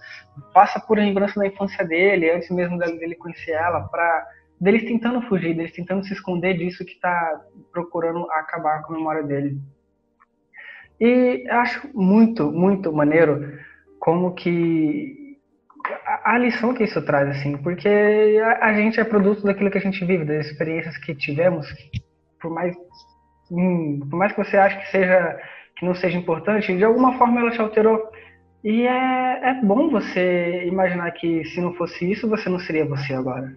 [0.55, 4.27] passa por lembrança da infância dele, antes mesmo dele conhecer ela, para
[4.59, 9.23] deles tentando fugir, deles tentando se esconder disso que está procurando acabar com a memória
[9.23, 9.61] dele.
[10.99, 13.59] E acho muito, muito maneiro
[13.99, 15.37] como que
[16.25, 20.03] a, lição que isso traz, assim, porque a, gente é produto daquilo que a gente
[20.07, 21.67] vive, das experiências que tivemos,
[22.41, 22.75] por mais
[24.09, 25.39] por mais que você ache que seja
[25.77, 28.01] que não seja importante, de alguma forma ela te alterou.
[28.63, 33.13] E é, é bom você imaginar que se não fosse isso, você não seria você
[33.13, 33.57] agora.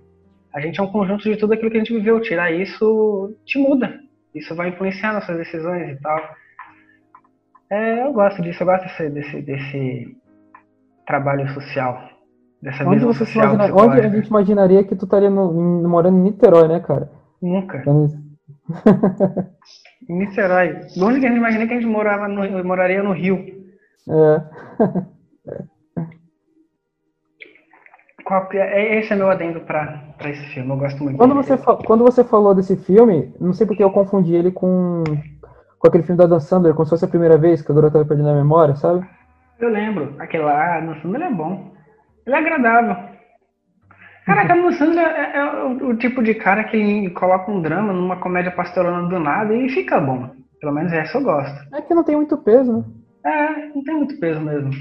[0.54, 2.20] A gente é um conjunto de tudo aquilo que a gente viveu.
[2.22, 4.00] Tirar isso te muda.
[4.34, 6.20] Isso vai influenciar nossas decisões e tal.
[7.70, 10.18] É, eu gosto disso, eu gosto desse, desse, desse
[11.06, 12.10] trabalho social.
[12.62, 16.22] Dessa onde você social imagina, Onde a gente imaginaria que tu estaria no, morando em
[16.22, 17.12] Niterói, né, cara?
[17.42, 17.84] Nunca.
[20.10, 20.82] Em Niterói.
[20.98, 23.44] Longe que a gente imagina que a gente morava no, moraria no Rio.
[24.10, 24.42] É.
[28.24, 30.72] Qual, é, é, esse é meu adendo para esse filme.
[30.72, 34.34] Eu gosto muito quando você Quando você falou desse filme, não sei porque eu confundi
[34.34, 35.04] ele com,
[35.78, 38.00] com aquele filme da Dan Sandler, como se fosse a primeira vez que a garota
[38.00, 39.08] estava perdendo a memória, sabe?
[39.60, 40.16] Eu lembro.
[40.18, 41.72] Aquele lá, Dan Sandler é bom.
[42.26, 43.15] Ele é agradável.
[44.26, 48.16] Caraca, Adam Sandler é, é o, o, tipo de cara que coloca um drama numa
[48.18, 50.32] comédia pastelona do nada e fica bom.
[50.60, 51.76] Pelo menos essa eu gosto.
[51.76, 52.84] É que não tem muito peso, né?
[53.24, 54.72] É, não tem muito peso mesmo.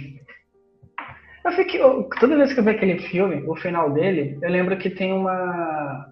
[1.44, 1.78] Eu fiquei,
[2.18, 6.06] toda vez que eu vejo aquele filme, o final dele, eu lembro que tem uma.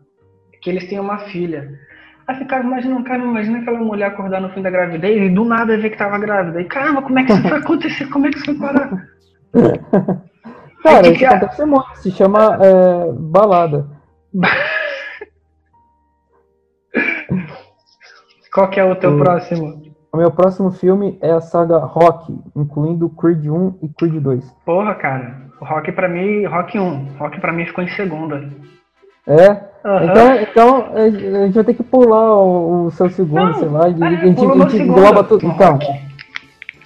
[0.60, 1.70] que eles têm uma filha.
[2.26, 5.78] Aí ficava imaginando, cara, imagina aquela mulher acordar no fim da gravidez e do nada
[5.78, 6.60] ver que tava grávida.
[6.60, 8.06] E caramba, como é que isso foi acontecer?
[8.10, 8.90] Como é que isso foi parar?
[10.82, 11.96] Cara, isso acontece muito.
[11.96, 13.86] Se chama é, balada.
[18.52, 19.82] Qual que é o teu o, próximo?
[20.12, 24.44] O meu próximo filme é a saga Rock, incluindo Creed 1 e Creed 2.
[24.64, 25.40] Porra, cara.
[25.60, 27.16] Rock pra mim, Rock 1.
[27.18, 28.46] Rock pra mim ficou em segunda.
[29.26, 29.72] É?
[29.84, 30.04] Uhum.
[30.04, 33.86] Então, então a gente vai ter que pular o, o seu segundo, Não, sei lá.
[33.86, 35.46] É, a gente, a gente engloba tudo.
[35.46, 35.78] Então,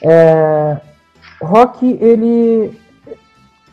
[0.04, 0.80] é,
[1.42, 2.78] Rock, ele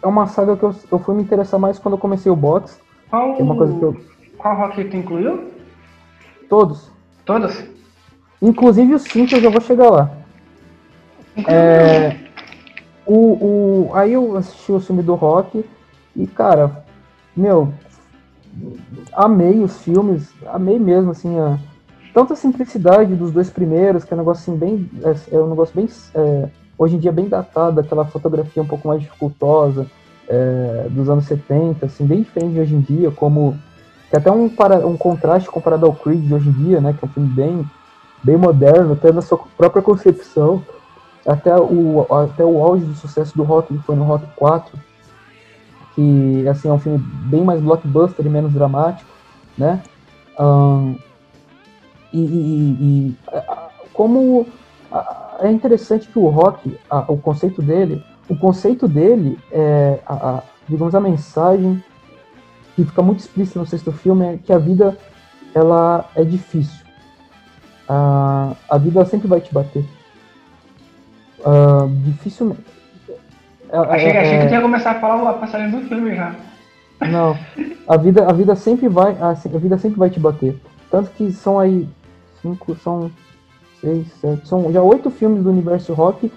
[0.03, 2.79] é uma saga que eu, eu fui me interessar mais quando eu comecei o box.
[3.09, 3.97] Qual, é uma coisa que eu...
[4.37, 5.51] Qual rock tu incluiu?
[6.49, 6.91] Todos.
[7.25, 7.63] Todos?
[8.41, 10.11] Inclusive o 5 eu já vou chegar lá.
[11.47, 12.17] É,
[13.05, 15.65] o, o, aí eu assisti o filme do Rock
[16.15, 16.83] e, cara,
[17.35, 17.73] meu,
[19.13, 21.57] amei os filmes, amei mesmo, assim, a,
[22.13, 24.89] tanto a simplicidade dos dois primeiros, que é um negócio assim, bem.
[25.03, 25.89] É, é um negócio bem.
[26.13, 29.85] É, hoje em dia bem datado, aquela fotografia um pouco mais dificultosa
[30.27, 33.57] é, dos anos 70, assim, bem diferente de hoje em dia, como.
[34.09, 36.93] Que até um, para, um contraste comparado ao Creed de hoje em dia, né?
[36.93, 37.65] Que é um filme bem,
[38.23, 40.63] bem moderno, até na sua própria concepção.
[41.25, 44.77] Até o, até o auge do sucesso do Rock foi no Rock 4,
[45.95, 49.09] que assim, é um filme bem mais blockbuster e menos dramático,
[49.57, 49.81] né?
[50.37, 50.95] Um,
[52.11, 53.17] e, e, e,
[53.93, 54.45] como
[55.43, 60.43] é interessante que o rock, a, o conceito dele, o conceito dele é, a, a,
[60.67, 61.83] digamos, a mensagem
[62.75, 64.97] que fica muito explícita no sexto filme é que a vida
[65.53, 66.83] ela é difícil.
[67.87, 69.85] A, a vida sempre vai te bater.
[71.39, 72.55] Uh, difícil.
[73.69, 76.33] É, achei, é, achei que tinha começar a falar a passagem do filme já.
[77.01, 77.37] Não,
[77.87, 80.57] a vida, a vida sempre vai, a, a vida sempre vai te bater.
[80.89, 81.89] Tanto que são aí
[82.41, 83.11] cinco, são
[83.83, 86.31] seis, sete, são já oito filmes do universo rock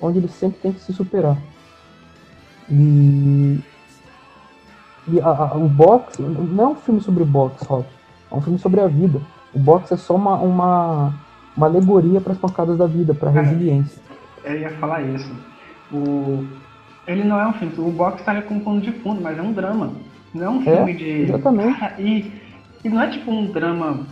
[0.00, 1.36] onde ele sempre tem que se superar.
[2.70, 3.58] E,
[5.08, 7.88] e a, a, o box não é um filme sobre box rock,
[8.30, 9.20] é um filme sobre a vida.
[9.52, 11.14] O box é só uma, uma,
[11.56, 14.00] uma alegoria para as pancadas da vida, para a resiliência.
[14.44, 15.30] Eu ia falar isso.
[15.92, 16.46] O,
[17.06, 19.42] ele não é um filme, o box está com um pano de fundo, mas é
[19.42, 19.92] um drama.
[20.32, 21.10] Não é um é, filme de.
[21.22, 21.80] Exatamente.
[21.98, 22.32] E,
[22.84, 24.06] e não é tipo um drama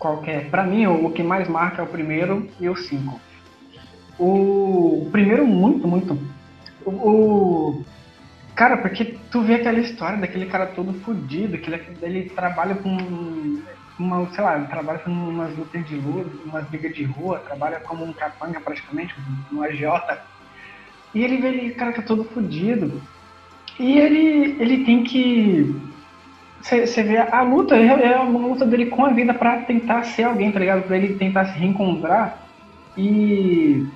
[0.00, 0.50] qualquer.
[0.50, 3.20] Para mim, o, que mais marca é o primeiro e o cinco.
[4.18, 6.18] O, primeiro, muito, muito.
[6.84, 7.84] O, o,
[8.56, 12.90] cara, porque tu vê aquela história daquele cara todo fodido, que ele, ele trabalha com
[13.98, 18.04] uma, sei lá, trabalha com umas lutas de lua, umas brigas de rua, trabalha como
[18.04, 19.14] um capanga praticamente,
[19.52, 20.22] um agiota.
[21.14, 23.02] E ele vê ele, cara, que é todo fodido.
[23.78, 25.89] E ele, ele tem que
[26.62, 30.24] você vê a, luta, é, é uma luta dele com a vida para tentar ser
[30.24, 30.82] alguém, tá ligado?
[30.82, 32.38] Pra ele tentar se reencontrar
[32.96, 33.86] e.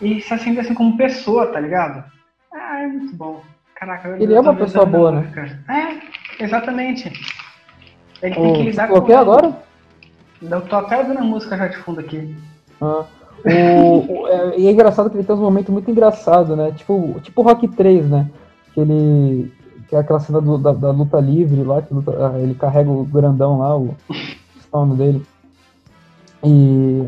[0.00, 2.04] E se acender assim como pessoa, tá ligado?
[2.52, 3.42] Ah, é muito bom.
[3.74, 5.60] Caraca, ele é uma pessoa boa, né?
[5.68, 7.12] É, exatamente.
[8.22, 9.16] Ele tem que lidar com.
[9.16, 9.56] agora?
[10.42, 12.34] Eu tô até ouvindo a música já de fundo aqui.
[12.80, 13.04] Ah.
[13.44, 16.72] O, o, é, e é engraçado que ele tem uns momentos muito engraçados, né?
[16.76, 18.26] Tipo, tipo Rock 3, né?
[18.74, 19.52] Que ele
[19.90, 22.88] que é aquela cena do, da, da, luta livre lá, que luta, ah, ele carrega
[22.88, 23.96] o grandão lá, o
[24.60, 25.20] spawn dele.
[26.44, 27.04] E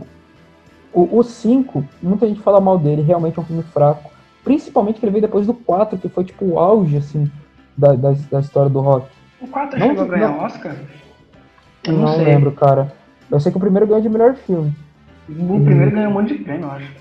[0.93, 4.11] o 5, muita gente fala mal dele, realmente é um filme fraco.
[4.43, 7.31] Principalmente que ele veio depois do 4, que foi tipo o auge, assim,
[7.79, 9.07] da, da, da história do rock.
[9.41, 10.75] O 4 não, chegou a ganhar não, Oscar?
[11.85, 12.93] Eu não, não lembro, cara.
[13.31, 14.75] Eu sei que o primeiro ganhou de melhor filme.
[15.29, 16.93] O primeiro ganhou um monte de prêmio, eu acho.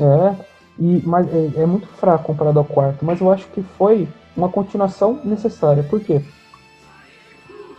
[0.00, 0.34] É,
[0.78, 4.48] e, mas é, é muito fraco comparado ao quarto, mas eu acho que foi uma
[4.48, 5.82] continuação necessária.
[5.82, 6.22] Por quê?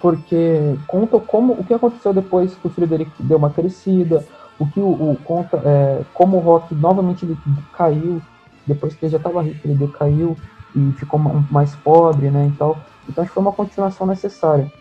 [0.01, 4.25] Porque conta como o que aconteceu depois que o filho dele deu uma crescida,
[4.59, 7.37] o que o, o conta é, como o Rock novamente ele
[7.75, 8.21] caiu
[8.65, 10.37] depois que ele já estava rico, ele decaiu
[10.75, 12.77] e ficou mais pobre, né, e tal.
[13.07, 14.71] Então acho que foi uma continuação necessária.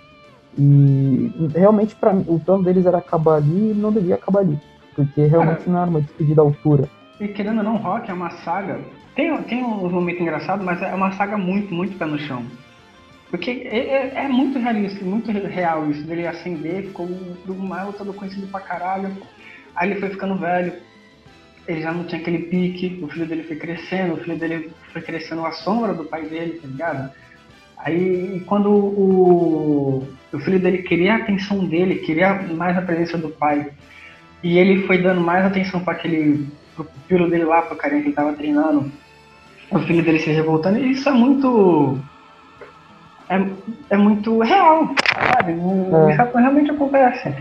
[0.58, 4.58] E realmente para mim o plano deles era acabar ali e não devia acabar ali,
[4.94, 6.88] porque realmente não era uma despedida à altura.
[7.20, 8.80] E querendo ou não, Rock é uma saga
[9.14, 12.44] tem, tem uns momentos engraçados, mas é uma saga muito, muito pé no chão.
[13.30, 18.12] Porque é, é, é muito realista, muito real isso dele acender, ficou do mal todo
[18.12, 19.16] conhecido pra caralho.
[19.74, 20.72] Aí ele foi ficando velho,
[21.66, 25.00] ele já não tinha aquele pique, o filho dele foi crescendo, o filho dele foi
[25.00, 27.12] crescendo a sombra do pai dele, tá ligado?
[27.78, 33.28] Aí quando o, o filho dele queria a atenção dele, queria mais a presença do
[33.28, 33.70] pai,
[34.42, 36.48] e ele foi dando mais atenção para aquele
[36.84, 38.90] pro filho dele lá, pro carinha que ele tava treinando,
[39.70, 41.98] o filho dele se revoltando, e isso é muito.
[43.28, 43.46] É,
[43.90, 45.52] é muito real, sabe?
[45.52, 46.12] É.
[46.12, 47.34] Isso realmente acontece.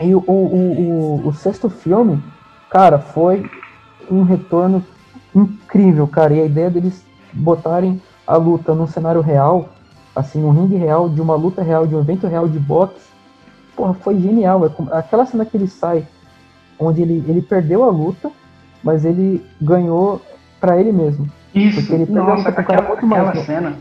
[0.00, 2.22] E o, o, o, o sexto filme,
[2.70, 3.50] cara, foi
[4.08, 4.84] um retorno
[5.34, 6.34] incrível, cara.
[6.34, 9.70] E a ideia deles botarem a luta num cenário real,
[10.14, 13.08] assim, num ringue real, de uma luta real, de um evento real de boxe,
[13.74, 14.64] porra, foi genial.
[14.66, 16.06] É aquela cena que ele sai
[16.78, 18.30] onde ele, ele perdeu a luta,
[18.82, 20.20] mas ele ganhou
[20.60, 21.28] para ele mesmo.
[21.54, 23.46] Isso, porque ele perdeu Nossa, a luta pra um cara muito mais novo.
[23.46, 23.76] Cena.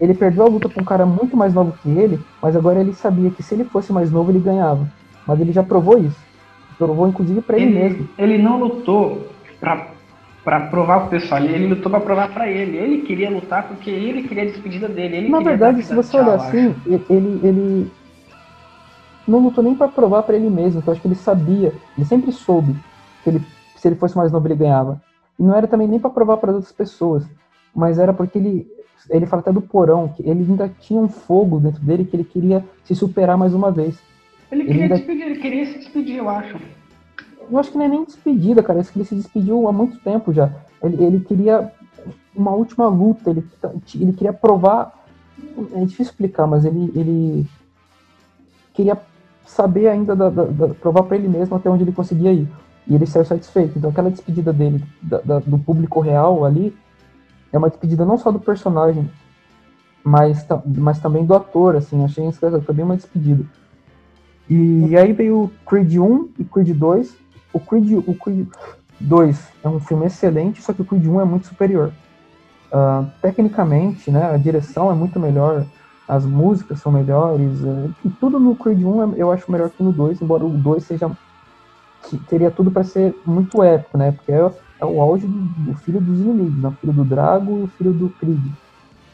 [0.00, 2.94] Ele perdeu a luta pra um cara muito mais novo que ele, mas agora ele
[2.94, 4.88] sabia que se ele fosse mais novo, ele ganhava.
[5.26, 6.16] Mas ele já provou isso.
[6.78, 8.08] Provou, inclusive, pra ele, ele mesmo.
[8.16, 9.28] Ele não lutou
[9.60, 9.88] pra,
[10.42, 12.78] pra provar pro pessoal, ele lutou pra provar pra ele.
[12.78, 15.18] Ele queria lutar porque ele queria a despedida dele.
[15.18, 17.92] Ele Na verdade, se você olhar assim, ele, ele,
[19.30, 22.32] não lutou nem para provar para ele mesmo, então acho que ele sabia, ele sempre
[22.32, 22.74] soube
[23.22, 23.42] que ele,
[23.76, 25.00] se ele fosse mais novo ele ganhava.
[25.38, 27.24] E não era também nem para provar para outras pessoas,
[27.74, 28.66] mas era porque ele,
[29.08, 32.24] ele fala até do porão, que ele ainda tinha um fogo dentro dele que ele
[32.24, 33.98] queria se superar mais uma vez.
[34.50, 34.96] Ele queria, ele ainda...
[34.96, 36.58] despedir, ele queria se despedir, eu acho.
[37.50, 39.98] Eu acho que não é nem despedida, cara, acho que ele se despediu há muito
[40.00, 40.52] tempo já.
[40.82, 41.72] Ele, ele queria
[42.34, 43.44] uma última luta, ele,
[43.94, 44.98] ele queria provar.
[45.72, 47.46] É difícil explicar, mas ele, ele
[48.72, 48.96] queria
[49.50, 52.48] saber ainda, da, da, da, provar para ele mesmo até onde ele conseguia ir.
[52.86, 53.78] E ele saiu satisfeito.
[53.78, 54.82] Então aquela despedida dele,
[55.46, 56.74] do público real ali,
[57.52, 59.10] é uma despedida não só do personagem,
[60.04, 63.44] mas, mas também do ator, assim, achei isso foi bem uma despedida.
[64.48, 67.16] E aí veio o Creed 1 e Creed 2.
[67.52, 68.48] O Creed, o Creed
[69.00, 71.92] 2 é um filme excelente, só que o Creed 1 é muito superior.
[72.72, 75.66] Uh, tecnicamente, né, a direção é muito melhor,
[76.10, 79.92] as músicas são melhores, uh, e tudo no Creed 1 eu acho melhor que no
[79.92, 81.08] 2, embora o 2 seja
[82.28, 84.10] teria tudo para ser muito épico, né?
[84.10, 84.50] Porque é,
[84.80, 86.68] é o auge do, do, filho dos inimigos, né?
[86.68, 88.40] o filho do Drago e o filho do Creed.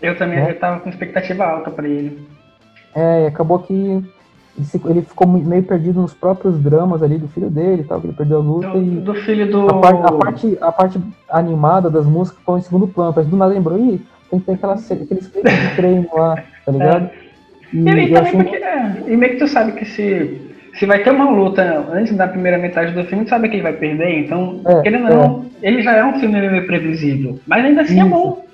[0.01, 0.53] Eu também né?
[0.53, 2.27] eu tava com expectativa alta para ele.
[2.95, 4.03] É, acabou que
[4.87, 8.39] ele ficou meio perdido nos próprios dramas ali do filho dele tal, que ele perdeu
[8.39, 9.01] a luta do, e.
[9.01, 9.69] Do filho do.
[9.69, 13.37] A parte, a parte, a parte animada das músicas ficou em segundo plano, mas do
[13.37, 17.05] nada lembrou, ih, tem que ter aquela, aqueles clipes de treino lá, tá ligado?
[17.07, 17.27] É.
[17.73, 20.41] E, e, e, também porque, é, e meio que tu sabe que se,
[20.75, 23.63] se vai ter uma luta antes da primeira metade do filme, tu sabe que ele
[23.63, 25.69] vai perder, então, é, ele não, é.
[25.69, 27.39] ele já é um filme meio previsível.
[27.47, 28.07] Mas ainda assim é Isso.
[28.07, 28.47] é bom.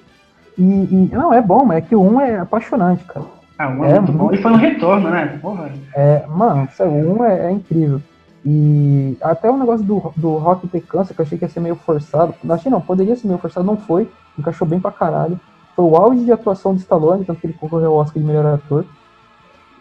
[0.58, 3.26] E, não, é bom, mas é que o 1 é apaixonante, cara.
[3.58, 4.32] Ah, um é, é muito bom.
[4.32, 5.38] E foi um retorno, né?
[5.40, 5.70] Porra.
[5.94, 8.00] É, mano, o um é, é, incrível.
[8.44, 11.60] E até o negócio do, do Rock ter câncer, que eu achei que ia ser
[11.60, 12.34] meio forçado.
[12.42, 14.08] Não achei não, poderia ser meio forçado, não foi.
[14.38, 15.38] Encaixou bem pra caralho.
[15.74, 18.46] Foi o auge de atuação do Stallone, tanto que ele concorreu ao Oscar de melhor
[18.46, 18.84] ator.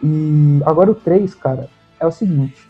[0.02, 1.68] E agora o 3, cara,
[2.00, 2.68] é o seguinte.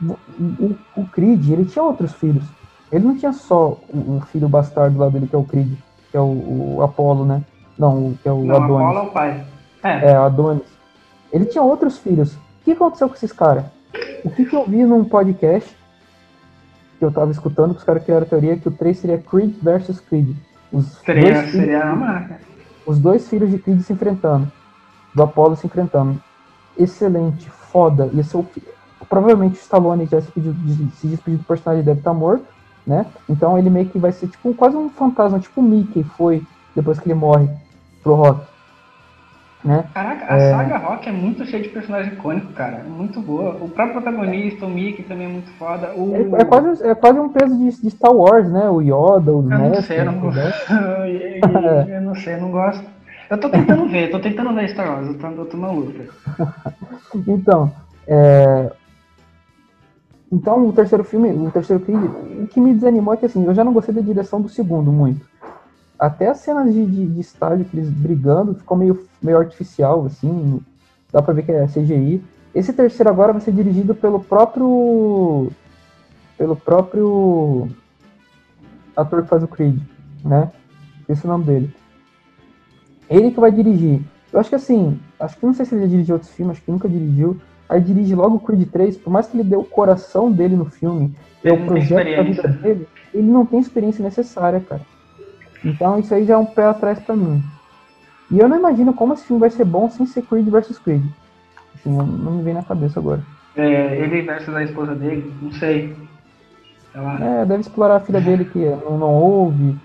[0.00, 2.44] O, o, Creed, ele tinha outros filhos.
[2.90, 5.72] Ele não tinha só o, o, filho bastardo lá dele, que é o Creed,
[6.10, 7.42] que é o, o Apollo, né?
[7.78, 8.86] Não, o, que é o não, Adonis.
[8.86, 9.44] Apollo é o pai.
[9.82, 10.10] É.
[10.10, 10.62] é, Adonis.
[11.32, 12.34] Ele tinha outros filhos.
[12.34, 13.64] O que aconteceu com esses caras?
[14.24, 15.76] O que, que eu vi num podcast
[17.02, 19.56] que eu tava escutando, que os caras criaram a teoria que o 3 seria Creed
[19.60, 20.36] versus Creed.
[20.72, 22.40] Os seria, dois seria a marca.
[22.86, 24.50] Os dois filhos de Creed se enfrentando.
[25.14, 26.20] Do Apollo se enfrentando.
[26.76, 28.08] Excelente, foda.
[28.12, 28.46] Ia ser o...
[29.08, 30.54] Provavelmente o Stallone já se, pediu,
[30.94, 32.46] se despediu do personagem, deve estar tá morto,
[32.86, 33.04] né?
[33.28, 36.42] Então ele meio que vai ser tipo quase um fantasma, tipo o Mickey foi
[36.74, 37.48] depois que ele morre
[38.02, 38.46] pro Rock.
[39.64, 39.84] Né?
[39.94, 40.50] Caraca, a é...
[40.50, 42.78] saga Rock é muito cheia de personagens icônicos, cara.
[42.78, 43.56] É muito boa.
[43.60, 45.92] O próprio protagonista, o Mickey, também é muito foda.
[45.94, 46.36] O...
[46.36, 48.68] É, é, quase, é quase um peso de, de Star Wars, né?
[48.68, 50.42] O Yoda, os Eu não sei, eu não gosto.
[51.88, 52.84] eu, não sei, eu não gosto.
[53.30, 56.04] Eu tô tentando ver, tô tentando ver Star Wars, eu tô, eu tô na luta.
[57.28, 57.72] então,
[58.06, 58.72] é...
[60.30, 62.08] Então, o terceiro filme, o terceiro filme,
[62.42, 64.90] o que me desanimou é que assim, eu já não gostei da direção do segundo
[64.90, 65.31] muito
[66.02, 70.60] até as cenas de, de, de, estádio que eles brigando ficou meio, meio artificial, assim,
[71.12, 72.20] dá pra ver que é CGI.
[72.52, 75.52] Esse terceiro agora vai ser dirigido pelo próprio.
[76.36, 77.68] pelo próprio
[78.96, 79.78] ator que faz o Creed,
[80.24, 80.50] né?
[81.08, 81.72] Esse é o nome dele.
[83.08, 84.02] Ele que vai dirigir.
[84.32, 86.64] Eu acho que assim, acho que não sei se ele já dirigiu outros filmes, acho
[86.64, 87.40] que nunca dirigiu.
[87.68, 90.64] Aí dirige logo o Creed 3, por mais que ele dê o coração dele no
[90.64, 94.82] filme, é o projeto da vida dele, ele não tem experiência necessária, cara.
[95.64, 97.42] Então isso aí já é um pé atrás para mim.
[98.30, 101.02] E eu não imagino como esse filme vai ser bom sem ser Creed versus Creed.
[101.74, 103.20] Assim, não me vem na cabeça agora.
[103.56, 105.94] É, ele versus a esposa dele, não sei.
[106.94, 107.24] Ela...
[107.24, 109.76] É, deve explorar a filha dele que não, não ouve.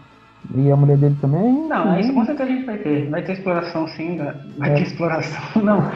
[0.56, 1.68] E a mulher dele também.
[1.68, 3.10] Não, isso com certeza a gente vai ter.
[3.10, 4.18] Vai ter exploração sim,
[4.58, 4.74] vai é.
[4.76, 5.92] ter exploração, não.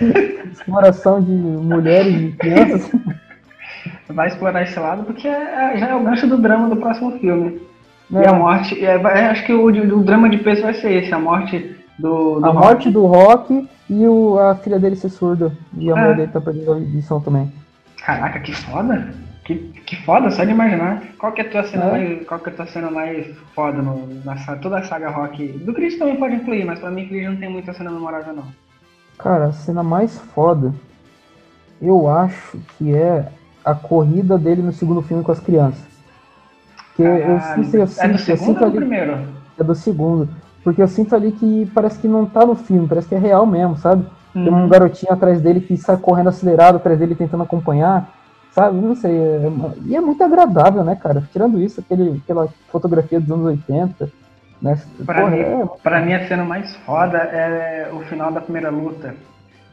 [0.50, 2.90] exploração de mulheres e crianças.
[4.08, 7.18] Vai explorar esse lado porque é, é, já é o gancho do drama do próximo
[7.18, 7.60] filme.
[8.12, 8.22] É.
[8.22, 8.94] E a morte, é,
[9.26, 12.50] acho que o, o, drama de peso vai ser esse, a morte do, do A
[12.50, 12.66] rock.
[12.66, 15.52] morte do Rock e o, a filha dele ser surda.
[15.76, 16.00] E a é.
[16.00, 17.52] mulher dele tá perdendo a audição também.
[18.04, 19.14] Caraca, que foda!
[19.44, 19.54] Que,
[19.86, 21.02] que foda, só de imaginar.
[21.18, 21.90] Qual que é a tua cena, é.
[21.90, 25.46] mais, qual que é a tua cena mais foda no, na toda a saga rock?
[25.46, 28.44] Do Chris também pode incluir, mas pra mim Chris não tem muita cena memorável não.
[29.18, 30.74] Cara, a cena mais foda,
[31.80, 33.28] eu acho que é
[33.64, 35.95] a corrida dele no segundo filme com as crianças.
[36.96, 39.18] Porque eu, eu, sinto, eu, sinto, é do segundo eu sinto ali, primeiro?
[39.58, 40.28] É do segundo.
[40.64, 43.46] Porque eu sinto ali que parece que não tá no filme, parece que é real
[43.46, 44.04] mesmo, sabe?
[44.34, 44.44] Uhum.
[44.44, 44.68] Tem um uhum.
[44.68, 48.10] garotinho atrás dele que sai correndo acelerado atrás dele tentando acompanhar,
[48.50, 48.80] sabe?
[48.80, 49.14] Não sei.
[49.14, 49.50] É,
[49.84, 51.22] e é muito agradável, né, cara?
[51.30, 54.10] Tirando isso, aquele, aquela fotografia dos anos 80.
[54.60, 54.80] Né?
[55.04, 55.68] Pra, Porra, mim, é...
[55.82, 59.14] pra mim, a cena mais foda é o final da primeira luta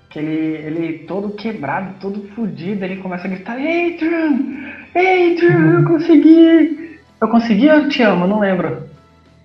[0.09, 4.39] Que ele, ele todo quebrado, todo fodido, ele começa a gritar, Adrian!
[4.93, 6.82] Adrian, eu consegui!
[7.23, 8.27] Eu consegui ou eu te amo?
[8.27, 8.83] Não lembro.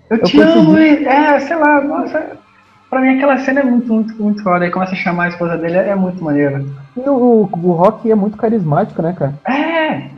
[0.09, 0.59] Eu, eu te consegui.
[0.59, 0.77] amo!
[0.77, 2.37] É, sei lá, nossa.
[2.89, 4.65] Pra mim aquela cena é muito, muito, muito foda.
[4.65, 6.69] Aí começa a chamar a esposa dele, é muito maneiro.
[6.97, 9.33] E o, o Rock é muito carismático, né, cara?
[9.47, 10.09] É!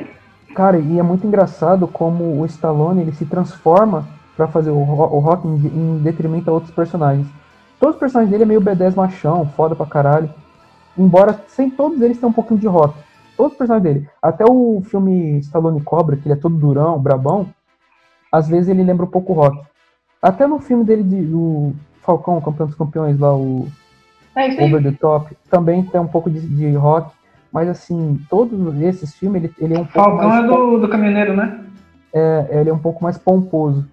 [0.55, 5.20] Cara, e é muito engraçado como o Stallone ele se transforma para fazer o, o
[5.20, 7.28] Rock em, em detrimento a outros personagens.
[7.80, 10.32] Todos os personagens dele é meio B10 machão, foda pra caralho.
[10.97, 12.95] Embora sem todos eles tenham um pouquinho de rock.
[13.41, 14.09] Todos os personagens dele.
[14.21, 17.47] Até o filme Stallone Cobra, que ele é todo durão, brabão,
[18.31, 19.59] às vezes ele lembra um pouco o rock.
[20.21, 21.73] Até no filme dele de, do
[22.03, 23.67] Falcão, o Campeão dos Campeões, lá, o
[24.35, 27.11] é, Over the Top, também tem um pouco de, de, rock.
[27.51, 30.45] Mas assim, todos esses filmes, ele, ele é um Falcão pouco mais.
[30.45, 31.65] Falcão é do, do caminhoneiro, né?
[32.13, 33.87] É, ele é um pouco mais pomposo.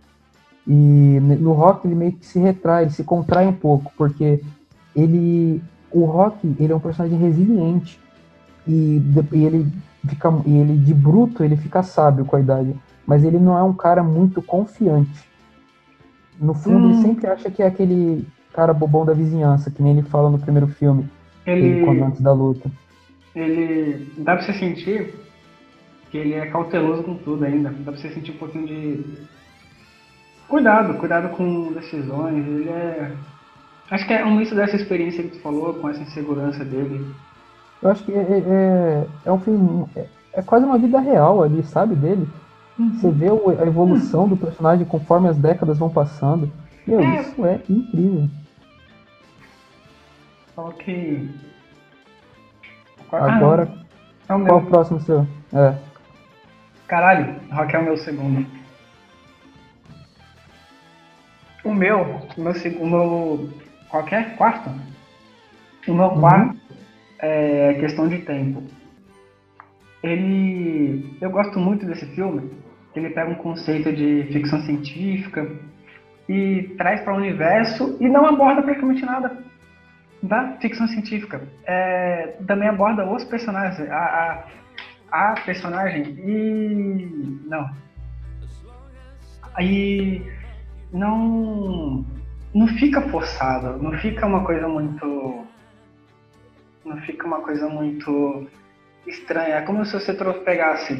[0.66, 4.42] E no rock ele meio que se retrai, ele se contrai um pouco, porque
[4.94, 7.98] ele o Rock, ele é um personagem resiliente
[8.68, 9.02] e,
[9.32, 9.66] e ele
[10.08, 12.74] fica e ele de bruto, ele fica sábio com a idade,
[13.06, 15.26] mas ele não é um cara muito confiante.
[16.40, 16.90] No fundo, hum.
[16.90, 20.38] ele sempre acha que é aquele cara bobão da vizinhança, que nem ele fala no
[20.38, 21.08] primeiro filme,
[21.46, 22.70] ele, quando antes da luta.
[23.34, 25.14] Ele dá pra você sentir
[26.10, 27.70] que ele é cauteloso com tudo ainda.
[27.70, 29.04] Dá pra você sentir um pouquinho de
[30.48, 32.46] cuidado, cuidado com decisões.
[32.46, 33.12] Ele é
[33.90, 37.06] Acho que é um misto dessa experiência que tu falou, com essa insegurança dele.
[37.82, 39.86] Eu acho que é, é, é, é um filme.
[39.96, 42.28] É, é, quase uma vida real ali, sabe, dele.
[42.78, 42.94] Uhum.
[42.94, 44.28] Você vê a evolução uhum.
[44.28, 46.50] do personagem conforme as décadas vão passando.
[46.86, 47.20] Meu, é.
[47.20, 48.28] isso é incrível.
[50.56, 51.30] Ok.
[53.12, 53.68] Agora,
[54.28, 55.26] ah, é o qual o próximo seu?
[55.52, 55.74] É.
[56.86, 58.46] Caralho, Rock é o meu segundo.
[61.64, 63.50] O meu, o meu, o meu
[63.88, 64.70] qualquer quarto.
[65.86, 66.20] O meu uhum.
[67.18, 68.62] É questão de tempo.
[70.02, 71.16] Ele.
[71.20, 72.50] Eu gosto muito desse filme.
[72.94, 75.50] Ele pega um conceito de ficção científica
[76.28, 79.36] e traz para o universo e não aborda praticamente nada
[80.22, 81.42] da ficção científica.
[81.64, 84.44] É, também aborda os personagens, a,
[85.10, 87.40] a, a personagem e.
[87.46, 87.70] Não.
[89.60, 90.22] E
[90.92, 92.06] não
[92.54, 95.46] não fica forçado, não fica uma coisa muito.
[96.88, 98.46] Não fica uma coisa muito
[99.06, 99.56] estranha.
[99.56, 100.12] É como se você
[100.44, 100.94] pegasse.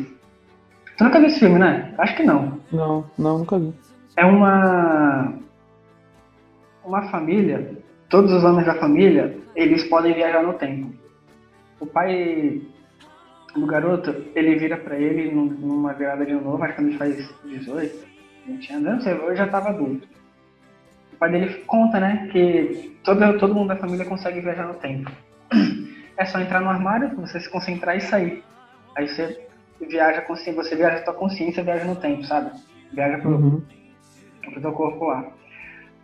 [0.96, 1.94] Tu nunca viu esse filme, né?
[1.98, 2.60] Acho que não.
[2.72, 3.72] Não, não, nunca vi.
[4.16, 5.32] É uma.
[6.84, 7.76] Uma família,
[8.08, 10.92] todos os homens da família, eles podem viajar no tempo.
[11.78, 12.62] O pai
[13.54, 18.06] do garoto, ele vira para ele numa virada de novo, acho que ele faz 18,
[18.46, 20.08] 20 anos, não sei, eu já tava adulto
[21.12, 25.10] o pai dele conta, né, que todo, todo mundo da família consegue viajar no tempo.
[26.18, 28.44] É só entrar no armário, você se concentrar e sair.
[28.96, 29.46] Aí você
[29.80, 32.50] viaja com você viaja a tua consciência, viaja no tempo, sabe?
[32.92, 33.62] Viaja pro, uhum.
[34.42, 35.32] pro teu corpo lá.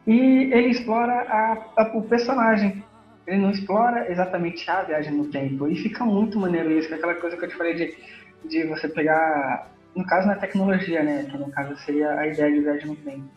[0.06, 2.84] E ele explora a, a, o personagem.
[3.26, 5.66] Ele não explora exatamente a viagem no tempo.
[5.66, 7.94] E fica muito maneiro isso, é aquela coisa que eu te falei de,
[8.48, 9.70] de você pegar.
[9.96, 11.26] No caso, na tecnologia, né?
[11.28, 13.28] Que no caso seria a ideia de viagem no tempo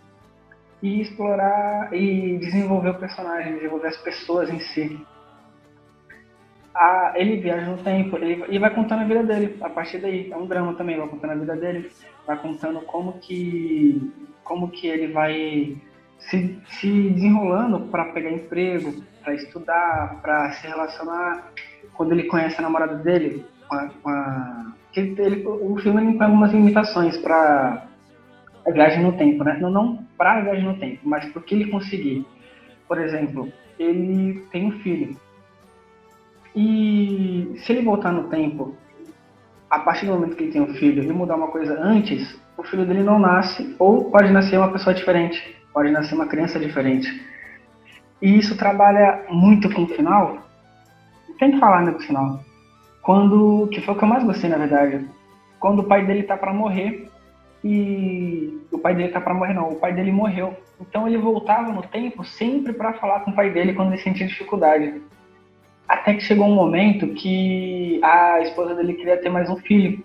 [0.81, 5.05] e explorar e desenvolver o personagem, desenvolver as pessoas em si.
[6.79, 10.31] Ah, ele viaja no tempo ele, e vai contando a vida dele a partir daí.
[10.31, 11.91] É um drama também, vai contando a vida dele,
[12.25, 14.13] vai contando como que
[14.43, 15.75] como que ele vai
[16.19, 21.51] se, se desenrolando para pegar emprego, para estudar, para se relacionar.
[21.93, 26.51] Quando ele conhece a namorada dele, com a, com a ele, o filme tem algumas
[26.51, 27.87] limitações para
[28.65, 29.57] a viagem no tempo, né?
[29.59, 32.25] Não, não para a viagem no tempo, mas porque ele conseguir.
[32.87, 35.15] Por exemplo, ele tem um filho.
[36.59, 38.75] E se ele voltar no tempo,
[39.69, 42.63] a partir do momento que ele tem um filho e mudar uma coisa antes, o
[42.63, 47.23] filho dele não nasce, ou pode nascer uma pessoa diferente, pode nascer uma criança diferente.
[48.19, 50.39] E isso trabalha muito com o final.
[51.37, 52.43] Tem que falar né, do final.
[53.03, 55.07] Quando, que foi o que eu mais gostei, na verdade.
[55.59, 57.07] Quando o pai dele tá para morrer
[57.63, 60.57] e o pai dele tá para morrer não, o pai dele morreu.
[60.81, 64.25] Então ele voltava no tempo sempre para falar com o pai dele quando ele sentia
[64.25, 64.99] dificuldade.
[65.87, 70.03] Até que chegou um momento que a esposa dele queria ter mais um filho.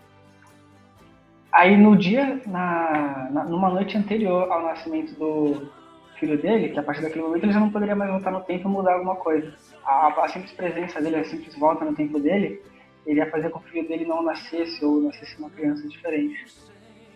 [1.53, 5.71] Aí no dia, na, na, numa noite anterior ao nascimento do
[6.19, 8.69] filho dele, que a partir daquele momento ele já não poderia mais voltar no tempo
[8.69, 9.53] e mudar alguma coisa.
[9.85, 12.63] A, a simples presença dele, a simples volta no tempo dele,
[13.07, 16.47] ele ia fazer com que o filho dele não nascesse ou nascesse uma criança diferente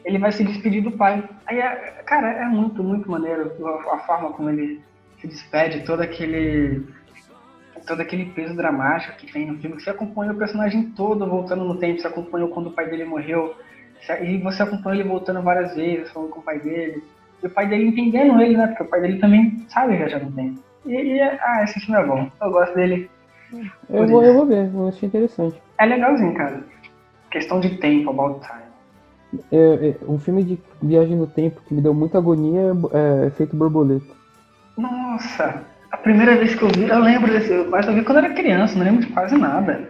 [0.06, 1.28] ele vai se despedir do pai.
[1.46, 4.80] Aí, é, cara, é muito, muito maneiro a, a, forma como ele
[5.20, 6.86] se despede, todo aquele
[7.86, 9.80] todo aquele peso dramático que tem no filme.
[9.80, 13.54] Você acompanha o personagem todo voltando no tempo, você acompanhou quando o pai dele morreu,
[14.20, 17.02] e você acompanha ele voltando várias vezes, falando com o pai dele.
[17.42, 18.68] E o pai dele entendendo ele, né?
[18.68, 20.60] Porque o pai dele também sabe viajar no tempo.
[20.86, 22.30] E, e ah, esse filme é bom.
[22.40, 23.10] Eu gosto dele.
[23.90, 25.60] Eu vou, eu vou ver, eu achei interessante.
[25.78, 26.64] É legalzinho, cara.
[27.30, 28.66] Questão de tempo, about time.
[29.52, 33.56] É, é, um filme de viagem no tempo que me deu muita agonia é Efeito
[33.56, 34.14] Borboleta.
[34.76, 35.64] Nossa!
[35.90, 37.52] A primeira vez que eu vi, eu lembro desse.
[37.68, 39.88] Mas eu vi quando eu era criança, não lembro de quase nada.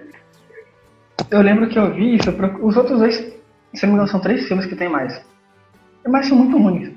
[1.30, 2.30] Eu lembro que eu vi isso.
[2.62, 5.24] Os outros dois, se não me engano, são três filmes que tem mais.
[6.07, 6.92] Mas são muito ruins.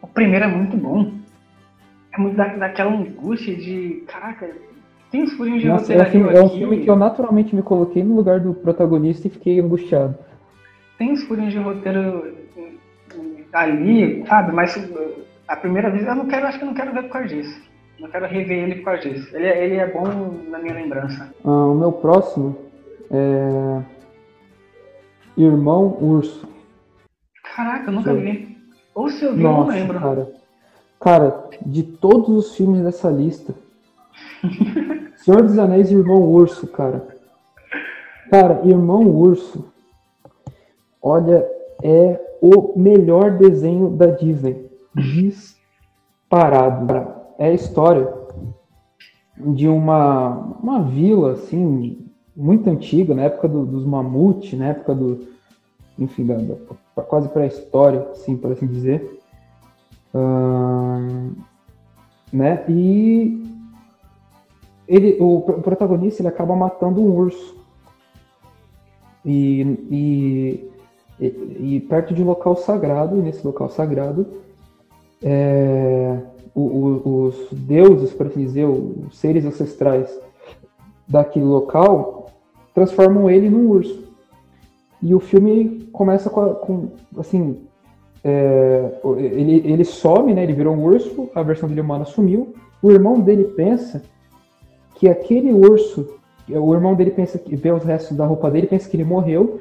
[0.00, 1.12] O primeiro é muito bom.
[2.12, 4.04] É muito da, daquela angústia de.
[4.06, 4.48] Caraca,
[5.10, 7.62] tem uns furinhos de Nossa, é, um filme, é um filme que eu naturalmente me
[7.62, 10.16] coloquei no lugar do protagonista e fiquei angustiado.
[10.98, 12.34] Tem uns furinhos de roteiro
[13.52, 14.52] ali, sabe?
[14.52, 14.76] Mas
[15.46, 17.60] a primeira vez eu não quero, acho que eu não quero ver por causa disso.
[17.98, 19.34] Não quero rever ele por causa disso.
[19.34, 20.04] Ele, é, ele é bom
[20.48, 21.32] na minha lembrança.
[21.44, 22.56] Ah, o meu próximo
[23.10, 23.82] é.
[25.36, 26.48] Irmão Urso.
[27.54, 28.20] Caraca, eu nunca Sim.
[28.20, 28.56] vi.
[28.94, 30.00] Ou se eu vi, Nossa, eu não lembro.
[30.00, 30.32] Cara.
[30.98, 33.54] cara, de todos os filmes dessa lista,
[35.16, 37.06] Senhor dos Anéis e Irmão Urso, cara.
[38.30, 39.70] Cara, Irmão Urso,
[41.02, 41.46] olha,
[41.82, 44.70] é o melhor desenho da Disney.
[44.94, 46.86] Disparado.
[47.38, 48.12] É a história
[49.36, 50.30] de uma,
[50.62, 55.26] uma vila, assim, muito antiga, na época do, dos mamutes, na época do,
[55.98, 59.20] enfim, da, da quase pré-história, assim, por assim dizer.
[62.32, 62.64] né?
[62.68, 63.42] E
[64.88, 67.56] ele, o, o, protagonista ele acaba matando um urso.
[69.24, 70.70] E, e,
[71.20, 74.26] e, e perto de um local sagrado, e nesse local sagrado,
[75.22, 76.20] é,
[76.56, 80.08] os deuses, por assim dizer, os seres ancestrais
[81.06, 82.30] daquele local,
[82.74, 84.04] transformam ele num urso.
[85.02, 86.88] E o filme começa com, com
[87.18, 87.58] assim,
[88.24, 90.42] é, ele, ele some, né?
[90.42, 92.54] Ele virou um urso, a versão dele humana sumiu.
[92.82, 94.02] O irmão dele pensa
[94.94, 96.08] que aquele urso,
[96.48, 99.60] o irmão dele pensa que vê os restos da roupa dele, pensa que ele morreu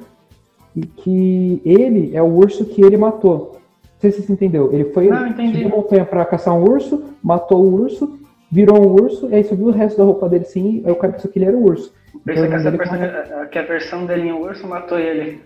[0.76, 3.58] e que ele é o urso que ele matou.
[4.06, 4.72] Sei se você entendeu.
[4.72, 8.20] Ele foi Não, subiu montanha para caçar um urso, matou o urso,
[8.52, 11.14] virou um urso, e aí subiu o resto da roupa dele sim, aí o cara
[11.14, 11.92] pensou que ele era o urso.
[12.24, 15.42] Pensa então, que, essa que a versão dele em urso matou ele.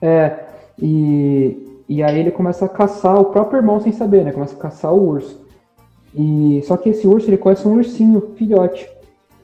[0.00, 0.32] É,
[0.80, 4.30] e, e aí ele começa a caçar o próprio irmão sem saber, né?
[4.30, 5.44] Começa a caçar o urso.
[6.14, 8.88] E, só que esse urso ele conhece um ursinho, filhote.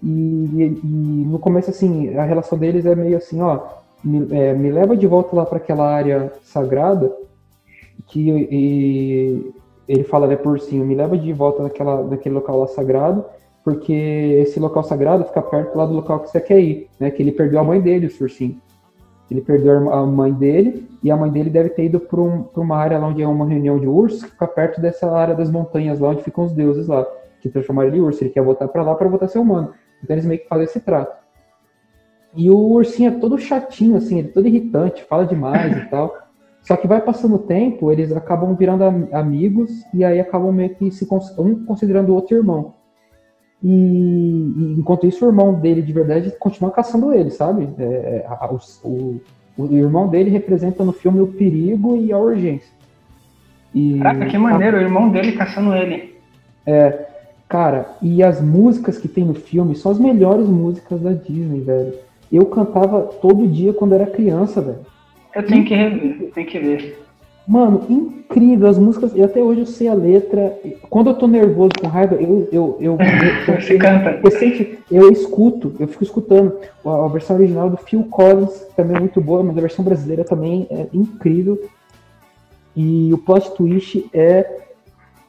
[0.03, 3.61] E, e, no começo, assim, a relação deles é meio assim, ó,
[4.05, 7.13] me, é, me leva de volta lá para aquela área sagrada,
[8.07, 9.53] que e,
[9.89, 13.25] ele fala, né, por ursinho, me leva de volta naquela, naquele local lá sagrado,
[13.65, 17.23] porque esse local sagrado fica perto lá do local que você quer ir, né, que
[17.23, 18.61] ele perdeu a mãe dele, o ursinho.
[19.31, 22.77] Ele perdeu a mãe dele, e a mãe dele deve ter ido para um, uma
[22.77, 25.99] área lá onde é uma reunião de ursos, que fica perto dessa área das montanhas
[25.99, 27.07] lá, onde ficam os deuses lá,
[27.41, 28.23] que transformaram ele em urso.
[28.23, 29.73] Ele quer voltar para lá para voltar a ser humano.
[30.03, 31.17] Então eles meio que fazem esse trato.
[32.35, 36.17] E o ursinho é todo chatinho, assim, ele é todo irritante, fala demais e tal.
[36.63, 40.91] Só que vai passando o tempo, eles acabam virando amigos e aí acabam meio que
[40.91, 41.07] se
[41.39, 42.75] um considerando o outro irmão.
[43.63, 47.69] E, e, enquanto isso, o irmão dele de verdade continua caçando ele, sabe?
[47.79, 48.49] É, é a,
[48.85, 49.21] o,
[49.59, 52.73] o, irmão dele representa no filme o perigo e a urgência.
[53.75, 56.17] E, Caraca, que maneiro, a, o irmão dele caçando ele.
[56.67, 57.07] É,
[57.53, 61.93] Cara, e as músicas que tem no filme são as melhores músicas da Disney, velho.
[62.33, 64.87] Eu cantava todo dia quando era criança, velho.
[65.35, 67.03] Eu tenho que rever, eu tenho que ver.
[67.47, 69.15] Mano, incrível as músicas.
[69.15, 70.57] E até hoje eu sei a letra.
[70.89, 72.49] Quando eu tô nervoso com raiva, eu.
[72.53, 72.99] eu, eu,
[73.49, 74.21] eu Você canta.
[74.91, 76.57] Eu, eu escuto, eu fico escutando.
[76.85, 80.25] A, a, versão original do Phil Collins também é muito boa, mas a versão brasileira
[80.25, 81.59] também é incrível.
[82.77, 84.63] E o plot twist é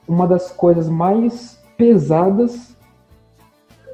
[0.07, 2.73] uma das coisas mais pesadas.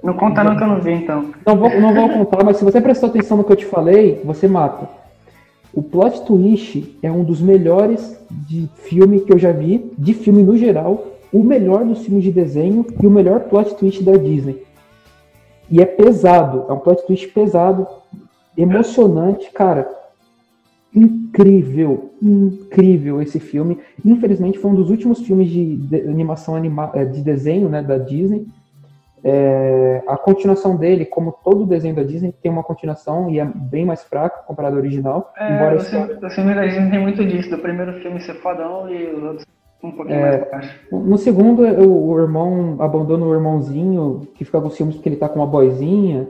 [0.03, 1.31] Não conta não que eu não vi, então.
[1.45, 4.21] Não vou, não vou contar, mas se você prestou atenção no que eu te falei,
[4.23, 4.98] você mata.
[5.73, 10.43] O plot twist é um dos melhores de filme que eu já vi, de filme
[10.43, 14.63] no geral, o melhor dos filmes de desenho e o melhor plot twist da Disney.
[15.69, 17.87] E é pesado, é um plot twist pesado,
[18.57, 19.87] emocionante, cara.
[20.93, 23.77] Incrível, incrível esse filme.
[24.03, 27.99] Infelizmente foi um dos últimos filmes de, de animação anima, eh, de desenho né, da
[27.99, 28.47] Disney.
[29.23, 33.85] É, a continuação dele, como todo desenho da Disney, tem uma continuação e é bem
[33.85, 35.33] mais fraca comparado ao original.
[35.37, 38.35] É, embora o, filme, o filme da Disney tem muito disso, do primeiro filme ser
[38.35, 39.45] fodão e os outros
[39.83, 40.79] Um pouquinho é, mais baixo.
[40.91, 45.27] No segundo, o, o, irmão abandona o irmãozinho, que fica com ciúmes porque ele tá
[45.27, 46.27] com uma boizinha.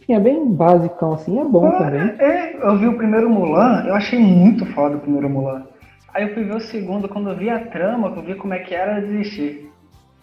[0.00, 2.14] Enfim, é bem basicão, assim, é bom ah, também.
[2.18, 5.64] É, eu vi o primeiro Mulan, eu achei muito foda o primeiro Mulan.
[6.12, 8.58] Aí eu fui ver o segundo, quando eu vi a trama, eu vi como é
[8.58, 9.71] que era, eu desisti.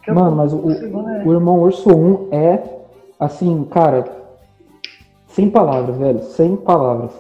[0.08, 1.24] Mano, mas o, o, é...
[1.24, 2.64] o Irmão Urso 1 é,
[3.20, 4.06] assim, cara,
[5.28, 7.12] sem palavras, velho, sem palavras.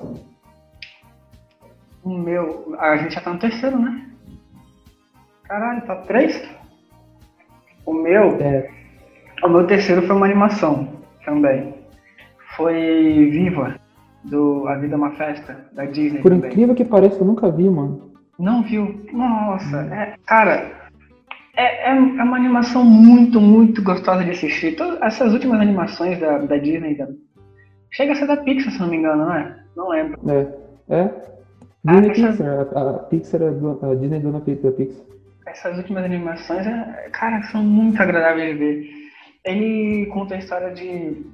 [2.03, 4.05] O meu, a gente já tá no terceiro, né?
[5.43, 6.41] Caralho, tá três?
[7.85, 8.69] O meu, é.
[9.43, 10.87] o meu terceiro foi uma animação
[11.25, 11.73] também.
[12.55, 12.75] Foi
[13.31, 13.75] Viva,
[14.23, 16.21] do A Vida é uma Festa, da Disney.
[16.21, 16.49] Por também.
[16.49, 18.11] incrível que pareça, eu nunca vi, mano.
[18.37, 19.05] Não viu?
[19.11, 20.78] Nossa, é, cara,
[21.59, 21.93] é, é, é,
[22.23, 24.75] uma animação muito, muito gostosa de assistir.
[24.75, 27.07] Todas essas últimas animações da, da Disney, da...
[27.91, 29.55] chega a ser da Pixar, se não me engano, não é?
[29.75, 30.19] Não lembro.
[30.29, 31.09] É, é.
[31.87, 32.31] Ah, Disney essa...
[32.31, 35.09] Pixar, a, a, Pixar é do, a Disney é dona da Pixar
[35.49, 38.89] essas últimas animações, é, cara, são muito agradáveis de ver.
[39.43, 41.25] Ele conta a história de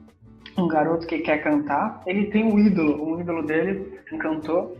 [0.58, 2.02] um garoto que quer cantar.
[2.06, 4.76] Ele tem um ídolo, um ídolo dele, um cantor,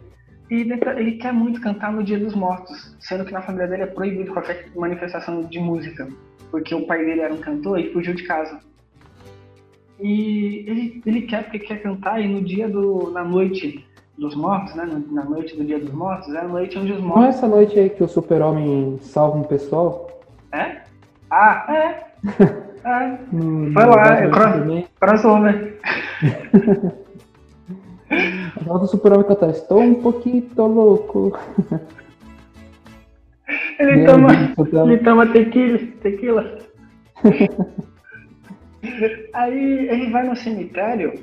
[0.50, 3.88] e ele quer muito cantar no Dia dos Mortos, sendo que na família dele é
[3.88, 6.08] proibido qualquer manifestação de música,
[6.52, 8.60] porque o pai dele era um cantor e fugiu de casa.
[10.00, 13.86] E ele, ele quer porque quer cantar e no dia do na noite
[14.18, 15.04] dos mortos, né?
[15.10, 17.22] Na noite do Dia dos Mortos, é a noite onde os mortos.
[17.22, 20.22] Não é essa noite aí que o super-homem salva um pessoal?
[20.52, 20.82] É?
[21.30, 22.06] Ah, é.
[22.86, 23.18] é.
[23.74, 25.80] Foi lá, é cross, crossover.
[28.70, 31.38] A do super-homem cantar, estou um pouquinho louco.
[33.80, 34.30] Ele toma,
[34.86, 35.78] ele toma tequila.
[36.02, 36.60] tequila.
[39.34, 41.14] Aí ele vai no cemitério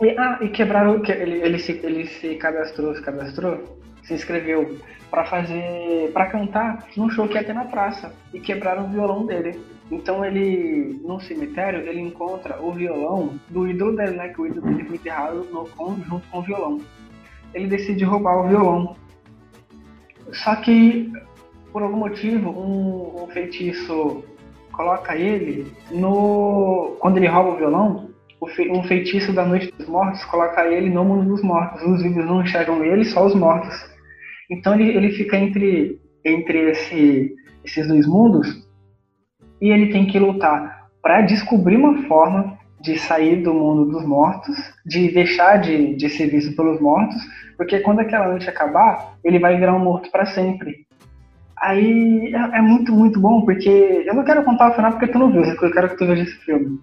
[0.00, 1.02] e, ah, e quebraram.
[1.04, 4.78] Ele, ele, se, ele se cadastrou, se cadastrou, se inscreveu
[5.10, 6.10] para fazer.
[6.12, 8.12] para cantar num show que ia ter na praça.
[8.32, 9.60] E quebraram o violão dele.
[9.90, 14.28] Então ele, num cemitério, ele encontra o violão do ídolo dele, né?
[14.28, 16.80] Que o ídolo dele foi enterrado no, com, junto com o violão.
[17.54, 18.96] Ele decide roubar o violão.
[20.32, 21.10] Só que,
[21.72, 24.22] por algum motivo, um, um feitiço
[24.72, 26.96] coloca ele no.
[27.00, 28.10] Quando ele rouba o violão,
[28.70, 31.82] um feitiço da noite dos mortos coloca ele no mundo dos mortos.
[31.82, 33.74] Os vivos não enxergam ele, só os mortos.
[34.50, 37.34] Então ele, ele fica entre, entre esse,
[37.64, 38.67] esses dois mundos
[39.60, 44.56] e ele tem que lutar para descobrir uma forma de sair do mundo dos mortos,
[44.86, 47.16] de deixar de, de ser visto pelos mortos,
[47.56, 50.86] porque quando aquela noite acabar, ele vai virar um morto para sempre.
[51.56, 55.18] Aí é, é, muito, muito bom, porque eu não quero contar o final porque tu
[55.18, 56.80] não viu, eu quero que tu veja esse filme.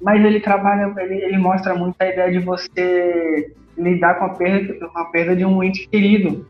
[0.00, 4.88] Mas ele trabalha, ele, ele mostra muito a ideia de você lidar com a perda,
[4.88, 6.46] com a perda de um ente querido,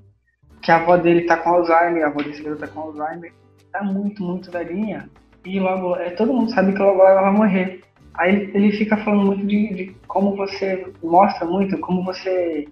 [0.63, 3.33] que a avó dele tá com Alzheimer, a avó desse garoto tá com Alzheimer,
[3.71, 5.09] tá muito, muito velhinha,
[5.47, 7.81] e logo, é, todo mundo sabe que logo ela vai morrer.
[8.15, 12.67] Aí ele, ele fica falando muito de, de, como você mostra muito, como você.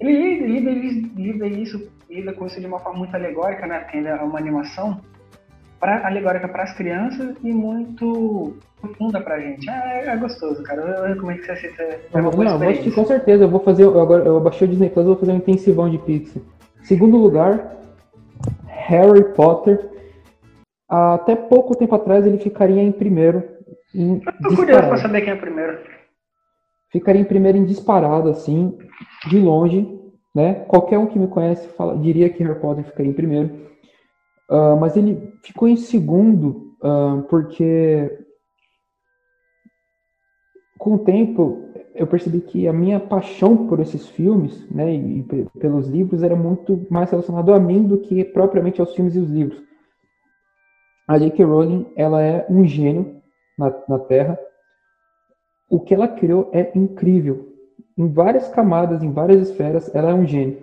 [0.00, 3.80] Ele lida, lida, lida isso, lida com isso de uma forma muito alegórica, né?
[3.80, 5.00] Porque ainda é uma animação
[5.80, 9.68] pra, alegórica para as crianças e muito profunda pra gente.
[9.68, 10.80] É, é gostoso, cara.
[10.80, 11.82] Eu recomendo que você assista.
[11.82, 13.44] É uma boa não, vou com certeza.
[13.44, 13.82] Eu vou fazer.
[13.82, 16.42] Eu agora eu baixei o Disney Plus, eu vou fazer um intensivão de Pixar.
[16.82, 17.76] Segundo lugar,
[18.66, 19.97] Harry Potter.
[20.88, 23.44] Até pouco tempo atrás ele ficaria em primeiro.
[23.94, 25.78] Em eu tô curioso pra saber quem é primeiro.
[26.90, 28.78] Ficaria em primeiro em disparado, assim,
[29.28, 29.86] de longe.
[30.34, 30.54] Né?
[30.66, 33.68] Qualquer um que me conhece fala, diria que Harry Potter ficaria em primeiro.
[34.50, 38.18] Uh, mas ele ficou em segundo uh, porque
[40.78, 45.26] com o tempo eu percebi que a minha paixão por esses filmes, né, e
[45.58, 49.28] pelos livros era muito mais relacionado a mim do que propriamente aos filmes e os
[49.28, 49.67] livros.
[51.08, 51.42] A J.K.
[51.42, 53.16] Rowling, ela é um gênio
[53.58, 54.38] na, na Terra.
[55.70, 57.48] O que ela criou é incrível.
[57.96, 60.62] Em várias camadas, em várias esferas, ela é um gênio.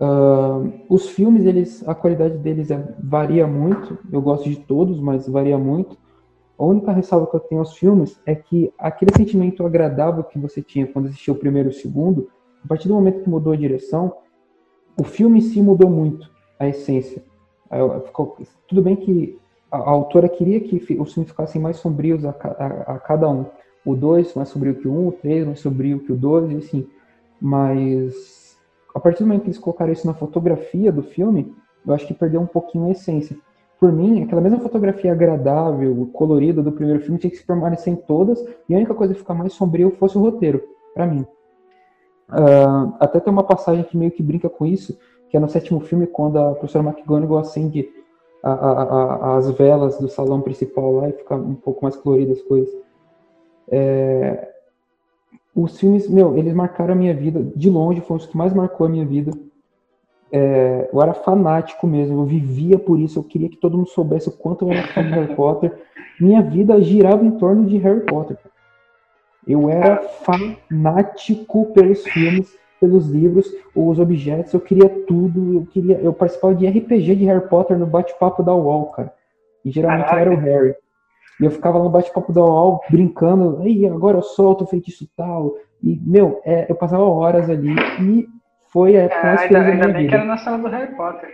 [0.00, 3.98] Uh, os filmes, eles, a qualidade deles é, varia muito.
[4.10, 5.98] Eu gosto de todos, mas varia muito.
[6.58, 10.62] A única ressalva que eu tenho aos filmes é que aquele sentimento agradável que você
[10.62, 12.30] tinha quando assistiu o primeiro e o segundo,
[12.64, 14.14] a partir do momento que mudou a direção,
[14.98, 17.22] o filme em si mudou muito, a essência.
[18.04, 18.36] Ficou,
[18.68, 19.38] tudo bem que
[19.70, 23.46] a, a, autora queria que os filmes ficassem mais sombrios a, a, a cada um.
[23.84, 26.56] O 2 mais sombrio que o 1, um, o 3 mais sombrio que o 2,
[26.56, 26.86] assim.
[27.40, 28.42] Mas
[28.94, 31.54] a partir do momento que eles colocaram isso na fotografia do filme,
[31.86, 33.36] eu acho que perdeu um pouquinho a essência.
[33.80, 37.96] Por mim, aquela mesma fotografia agradável, colorida do primeiro filme tinha que se permanecer em
[37.96, 40.62] todas, e a única coisa que ficar mais sombrio fosse o roteiro,
[40.94, 41.26] para mim.
[42.28, 44.96] Uh, até tem uma passagem que meio que brinca com isso,
[45.32, 47.88] que é no sétimo filme, quando a professora McGonagall acende
[48.42, 52.44] a, a, as velas do salão principal lá e ficar um pouco mais coloridas as
[52.44, 52.70] coisas.
[53.66, 54.50] É,
[55.56, 58.86] os filmes, meu, eles marcaram a minha vida, de longe, foram os que mais marcou
[58.86, 59.32] a minha vida.
[60.30, 64.28] É, eu era fanático mesmo, eu vivia por isso, eu queria que todo mundo soubesse
[64.28, 65.72] o quanto eu era fã de Harry Potter.
[66.20, 68.36] Minha vida girava em torno de Harry Potter.
[69.48, 73.46] Eu era fanático pelos filmes, pelos livros,
[73.76, 77.86] os objetos, eu queria tudo, eu queria, eu participava de RPG de Harry Potter no
[77.86, 79.14] bate-papo da UOL, cara.
[79.64, 80.20] E geralmente Caraca.
[80.20, 80.74] era o Harry.
[81.40, 85.54] E eu ficava no bate-papo da UOL brincando, aí agora eu solto o feitiço tal.
[85.80, 88.26] E, meu, é, eu passava horas ali e
[88.72, 90.08] foi a época mais feliz da minha vida.
[90.08, 91.30] que era na sala do Harry Potter.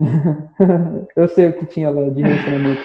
[1.14, 2.82] eu sei o que tinha lá de relacionamento.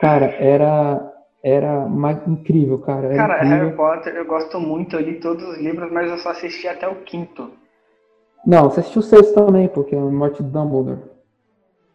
[0.00, 1.12] cara, era
[1.46, 1.86] era
[2.26, 3.14] incrível, cara.
[3.14, 3.58] cara, incrível.
[3.58, 6.88] Harry Potter, eu gosto muito, eu li todos os livros, mas eu só assisti até
[6.88, 7.52] o quinto.
[8.44, 10.98] Não, você assistiu o sexto também, porque é a morte do Dumbledore.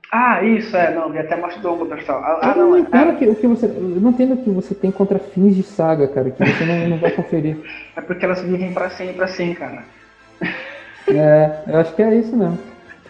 [0.09, 2.13] Ah, isso, é, não, vi até a morte do Dumbledore só.
[2.13, 4.49] Ah, ah, eu não, entendo é, que, o que você, eu não entendo o que
[4.49, 7.57] você tem contra fins de saga, cara, que você não, não vai conferir.
[7.97, 9.83] É porque elas vivem pra sempre assim, cara.
[11.09, 12.57] É, eu acho que é isso mesmo.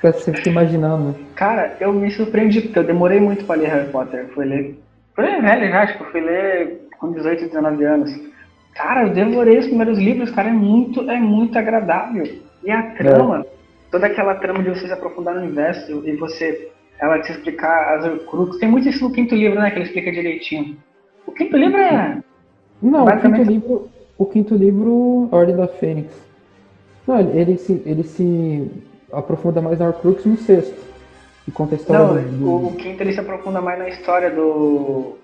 [0.01, 1.09] Você fica imaginando.
[1.09, 1.15] Né?
[1.35, 4.27] Cara, eu me surpreendi, porque eu demorei muito pra ler Harry Potter.
[4.33, 4.79] Fui ler
[5.21, 8.31] foi velho já, tipo, fui ler com 18, 19 anos.
[8.73, 12.23] Cara, eu devorei os primeiros livros, cara, é muito, é muito agradável.
[12.63, 13.45] E a trama, é.
[13.91, 18.05] toda aquela trama de você se aprofundar no universo e você, ela te explicar as
[18.05, 18.59] Horcruxes.
[18.59, 20.77] Tem muito isso no quinto livro, né, que ele explica direitinho.
[21.25, 22.19] O quinto livro é...
[22.81, 26.13] Não, o quinto livro, o quinto livro, Ordem da Fênix.
[27.07, 28.71] Não, ele, ele, se, ele se
[29.11, 30.90] aprofunda mais na Horcrux no sexto.
[31.51, 32.67] E conta a história Não, do, do...
[32.67, 35.17] o quinto ele se aprofunda mais na história do.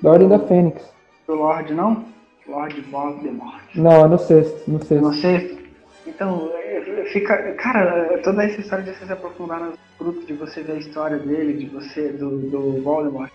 [0.00, 0.88] Da Ordem da Fênix.
[1.26, 2.04] Do Lorde, não?
[2.46, 3.60] Lorde Voldemort.
[3.74, 4.70] Não, é no sexto.
[4.70, 5.04] No sexto.
[5.04, 5.58] No sexto.
[6.06, 7.54] Então, é, fica.
[7.54, 11.18] Cara, toda essa história de você se aprofundar nos frutos, de você ver a história
[11.18, 13.32] dele, de você, do, do Voldemort.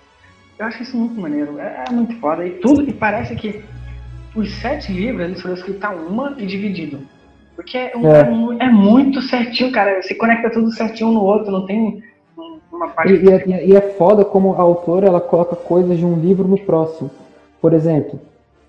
[0.57, 1.59] Eu acho isso muito maneiro.
[1.59, 2.47] É, é muito foda.
[2.47, 3.61] E tudo, e parece que
[4.33, 6.99] os sete livros eles foram escritos a uma e dividido.
[7.55, 8.65] Porque é, um, é.
[8.65, 10.01] é, muito certinho, cara.
[10.01, 12.03] Se conecta tudo certinho um no outro, não tem
[12.71, 13.13] uma parte.
[13.13, 16.47] E, e, é, e, é foda como a autora ela coloca coisas de um livro
[16.47, 17.11] no próximo.
[17.61, 18.19] Por exemplo,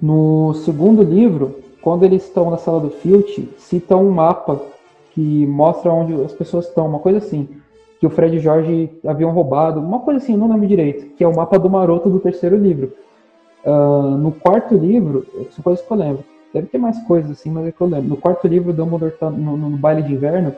[0.00, 4.60] no segundo livro, quando eles estão na sala do Filch, cita um mapa
[5.12, 7.48] que mostra onde as pessoas estão, uma coisa assim.
[7.98, 11.28] Que o Fred e Jorge haviam roubado, uma coisa assim, não lembro direito, que é
[11.28, 12.92] o mapa do maroto do terceiro livro.
[13.64, 17.66] Uh, no quarto livro, são coisas que eu lembro Deve ter mais coisas assim, mas
[17.66, 18.08] é que eu lembro.
[18.10, 20.54] No quarto livro, o Dumbledore tá no, no, baile de inverno,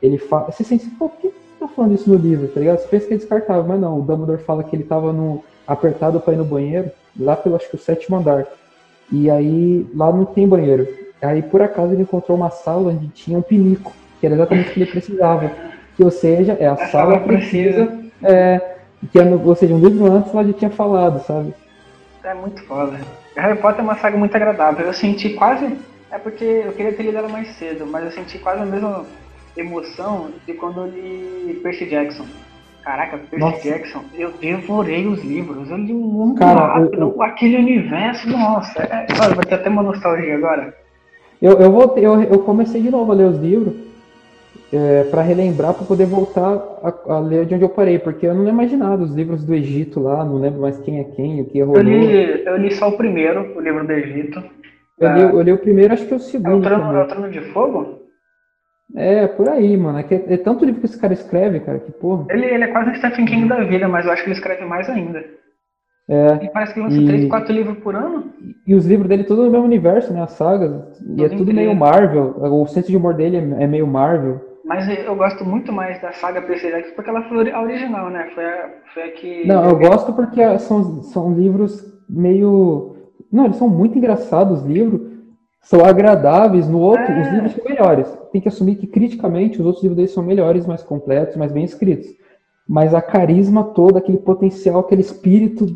[0.00, 0.52] ele fala.
[0.52, 2.78] Você sente, pô, por que tá falando isso no livro, tá ligado?
[2.78, 3.98] Você pensa que é descartável, mas não.
[3.98, 7.68] O Dumbledore fala que ele tava no, apertado pra ir no banheiro, lá pelo acho
[7.68, 8.46] que o sétimo andar.
[9.10, 10.86] E aí lá não tem banheiro.
[11.20, 14.72] Aí por acaso ele encontrou uma sala onde tinha um pinico, que era exatamente o
[14.72, 15.50] que ele precisava.
[15.96, 17.86] Que, ou seja, é a, a sala, sala precisa.
[17.86, 18.76] precisa é,
[19.10, 21.52] que, é ou seja, um livro antes lá já tinha falado, sabe?
[22.24, 22.98] É muito foda.
[23.36, 24.86] Harry Potter é uma saga muito agradável.
[24.86, 25.76] Eu senti quase.
[26.10, 29.04] É porque eu queria ter lido ela mais cedo, mas eu senti quase a mesma
[29.56, 32.26] emoção de quando eu li Percy Jackson.
[32.84, 33.62] Caraca, Percy nossa.
[33.62, 39.06] Jackson, eu devorei os livros, eu li muito Cara, rápido, eu, aquele universo, nossa, é,
[39.22, 40.76] olha, ter até uma nostalgia agora.
[41.40, 43.74] Eu, eu, voltei, eu, eu comecei de novo a ler os livros,
[44.72, 48.34] é, para relembrar, para poder voltar a, a, ler de onde eu parei, porque eu
[48.34, 51.42] não lembro mais nada, os livros do Egito lá, não lembro mais quem é quem,
[51.42, 51.76] o que rolou.
[51.76, 54.42] Eu li, eu li só o primeiro, o livro do Egito.
[54.98, 56.66] Eu, li, eu li o primeiro, acho que é o segundo.
[56.66, 58.02] É o Trono, é de Fogo?
[58.94, 59.98] É, por aí, mano.
[59.98, 62.26] É, que é, é, tanto livro que esse cara escreve, cara, que porra.
[62.30, 64.64] Ele, ele é quase um Stephen King da vida, mas eu acho que ele escreve
[64.64, 65.24] mais ainda.
[66.08, 66.44] É.
[66.44, 67.06] E parece que lança e...
[67.06, 68.32] 3, 4 livros por ano.
[68.66, 70.22] E os livros dele tudo no mesmo universo, né?
[70.22, 71.00] As sagas.
[71.16, 72.34] e é tudo meio Marvel.
[72.38, 74.51] O senso de humor dele é, é meio Marvel.
[74.64, 78.30] Mas eu gosto muito mais da saga Percy Jackson porque ela foi a original, né?
[78.34, 79.46] Foi a, foi a que.
[79.46, 82.96] Não, eu gosto porque são, são livros meio.
[83.30, 85.10] Não, eles são muito engraçados, os livros.
[85.60, 86.68] São agradáveis.
[86.68, 87.20] No outro, é...
[87.20, 88.18] os livros são melhores.
[88.32, 91.64] Tem que assumir que, criticamente, os outros livros deles são melhores, mais completos, mais bem
[91.64, 92.08] escritos.
[92.68, 95.66] Mas a carisma toda, aquele potencial, aquele espírito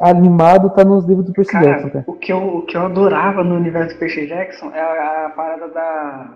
[0.00, 1.90] animado tá nos livros do Percy cara, Jackson.
[1.90, 2.04] Cara.
[2.06, 5.30] O, que eu, o que eu adorava no universo do Percy Jackson é a, a
[5.30, 6.34] parada da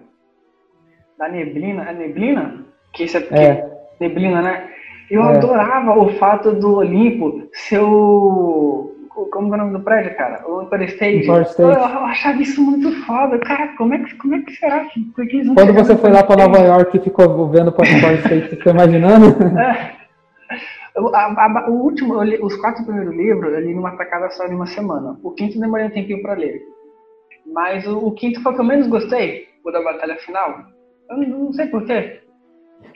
[1.21, 2.65] da neblina, é neblina?
[2.95, 3.71] Que isso é, é.
[4.01, 4.71] neblina, né?
[5.11, 5.37] Eu é.
[5.37, 8.97] adorava o fato do Olimpo ser o.
[9.31, 10.49] Como é o nome do prédio, cara?
[10.49, 11.29] O Empire State.
[11.29, 11.61] Empire State.
[11.61, 13.39] Eu, eu, achava isso muito foda.
[13.41, 16.23] Cara, como é que, como é que será que, que eles Quando você foi lá
[16.23, 19.27] para Nova York e ficou vendo o Empire State, você ficou imaginando?
[19.61, 20.01] É.
[21.15, 24.55] A, a, o último, li, os quatro primeiros livros eu li numa tacada só de
[24.55, 25.17] uma semana.
[25.23, 26.61] O quinto demorei um tempinho para ler.
[27.47, 30.65] Mas o, o, quinto foi o que eu menos gostei, o da batalha final.
[31.11, 32.21] Eu não sei porquê.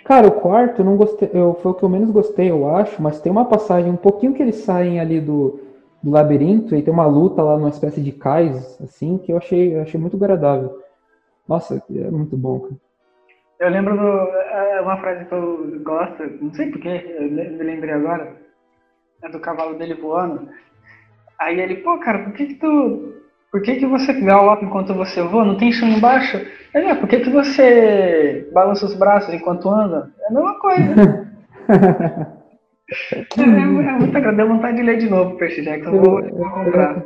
[0.05, 3.03] Cara, o quarto eu não gostei, eu, foi o que eu menos gostei, eu acho,
[3.03, 5.61] mas tem uma passagem um pouquinho que eles saem ali do,
[6.03, 9.75] do labirinto e tem uma luta lá numa espécie de cais, assim, que eu achei,
[9.75, 10.83] eu achei muito agradável.
[11.49, 12.75] Nossa, é muito bom, cara.
[13.61, 17.95] Eu lembro do, é uma frase que eu gosto, não sei porquê, eu me lembrei
[17.95, 18.37] agora,
[19.23, 20.49] é do cavalo dele voando.
[21.39, 23.15] Aí ele, pô, cara, por que que tu,
[23.55, 25.45] por que que você galopa enquanto você voa?
[25.45, 26.45] Não tem chão embaixo?
[26.75, 30.11] É, por que que você balança os braços enquanto anda?
[30.23, 31.31] É a mesma coisa.
[33.15, 37.05] é, é, muito agradável, deu vontade de ler de novo Percy Jackson, vou, vou comprar.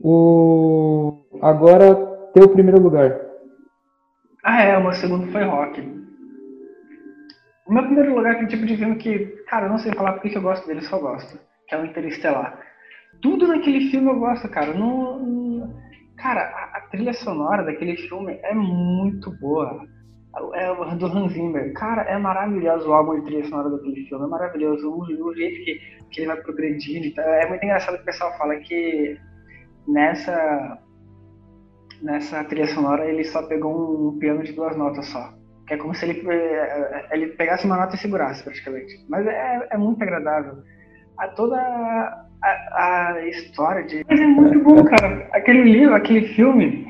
[0.00, 1.22] O...
[1.40, 1.94] Agora,
[2.34, 3.16] teu primeiro lugar.
[4.42, 5.80] Ah, é, o meu segundo foi rock.
[7.68, 10.14] O meu primeiro lugar é um tipo de filme que, cara, eu não sei falar
[10.14, 11.38] porque eu gosto dele, só gosto.
[11.68, 12.69] Que é o Interestelar.
[13.22, 14.72] Tudo naquele filme eu gosto, cara.
[14.72, 15.68] No,
[16.16, 19.84] cara, a, a, trilha sonora daquele filme é muito boa.
[20.54, 21.72] É do Hans Zimmer.
[21.74, 24.24] Cara, é maravilhoso o álbum de trilha sonora daquele filme.
[24.24, 24.88] É maravilhoso.
[24.88, 25.80] O, o jeito que,
[26.10, 27.06] que ele vai progredindo.
[27.06, 29.18] Então, é muito engraçado que o pessoal fala que
[29.88, 30.78] nessa
[32.02, 35.34] nessa trilha sonora ele só pegou um piano de duas notas só.
[35.66, 38.92] Que é como se ele, eh, ele pegasse uma nota e segurasse, praticamente.
[39.08, 40.62] Mas é, é muito agradável.
[41.18, 44.04] A toda a, história de.
[44.08, 45.28] Mas é muito bom, cara.
[45.32, 46.86] Aquele livro, aquele filme.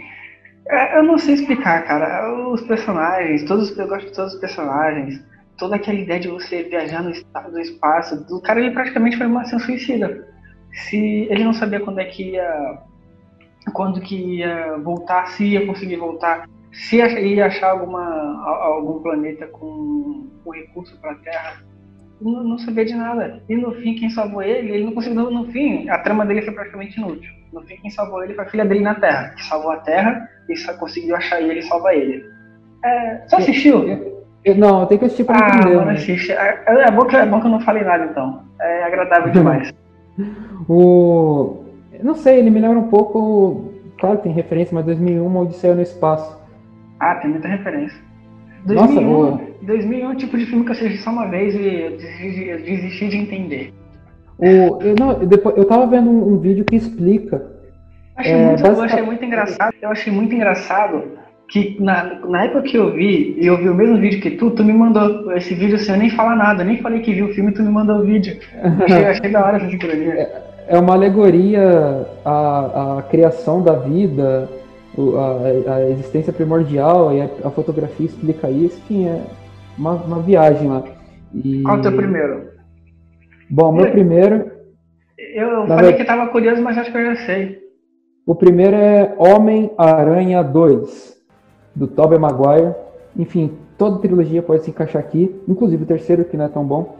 [0.68, 2.32] É, eu não sei explicar, cara.
[2.50, 5.22] Os personagens, todos, eu gosto de todos os personagens.
[5.58, 7.10] Toda aquela ideia de você viajar no,
[7.50, 8.26] no espaço.
[8.30, 10.26] O cara, ele praticamente foi uma ação suicida.
[10.72, 12.78] Se ele não sabia quando é que ia
[13.74, 20.28] quando que ia voltar, se ia conseguir voltar, se ia achar alguma, algum planeta com,
[20.42, 21.69] com recurso para a Terra.
[22.20, 23.42] Não, não, sabia de nada.
[23.48, 25.30] E no fim, quem salvou ele, ele não conseguiu.
[25.30, 27.32] No fim, a trama dele foi praticamente inútil.
[27.52, 30.28] No fim, quem salvou ele foi a filha dele na Terra, que salvou a Terra
[30.48, 32.22] e só conseguiu achar ele e salvar ele.
[32.84, 33.88] É, você assistiu?
[33.88, 35.76] Eu, eu, não, eu tenho que assistir pra ah, entender.
[35.76, 35.92] Mano, né?
[35.94, 36.32] assiste.
[36.32, 38.42] É, é, bom que, é bom que eu não falei nada, então.
[38.60, 39.72] É agradável demais.
[40.68, 41.64] o
[42.02, 43.72] não sei, ele me lembra um pouco.
[43.98, 46.38] Claro que tem referência, mas 2001 Odisseia no Espaço.
[46.98, 47.98] Ah, tem muita referência.
[48.64, 51.96] 2001, Nossa, 2001 é um tipo de filme que eu assisti só uma vez e
[51.96, 53.74] desisti, desisti de entender.
[54.38, 57.46] O, eu, não, depois, eu tava vendo um, um vídeo que explica.
[58.16, 59.74] Achei, é, muito, eu achei muito engraçado.
[59.80, 61.02] Eu achei muito engraçado
[61.48, 64.50] que na, na época que eu vi, e eu vi o mesmo vídeo que tu,
[64.50, 67.34] tu me mandou esse vídeo sem eu nem falar nada, nem falei que vi o
[67.34, 68.38] filme, tu me mandou o vídeo.
[68.84, 70.12] Achei, achei da hora essa sincronia.
[70.12, 74.48] É, é uma alegoria à, à criação da vida,
[74.96, 78.78] a, a, existência primordial, e a, a, fotografia explica isso.
[78.78, 79.22] Enfim, é
[79.78, 80.82] uma, uma viagem lá.
[81.34, 81.62] E...
[81.62, 82.50] Qual é o teu primeiro?
[83.48, 84.50] Bom, meu eu, primeiro.
[85.18, 87.58] Eu falei verdade, que estava curioso, mas acho que eu já sei.
[88.26, 91.16] O primeiro é Homem-Aranha 2,
[91.74, 92.74] do Tobey Maguire.
[93.16, 96.96] Enfim, toda trilogia pode se encaixar aqui, inclusive o terceiro, que não é tão bom.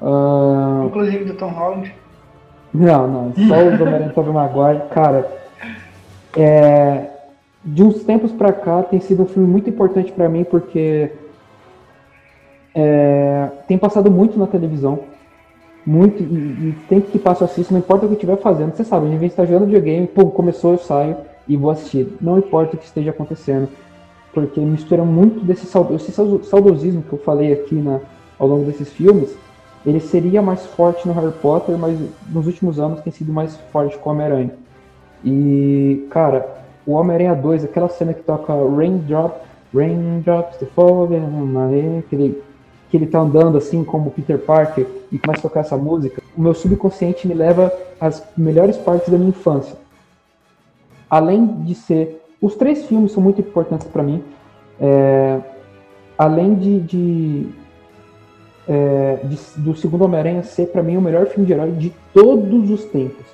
[0.00, 0.86] Uh...
[0.86, 1.94] Inclusive do Tom Holland.
[2.74, 3.34] Não, não.
[3.34, 4.88] Só o Homem-Aranha Tobey Maguire.
[4.90, 5.41] Cara,
[6.36, 7.06] é,
[7.64, 11.10] de uns tempos pra cá tem sido um filme muito importante para mim porque
[12.74, 15.00] é, tem passado muito na televisão.
[15.84, 18.72] Muito, e, e que passo assisto, não importa o que estiver fazendo.
[18.72, 21.16] Você sabe, a gente está jogando videogame, pum, começou, eu saio
[21.48, 22.16] e vou assistir.
[22.20, 23.68] Não importa o que esteja acontecendo.
[24.32, 28.00] Porque mistura muito desse saudosismo que eu falei aqui na,
[28.38, 29.36] ao longo desses filmes
[29.84, 31.98] ele seria mais forte no Harry Potter, mas
[32.28, 34.54] nos últimos anos tem sido mais forte com o Homem-Aranha.
[35.24, 36.46] E, cara,
[36.86, 39.36] o Homem-Aranha 2, aquela cena que toca Raindrop,
[39.74, 41.08] Raindrops to Fall,
[42.08, 42.42] que ele,
[42.90, 46.40] que ele tá andando assim como Peter Parker e começa a tocar essa música, o
[46.40, 49.76] meu subconsciente me leva às melhores partes da minha infância.
[51.08, 52.20] Além de ser.
[52.40, 54.24] Os três filmes são muito importantes para mim.
[54.80, 55.38] É,
[56.18, 57.48] além de, de
[58.66, 62.70] é, de, do segundo Homem-Aranha ser para mim o melhor filme de herói de todos
[62.70, 63.24] os tempos.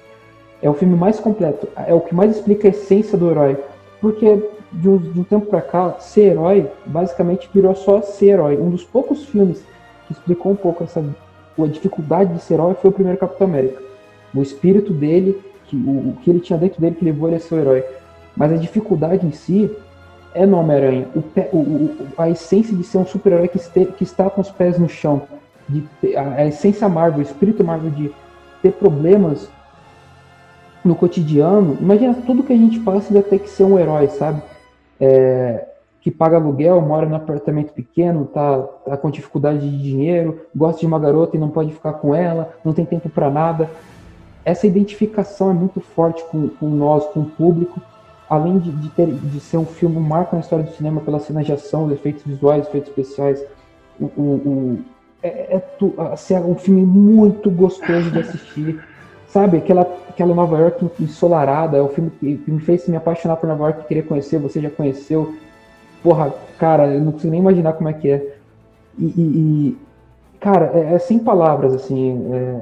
[0.61, 3.57] É o filme mais completo, é o que mais explica a essência do herói.
[4.01, 8.57] Porque de um, de um tempo para cá, ser herói basicamente virou só ser herói.
[8.57, 9.63] Um dos poucos filmes
[10.07, 11.03] que explicou um pouco essa
[11.61, 13.83] a dificuldade de ser herói foi o primeiro Capitão América.
[14.35, 17.41] O espírito dele, que, o, o que ele tinha dentro dele que levou ele a
[17.41, 17.85] ser o herói.
[18.37, 19.71] Mas a dificuldade em si
[20.35, 21.09] é no Homem-Aranha.
[22.17, 25.23] A essência de ser um super-herói que, que, está com os pés no chão.
[25.69, 25.85] De
[26.17, 28.13] a, a, essência Marvel, o espírito Marvel de
[28.63, 29.49] ter problemas
[30.89, 31.77] no cotidiano.
[31.81, 34.43] Imagina tudo que a gente passa de ter que ser um herói, sabe?
[35.01, 35.67] É,
[36.01, 40.87] que paga aluguel, mora num apartamento pequeno, tá, tá com dificuldade de dinheiro, gosta de
[40.87, 43.71] uma garota e não pode ficar com ela, não tem tempo para nada.
[44.45, 47.81] Essa identificação é muito forte com, com nós, com o público
[48.29, 51.23] além de, de, ter, de ser um filme um marco na história do cinema pelas
[51.23, 53.43] cenas de ação, os efeitos visuais, efeitos especiais,
[53.99, 54.79] o, o, o
[55.23, 55.63] é, é
[56.13, 58.85] assim, é um filme muito gostoso de assistir.
[59.29, 63.37] Sabe, aquela, aquela Nova York ensolarada, é o filme que, que me fez me apaixonar
[63.37, 65.35] por Nova York, querer conhecer, você já conheceu.
[66.03, 68.37] Porra, cara, eu não consigo nem imaginar como é que é.
[68.99, 69.79] E, e, e
[70.41, 72.27] cara, é, é, sem palavras, assim.
[72.33, 72.61] É,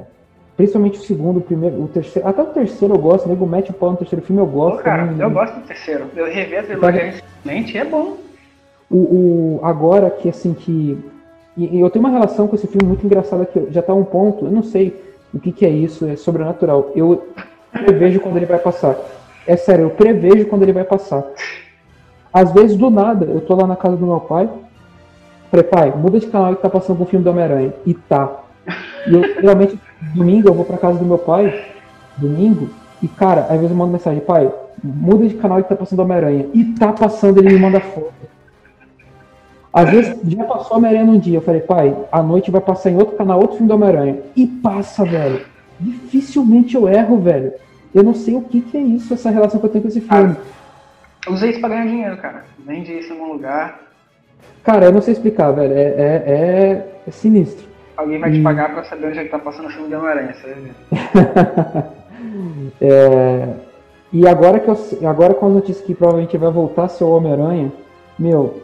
[0.57, 2.27] principalmente o segundo, o primeiro, o terceiro.
[2.27, 4.79] Até o terceiro eu gosto, nego mete o pau no terceiro filme, eu gosto.
[4.79, 6.07] Pô, cara, também, eu gosto do terceiro.
[6.17, 8.17] Eu revi a trilogia recentemente é bom.
[8.91, 10.99] O, o, agora que, assim, que.
[11.57, 14.05] E, e, eu tenho uma relação com esse filme muito engraçada que já tá um
[14.05, 16.93] ponto, eu não sei o que, que é isso, é sobrenatural.
[16.95, 17.29] Eu
[17.73, 18.97] prevejo quando ele vai passar.
[19.47, 21.25] É sério, eu prevejo quando ele vai passar.
[22.33, 24.49] Às vezes, do nada, eu tô lá na casa do meu pai,
[25.51, 27.73] falei, pai, muda de canal que tá passando o filme do Homem-Aranha.
[27.87, 28.41] E tá.
[29.07, 29.79] E eu, realmente,
[30.15, 31.67] domingo, eu vou pra casa do meu pai,
[32.17, 32.69] domingo,
[33.03, 36.49] e cara, às vezes eu mando mensagem, pai, muda de canal que tá passando Homem-Aranha.
[36.53, 38.13] E tá passando, ele me manda foto.
[39.77, 41.37] Às vezes já passou Homem-Aranha num dia.
[41.37, 44.21] Eu falei, pai, à noite vai passar em outro canal, outro filme do Homem-Aranha.
[44.35, 45.45] E passa, velho.
[45.79, 47.53] Dificilmente eu erro, velho.
[47.95, 50.01] Eu não sei o que, que é isso, essa relação que eu tenho com esse
[50.01, 50.35] filme.
[51.27, 52.45] Ah, usei isso pra ganhar dinheiro, cara.
[52.67, 53.83] Vende isso em algum lugar.
[54.65, 55.75] Cara, eu não sei explicar, velho.
[55.75, 57.69] É, é, é, é sinistro.
[57.99, 58.39] Alguém vai e...
[58.39, 60.75] te pagar pra saber onde é que tá passando o filme do Homem-Aranha, ver.
[62.81, 63.49] é...
[64.11, 67.71] E agora, que eu, agora com as notícias que provavelmente vai voltar a o Homem-Aranha,
[68.19, 68.63] meu,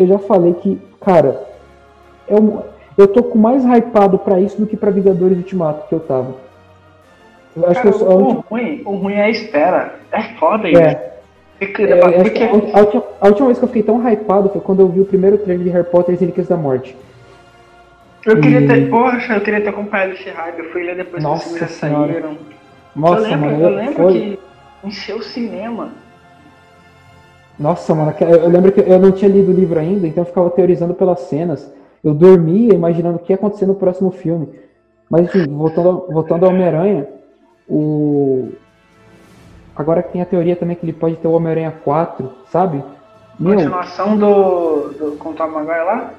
[0.00, 1.46] eu já falei que, cara,
[2.26, 2.64] eu,
[2.96, 6.36] eu tô com mais hypado pra isso do que pra Vingadores Ultimato que eu tava.
[7.54, 9.96] Eu acho cara, que eu, o, ruim, o ruim é a espera.
[10.10, 10.80] É foda isso.
[10.80, 11.10] É.
[11.60, 12.42] É, é porque...
[12.42, 15.04] a, última, a, última, vez que eu fiquei tão hypado foi quando eu vi o
[15.04, 16.96] primeiro trailer de Harry Potter e as Relíquias da Morte.
[18.24, 18.40] Eu e...
[18.40, 21.50] queria ter, poxa, eu queria ter acompanhado esse hype, eu fui ler depois Nossa que
[21.50, 22.38] os filmes já saíram.
[22.96, 24.12] Nossa, eu lembro, mano, eu lembro foi...
[24.12, 24.38] que
[24.84, 25.90] encheu o cinema.
[27.60, 30.48] Nossa, mano, eu lembro que eu não tinha lido o livro ainda, então eu ficava
[30.48, 31.70] teorizando pelas cenas.
[32.02, 34.48] Eu dormia imaginando o que ia acontecer no próximo filme.
[35.10, 37.06] Mas enfim, voltando, voltando ao Homem-Aranha,
[37.68, 38.48] o.
[39.76, 42.82] Agora tem a teoria também que ele pode ter o Homem-Aranha 4, sabe?
[43.38, 46.14] Meu, Continuação do, do com o Tom Maguire lá?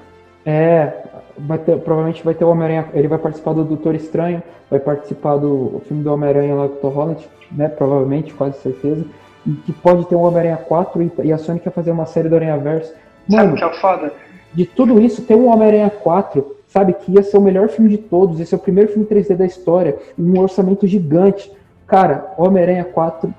[0.46, 1.06] É,
[1.40, 5.38] vai ter, provavelmente vai ter o Homem-Aranha, ele vai participar do Doutor Estranho, vai participar
[5.38, 7.68] do filme do Homem-Aranha lá com o Tom Holland, né?
[7.68, 9.06] Provavelmente, quase certeza
[9.46, 12.30] e que pode ter um Homem-Aranha 4 e, e, a Sony quer fazer uma série
[12.30, 12.94] do Aranha Verso.
[13.28, 14.14] Mano, sabe que é foda?
[14.54, 17.98] De tudo isso, ter um Homem-Aranha 4, sabe, que ia ser o melhor filme de
[17.98, 21.52] todos, esse é o primeiro filme 3D da história, um orçamento gigante.
[21.88, 23.34] Cara, Homem-Aranha 4,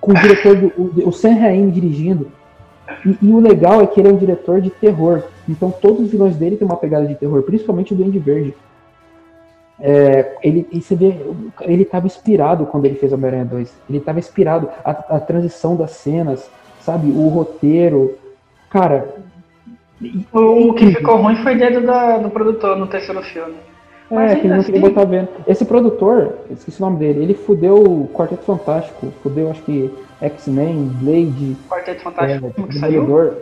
[0.00, 2.30] com o diretor do o, o Sam Raimi dirigindo.
[3.04, 5.22] E, e, o legal é que ele é um diretor de terror.
[5.48, 8.54] Então todos os vilões dele têm uma pegada de terror, principalmente o Duende Verde.
[9.80, 11.14] É, ele, você vê,
[11.60, 13.76] ele estava inspirado quando ele fez Homem-Aranha 2.
[13.88, 14.68] Ele estava inspirado.
[14.84, 16.50] A, a, transição das cenas,
[16.80, 17.10] sabe?
[17.10, 18.16] O roteiro.
[18.70, 19.08] Cara.
[20.32, 23.54] O, que ficou ruim foi dentro da, do produtor no terceiro filme.
[24.10, 24.72] É, Mas que ele não assim...
[24.72, 25.28] queria botar vendo.
[25.46, 30.90] Esse produtor, esqueci o nome dele, ele fudeu o Quarteto Fantástico, fudeu acho que X-Men,
[31.00, 31.56] Blade.
[31.68, 33.38] Quarteto Fantástico é, que saiu?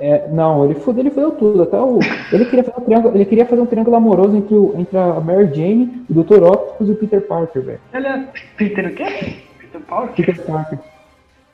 [0.00, 1.62] É, não, ele fudeu, ele fudeu tudo.
[1.62, 1.98] Até o,
[2.32, 5.20] ele, queria fazer um triângulo, ele queria fazer um triângulo amoroso entre, o, entre a
[5.20, 6.42] Mary Jane, o Dr.
[6.42, 7.80] Octopus e o Peter Parker, velho.
[7.92, 8.24] Ele é
[8.56, 9.36] Peter o quê?
[9.58, 10.26] Peter Parker?
[10.26, 10.78] Peter Parker.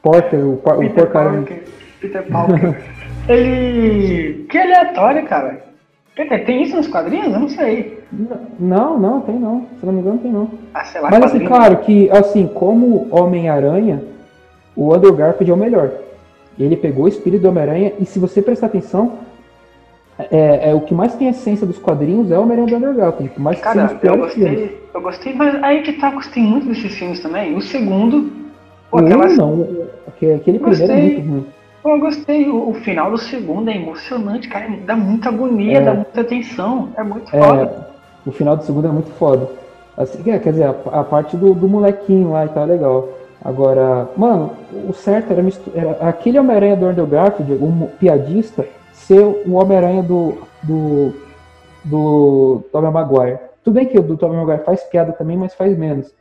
[0.00, 1.66] Porter, o, o porcaria.
[2.00, 2.76] Peter Parker.
[3.28, 4.46] ele.
[4.48, 5.66] Que aleatório, cara.
[6.14, 7.32] Tem isso nos quadrinhos?
[7.32, 7.98] Eu não sei.
[8.58, 9.66] Não, não, tem não.
[9.78, 10.48] Se não me engano, tem não.
[10.72, 14.02] Ah, lá, Mas assim, claro que, assim, como Homem-Aranha,
[14.74, 15.90] o Andrew Garfield é o melhor.
[16.58, 19.18] Ele pegou o espírito do Homem-Aranha e se você prestar atenção,
[20.18, 23.40] é, é, o que mais tem essência dos quadrinhos é o Homem-Aranha do Andrew Garfield.
[23.40, 27.54] Mais Cara, eu gostei, eu gostei, mas aí que tá, gostei muito desses filmes também.
[27.54, 28.32] O segundo,
[28.90, 29.26] pô, aquela...
[29.28, 29.68] não,
[30.08, 31.46] aquele primeiro é muito ruim.
[31.82, 32.48] Pô, eu gostei.
[32.48, 34.68] O, o, final do segundo é emocionante, cara.
[34.84, 35.80] Dá muita agonia, é.
[35.82, 36.88] dá muita tensão.
[36.96, 37.88] É muito é, foda.
[38.24, 39.48] O final do segundo é muito foda.
[39.96, 43.08] Assim, quer dizer, a, a parte do, do molequinho lá e tal é legal.
[43.46, 44.50] Agora, mano,
[44.88, 45.40] o certo era,
[45.72, 51.12] era aquele Homem-Aranha do Andrew Garfield, um piadista, ser o Homem-Aranha do, do,
[51.84, 53.38] do Tobey Maguire.
[53.62, 56.12] Tudo bem que o do Tobey Maguire faz piada também, mas faz menos.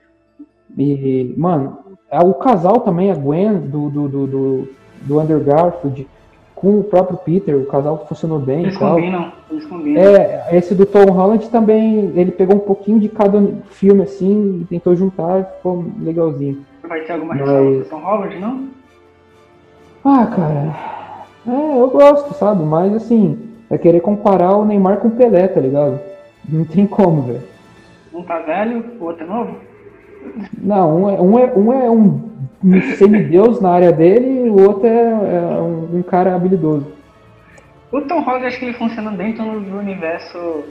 [0.77, 1.79] E, mano,
[2.11, 4.69] o casal também, a Gwen, do, do, do, do,
[5.01, 6.07] do Andrew Garfield,
[6.53, 8.65] com o próprio Peter, o casal funcionou bem.
[8.65, 9.99] Eles combinam, eles combinam.
[9.99, 13.41] É, esse do Tom Holland também, ele pegou um pouquinho de cada
[13.71, 16.63] filme assim e tentou juntar, ficou legalzinho.
[16.87, 18.69] Vai ter alguma ressalva pro Tom Holland, não?
[20.03, 20.95] Ah, cara.
[21.47, 22.63] É, eu gosto, sabe?
[22.63, 23.37] Mas assim,
[23.69, 25.99] é querer comparar o Neymar com o Pelé, tá ligado?
[26.47, 27.43] Não tem como, velho.
[28.13, 29.57] Um tá velho, o outro é novo?
[30.57, 34.59] Não, um é, um é, um, é um um semideus na área dele e o
[34.59, 36.91] outro é, é um, um, cara habilidoso.
[37.91, 40.63] O Tom Holland acho que ele funciona dentro do universo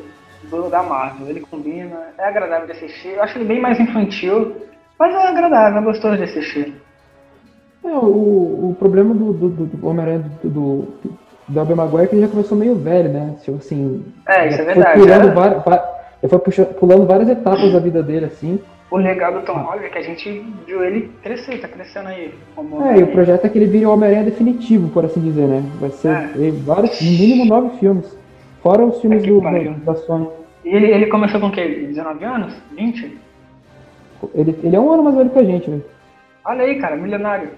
[0.51, 1.29] do, da Marvel.
[1.29, 3.11] Ele combina, é agradável de assistir.
[3.11, 4.57] Eu acho ele bem mais infantil,
[4.99, 6.75] mas é agradável, é gostoso de assistir.
[7.85, 10.89] É, o, o problema do, do, do Homem-Aranha do, do,
[11.49, 13.37] do Abel Maguire é que ele já começou meio velho, né?
[13.43, 14.05] Tipo assim.
[14.27, 15.01] É, isso é verdade.
[15.01, 18.59] Pulando, ele foi puxando, pulando várias etapas da vida dele, assim.
[18.91, 22.33] O legal do Tom Holland é que a gente viu ele crescer, tá crescendo aí.
[22.85, 25.63] é, e o projeto é que ele vire o Homem-Aranha definitivo, por assim dizer, né?
[25.81, 26.51] Vai ser é.
[26.65, 28.17] vários, no mínimo nove filmes.
[28.63, 29.41] Fora os filmes é do,
[29.85, 30.29] da Sony.
[30.65, 31.87] E ele, ele começou com o quê?
[31.89, 32.55] 19 anos?
[32.75, 33.19] 20?
[34.35, 35.85] Ele, ele é um ano mais velho que a gente, velho.
[36.45, 37.49] Olha aí, cara, milionário.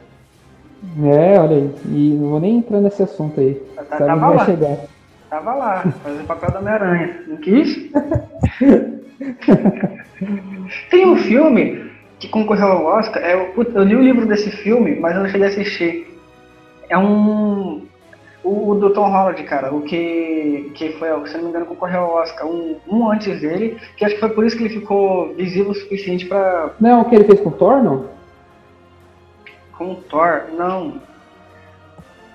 [1.03, 1.71] É, olha aí.
[1.87, 3.55] E não vou nem entrar nesse assunto aí.
[3.75, 4.45] Tá, tava vai lá.
[4.45, 4.77] chegar.
[5.29, 7.21] Tava lá, fazendo papel da Homem-Aranha.
[7.27, 7.91] Não quis?
[10.91, 13.23] Tem um filme que concorreu ao Oscar.
[13.23, 16.07] É, eu, eu li o livro desse filme, mas eu não cheguei a assistir.
[16.89, 17.85] É um.
[18.47, 22.03] O, o do Tom Holland, cara, o que, que foi, se não me engano, concorreu
[22.03, 25.35] ao Oscar um, um antes dele, que acho que foi por isso que ele ficou
[25.35, 26.71] visível o suficiente pra.
[26.79, 28.09] Não, o que ele fez com o Thor, não?
[29.77, 30.45] Com o Thor?
[30.57, 31.03] Não.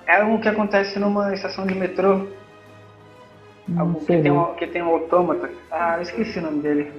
[0.06, 2.26] É um que acontece numa estação de metrô.
[3.78, 5.48] Algo que tem, um, que tem um autômata.
[5.70, 6.92] Ah, eu esqueci o nome dele.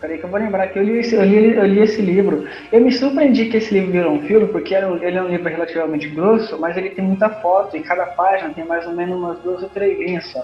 [0.00, 2.48] Peraí que eu vou lembrar que eu li, esse, eu, li, eu li esse livro.
[2.72, 6.08] Eu me surpreendi que esse livro virou um filme, porque ele é um livro relativamente
[6.08, 9.62] grosso, mas ele tem muita foto, e cada página tem mais ou menos umas duas
[9.62, 10.42] ou três linhas só.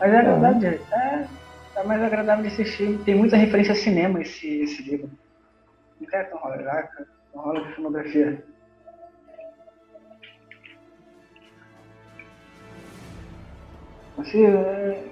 [0.00, 1.26] Mas é verdade, é,
[1.76, 2.98] é mais agradável de assistir.
[3.04, 5.10] Tem muita referência a cinema esse, esse livro.
[6.00, 6.88] Não quero tão rola,
[7.34, 8.42] não rola de filmografia.
[14.16, 15.04] Assim, é...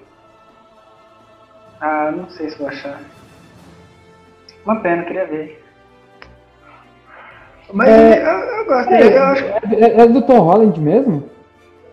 [1.80, 3.19] Ah, não sei se vou achar.
[4.64, 5.62] Uma pena, queria ver.
[7.72, 9.44] Mas é, eu, eu, gosto é, eu acho...
[9.44, 11.24] é, é, do Tom Holland mesmo?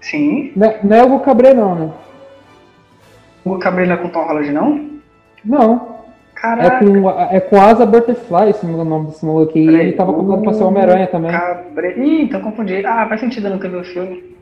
[0.02, 0.52] Sim.
[0.56, 1.91] Não, é, não é o Hugo Cabret não, né?
[3.45, 4.89] O Hugo Cabret não é com Tom Holland não?
[5.45, 5.98] Não.
[6.34, 6.76] Caraca.
[6.76, 9.60] É com, é com Asa Butterfly, esse é o nome desse maluco aqui.
[9.60, 11.31] E ele tava contando pra ser Homem-Aranha também.
[11.31, 11.94] Cabre...
[11.98, 12.85] Ih, então confundi.
[12.85, 14.35] Ah, faz sentido, eu nunca vi o filme.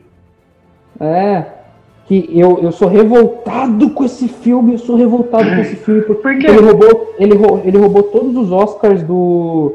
[0.99, 1.64] É
[2.07, 6.45] que eu, eu sou revoltado com esse filme, eu sou revoltado com esse filme, porque
[6.45, 7.33] Por ele roubou, ele,
[7.65, 9.73] ele roubou todos os Oscars do,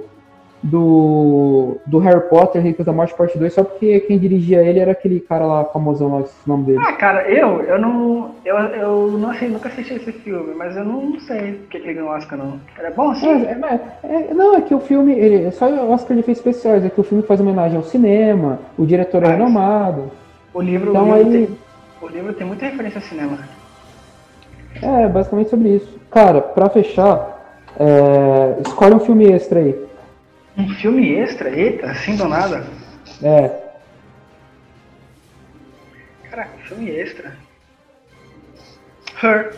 [0.62, 4.92] do, do Harry Potter, Relíquias da Morte Parte 2, só porque quem dirigia ele era
[4.92, 6.78] aquele cara lá, famosão lá, esse nome dele.
[6.80, 10.84] Ah, cara, eu, eu não, eu, eu não sei, nunca assisti esse filme, mas eu
[10.84, 12.60] não sei porque ele ganhou Oscar, não.
[12.78, 13.26] Ele é bom assim?
[13.26, 13.58] É,
[14.04, 16.90] é, é, não, é que o filme, ele, só o Oscar ele fez especiais, é
[16.90, 20.12] que o filme faz homenagem ao cinema, o diretor é renomado.
[20.54, 21.69] O livro, então, o livro aí, tem
[22.00, 23.38] o livro tem muita referência ao cinema.
[24.82, 26.00] É, basicamente sobre isso.
[26.10, 28.60] Cara, pra fechar, é...
[28.62, 29.86] escolhe um filme extra aí.
[30.56, 31.50] Um filme extra?
[31.50, 32.64] Eita, assim do nada?
[33.22, 33.50] É.
[36.30, 37.36] Caraca, filme extra.
[39.22, 39.54] Her.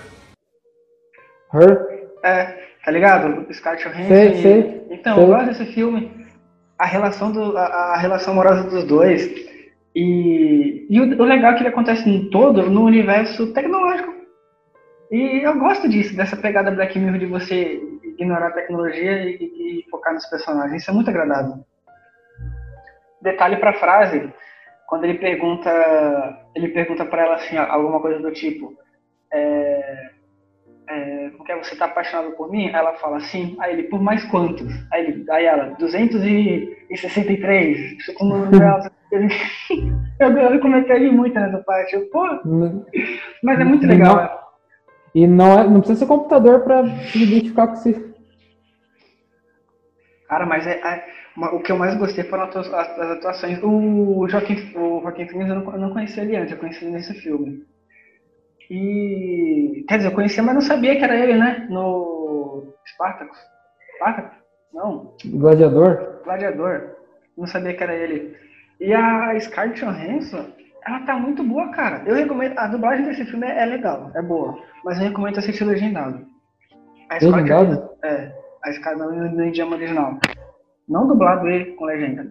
[1.52, 2.08] Her?
[2.24, 2.44] É,
[2.84, 3.52] tá ligado?
[3.52, 4.08] Scarlett Johansson.
[4.08, 4.86] Sei, sei.
[4.90, 5.24] Então, sei.
[5.24, 6.22] eu gosto desse filme.
[6.78, 9.51] A relação, do, a, a relação amorosa dos dois
[9.94, 14.12] e, e o, o, legal é que ele acontece em todo no universo tecnológico.
[15.10, 19.84] E eu gosto disso, dessa pegada Black Mirror de você ignorar a tecnologia e, e
[19.90, 20.82] focar nos personagens.
[20.82, 21.64] Isso é muito agradável.
[23.20, 24.32] Detalhe para a frase,
[24.88, 25.70] quando ele pergunta,
[26.54, 28.74] ele pergunta para ela assim, alguma coisa do tipo,
[29.32, 30.10] é,
[30.88, 32.68] é, porque você está apaixonado por mim?
[32.68, 33.56] Ela fala sim.
[33.58, 34.68] Aí ele, por mais quantos?
[34.92, 37.98] Aí, ele, aí ela, 263.
[37.98, 38.46] Isso como
[40.20, 41.94] eu, eu comecei muito nessa parte.
[41.94, 42.26] Eu, pô,
[43.42, 44.16] mas é muito legal.
[44.16, 44.42] Não,
[45.14, 48.12] e não, é, não precisa ser computador para se identificar com você.
[50.26, 51.04] Cara, mas é, é,
[51.36, 53.62] o que eu mais gostei foram as, as atuações.
[53.62, 56.94] O Joaquim, o Joaquim Phoenix eu não, eu não conhecia ele antes, eu conheci ele
[56.94, 57.66] nesse filme.
[58.70, 59.84] E.
[59.86, 61.66] Quer dizer, eu conhecia, mas não sabia que era ele, né?
[61.68, 62.72] No.
[62.86, 63.36] Spartacus?
[63.96, 64.38] Spartacus?
[64.72, 65.14] Não.
[65.26, 66.22] Gladiador?
[66.24, 66.96] Gladiador.
[67.36, 68.34] Não sabia que era ele.
[68.82, 70.44] E a Scarlett Johansson,
[70.84, 72.02] ela tá muito boa, cara.
[72.04, 72.58] Eu recomendo.
[72.58, 74.58] A dublagem desse filme é, é legal, é boa.
[74.84, 76.26] Mas eu recomendo assistir legendado.
[77.08, 77.90] A legendado?
[78.02, 78.32] É.
[78.64, 80.18] A Scarlett no, no idioma original.
[80.88, 82.26] Não dublado ele com legenda.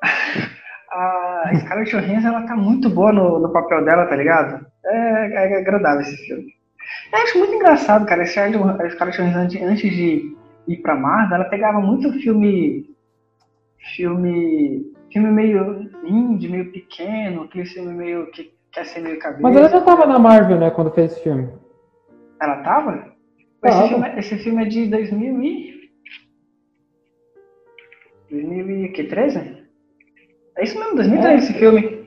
[0.92, 4.64] a Scarlett Johansson, ela tá muito boa no, no papel dela, tá ligado?
[4.84, 6.46] É, é, agradável esse filme.
[7.12, 8.22] Eu acho muito engraçado, cara.
[8.22, 10.36] A Scarlett Johansson, antes, antes de
[10.68, 12.94] ir pra Marvel, ela pegava muito filme.
[13.96, 19.42] Filme filme meio indie, meio pequeno, aquele filme meio que quer ser meio cabeça.
[19.42, 21.48] Mas ela já tava na Marvel, né, quando fez esse filme.
[22.40, 23.14] Ela tava?
[23.64, 25.76] Esse, filme, esse filme é de 2000 e...
[28.30, 29.66] 2013?
[30.56, 31.38] É isso mesmo, 2013 é.
[31.38, 32.06] esse filme.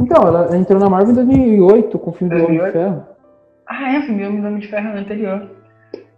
[0.00, 2.48] Então, ela entrou na Marvel em 2008 com o filme 2008?
[2.48, 3.06] do Homem de Ferro.
[3.66, 5.50] Ah, é, o filme do Homem de Ferro anterior.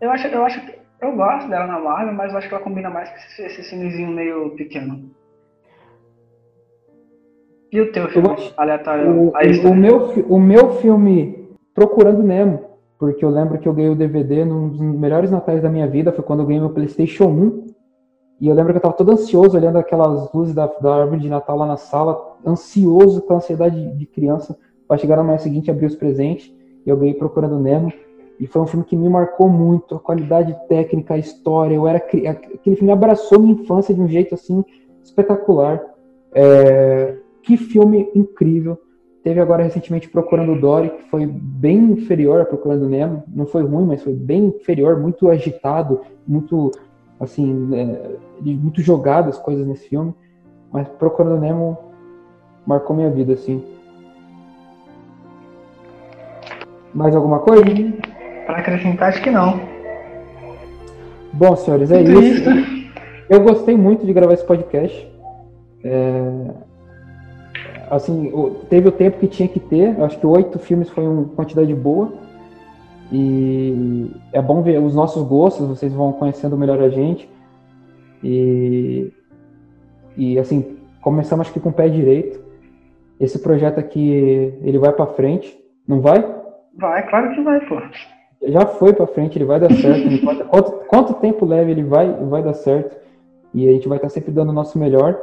[0.01, 2.63] Eu acho, eu acho que eu gosto dela na Marvel, mas eu acho que ela
[2.63, 5.11] combina mais com esse, esse filmezinho meio pequeno.
[7.73, 9.11] E o teu filme acho, aleatório?
[9.11, 9.99] O, o, o, meu,
[10.29, 12.65] o meu filme Procurando Nemo,
[12.99, 16.13] porque eu lembro que eu ganhei o DVD num dos melhores natais da minha vida,
[16.13, 17.67] foi quando eu ganhei meu PlayStation 1.
[18.41, 21.29] E eu lembro que eu estava todo ansioso olhando aquelas luzes da, da árvore de
[21.29, 24.57] Natal lá na sala, ansioso com a ansiedade de criança
[24.89, 26.53] para chegar na manhã seguinte e abrir os presentes.
[26.85, 27.93] E eu ganhei Procurando Nemo.
[28.41, 31.75] E foi um filme que me marcou muito, a qualidade técnica, a história.
[31.75, 34.65] Eu era aquele filme abraçou minha infância de um jeito assim
[35.05, 35.81] espetacular.
[36.33, 38.79] É, que filme incrível.
[39.23, 43.23] Teve agora recentemente Procurando Dory, que foi bem inferior a Procurando Nemo.
[43.29, 46.71] Não foi ruim, mas foi bem inferior, muito agitado, muito
[47.19, 50.15] assim, é, muito jogado as coisas nesse filme.
[50.73, 51.77] Mas Procurando Nemo
[52.67, 53.63] marcou minha vida, assim.
[56.95, 57.63] Mais alguma coisa?
[58.47, 59.61] Para acrescentar, acho que não.
[61.33, 62.51] Bom, senhores, é isso.
[62.51, 62.51] isso.
[63.29, 65.09] Eu gostei muito de gravar esse podcast.
[65.85, 66.70] É...
[67.91, 68.33] Assim,
[68.69, 70.01] teve o tempo que tinha que ter.
[70.01, 72.13] Acho que oito filmes foi uma quantidade boa.
[73.13, 77.29] E é bom ver os nossos gostos, vocês vão conhecendo melhor a gente.
[78.23, 79.13] E,
[80.17, 82.41] e assim, começamos acho que com o pé direito.
[83.19, 86.25] Esse projeto aqui, ele vai para frente, não vai?
[86.79, 87.77] Vai, claro que vai, pô.
[88.43, 90.47] Já foi para frente, ele vai dar certo.
[90.49, 92.97] quanto, quanto tempo leve ele vai, vai dar certo.
[93.53, 95.21] E a gente vai estar sempre dando o nosso melhor.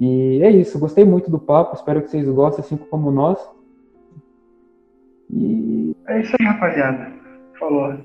[0.00, 3.38] E é isso, gostei muito do papo, espero que vocês gostem, assim como nós.
[5.28, 5.94] E...
[6.08, 7.12] É isso aí, rapaziada.
[7.58, 7.98] Falou.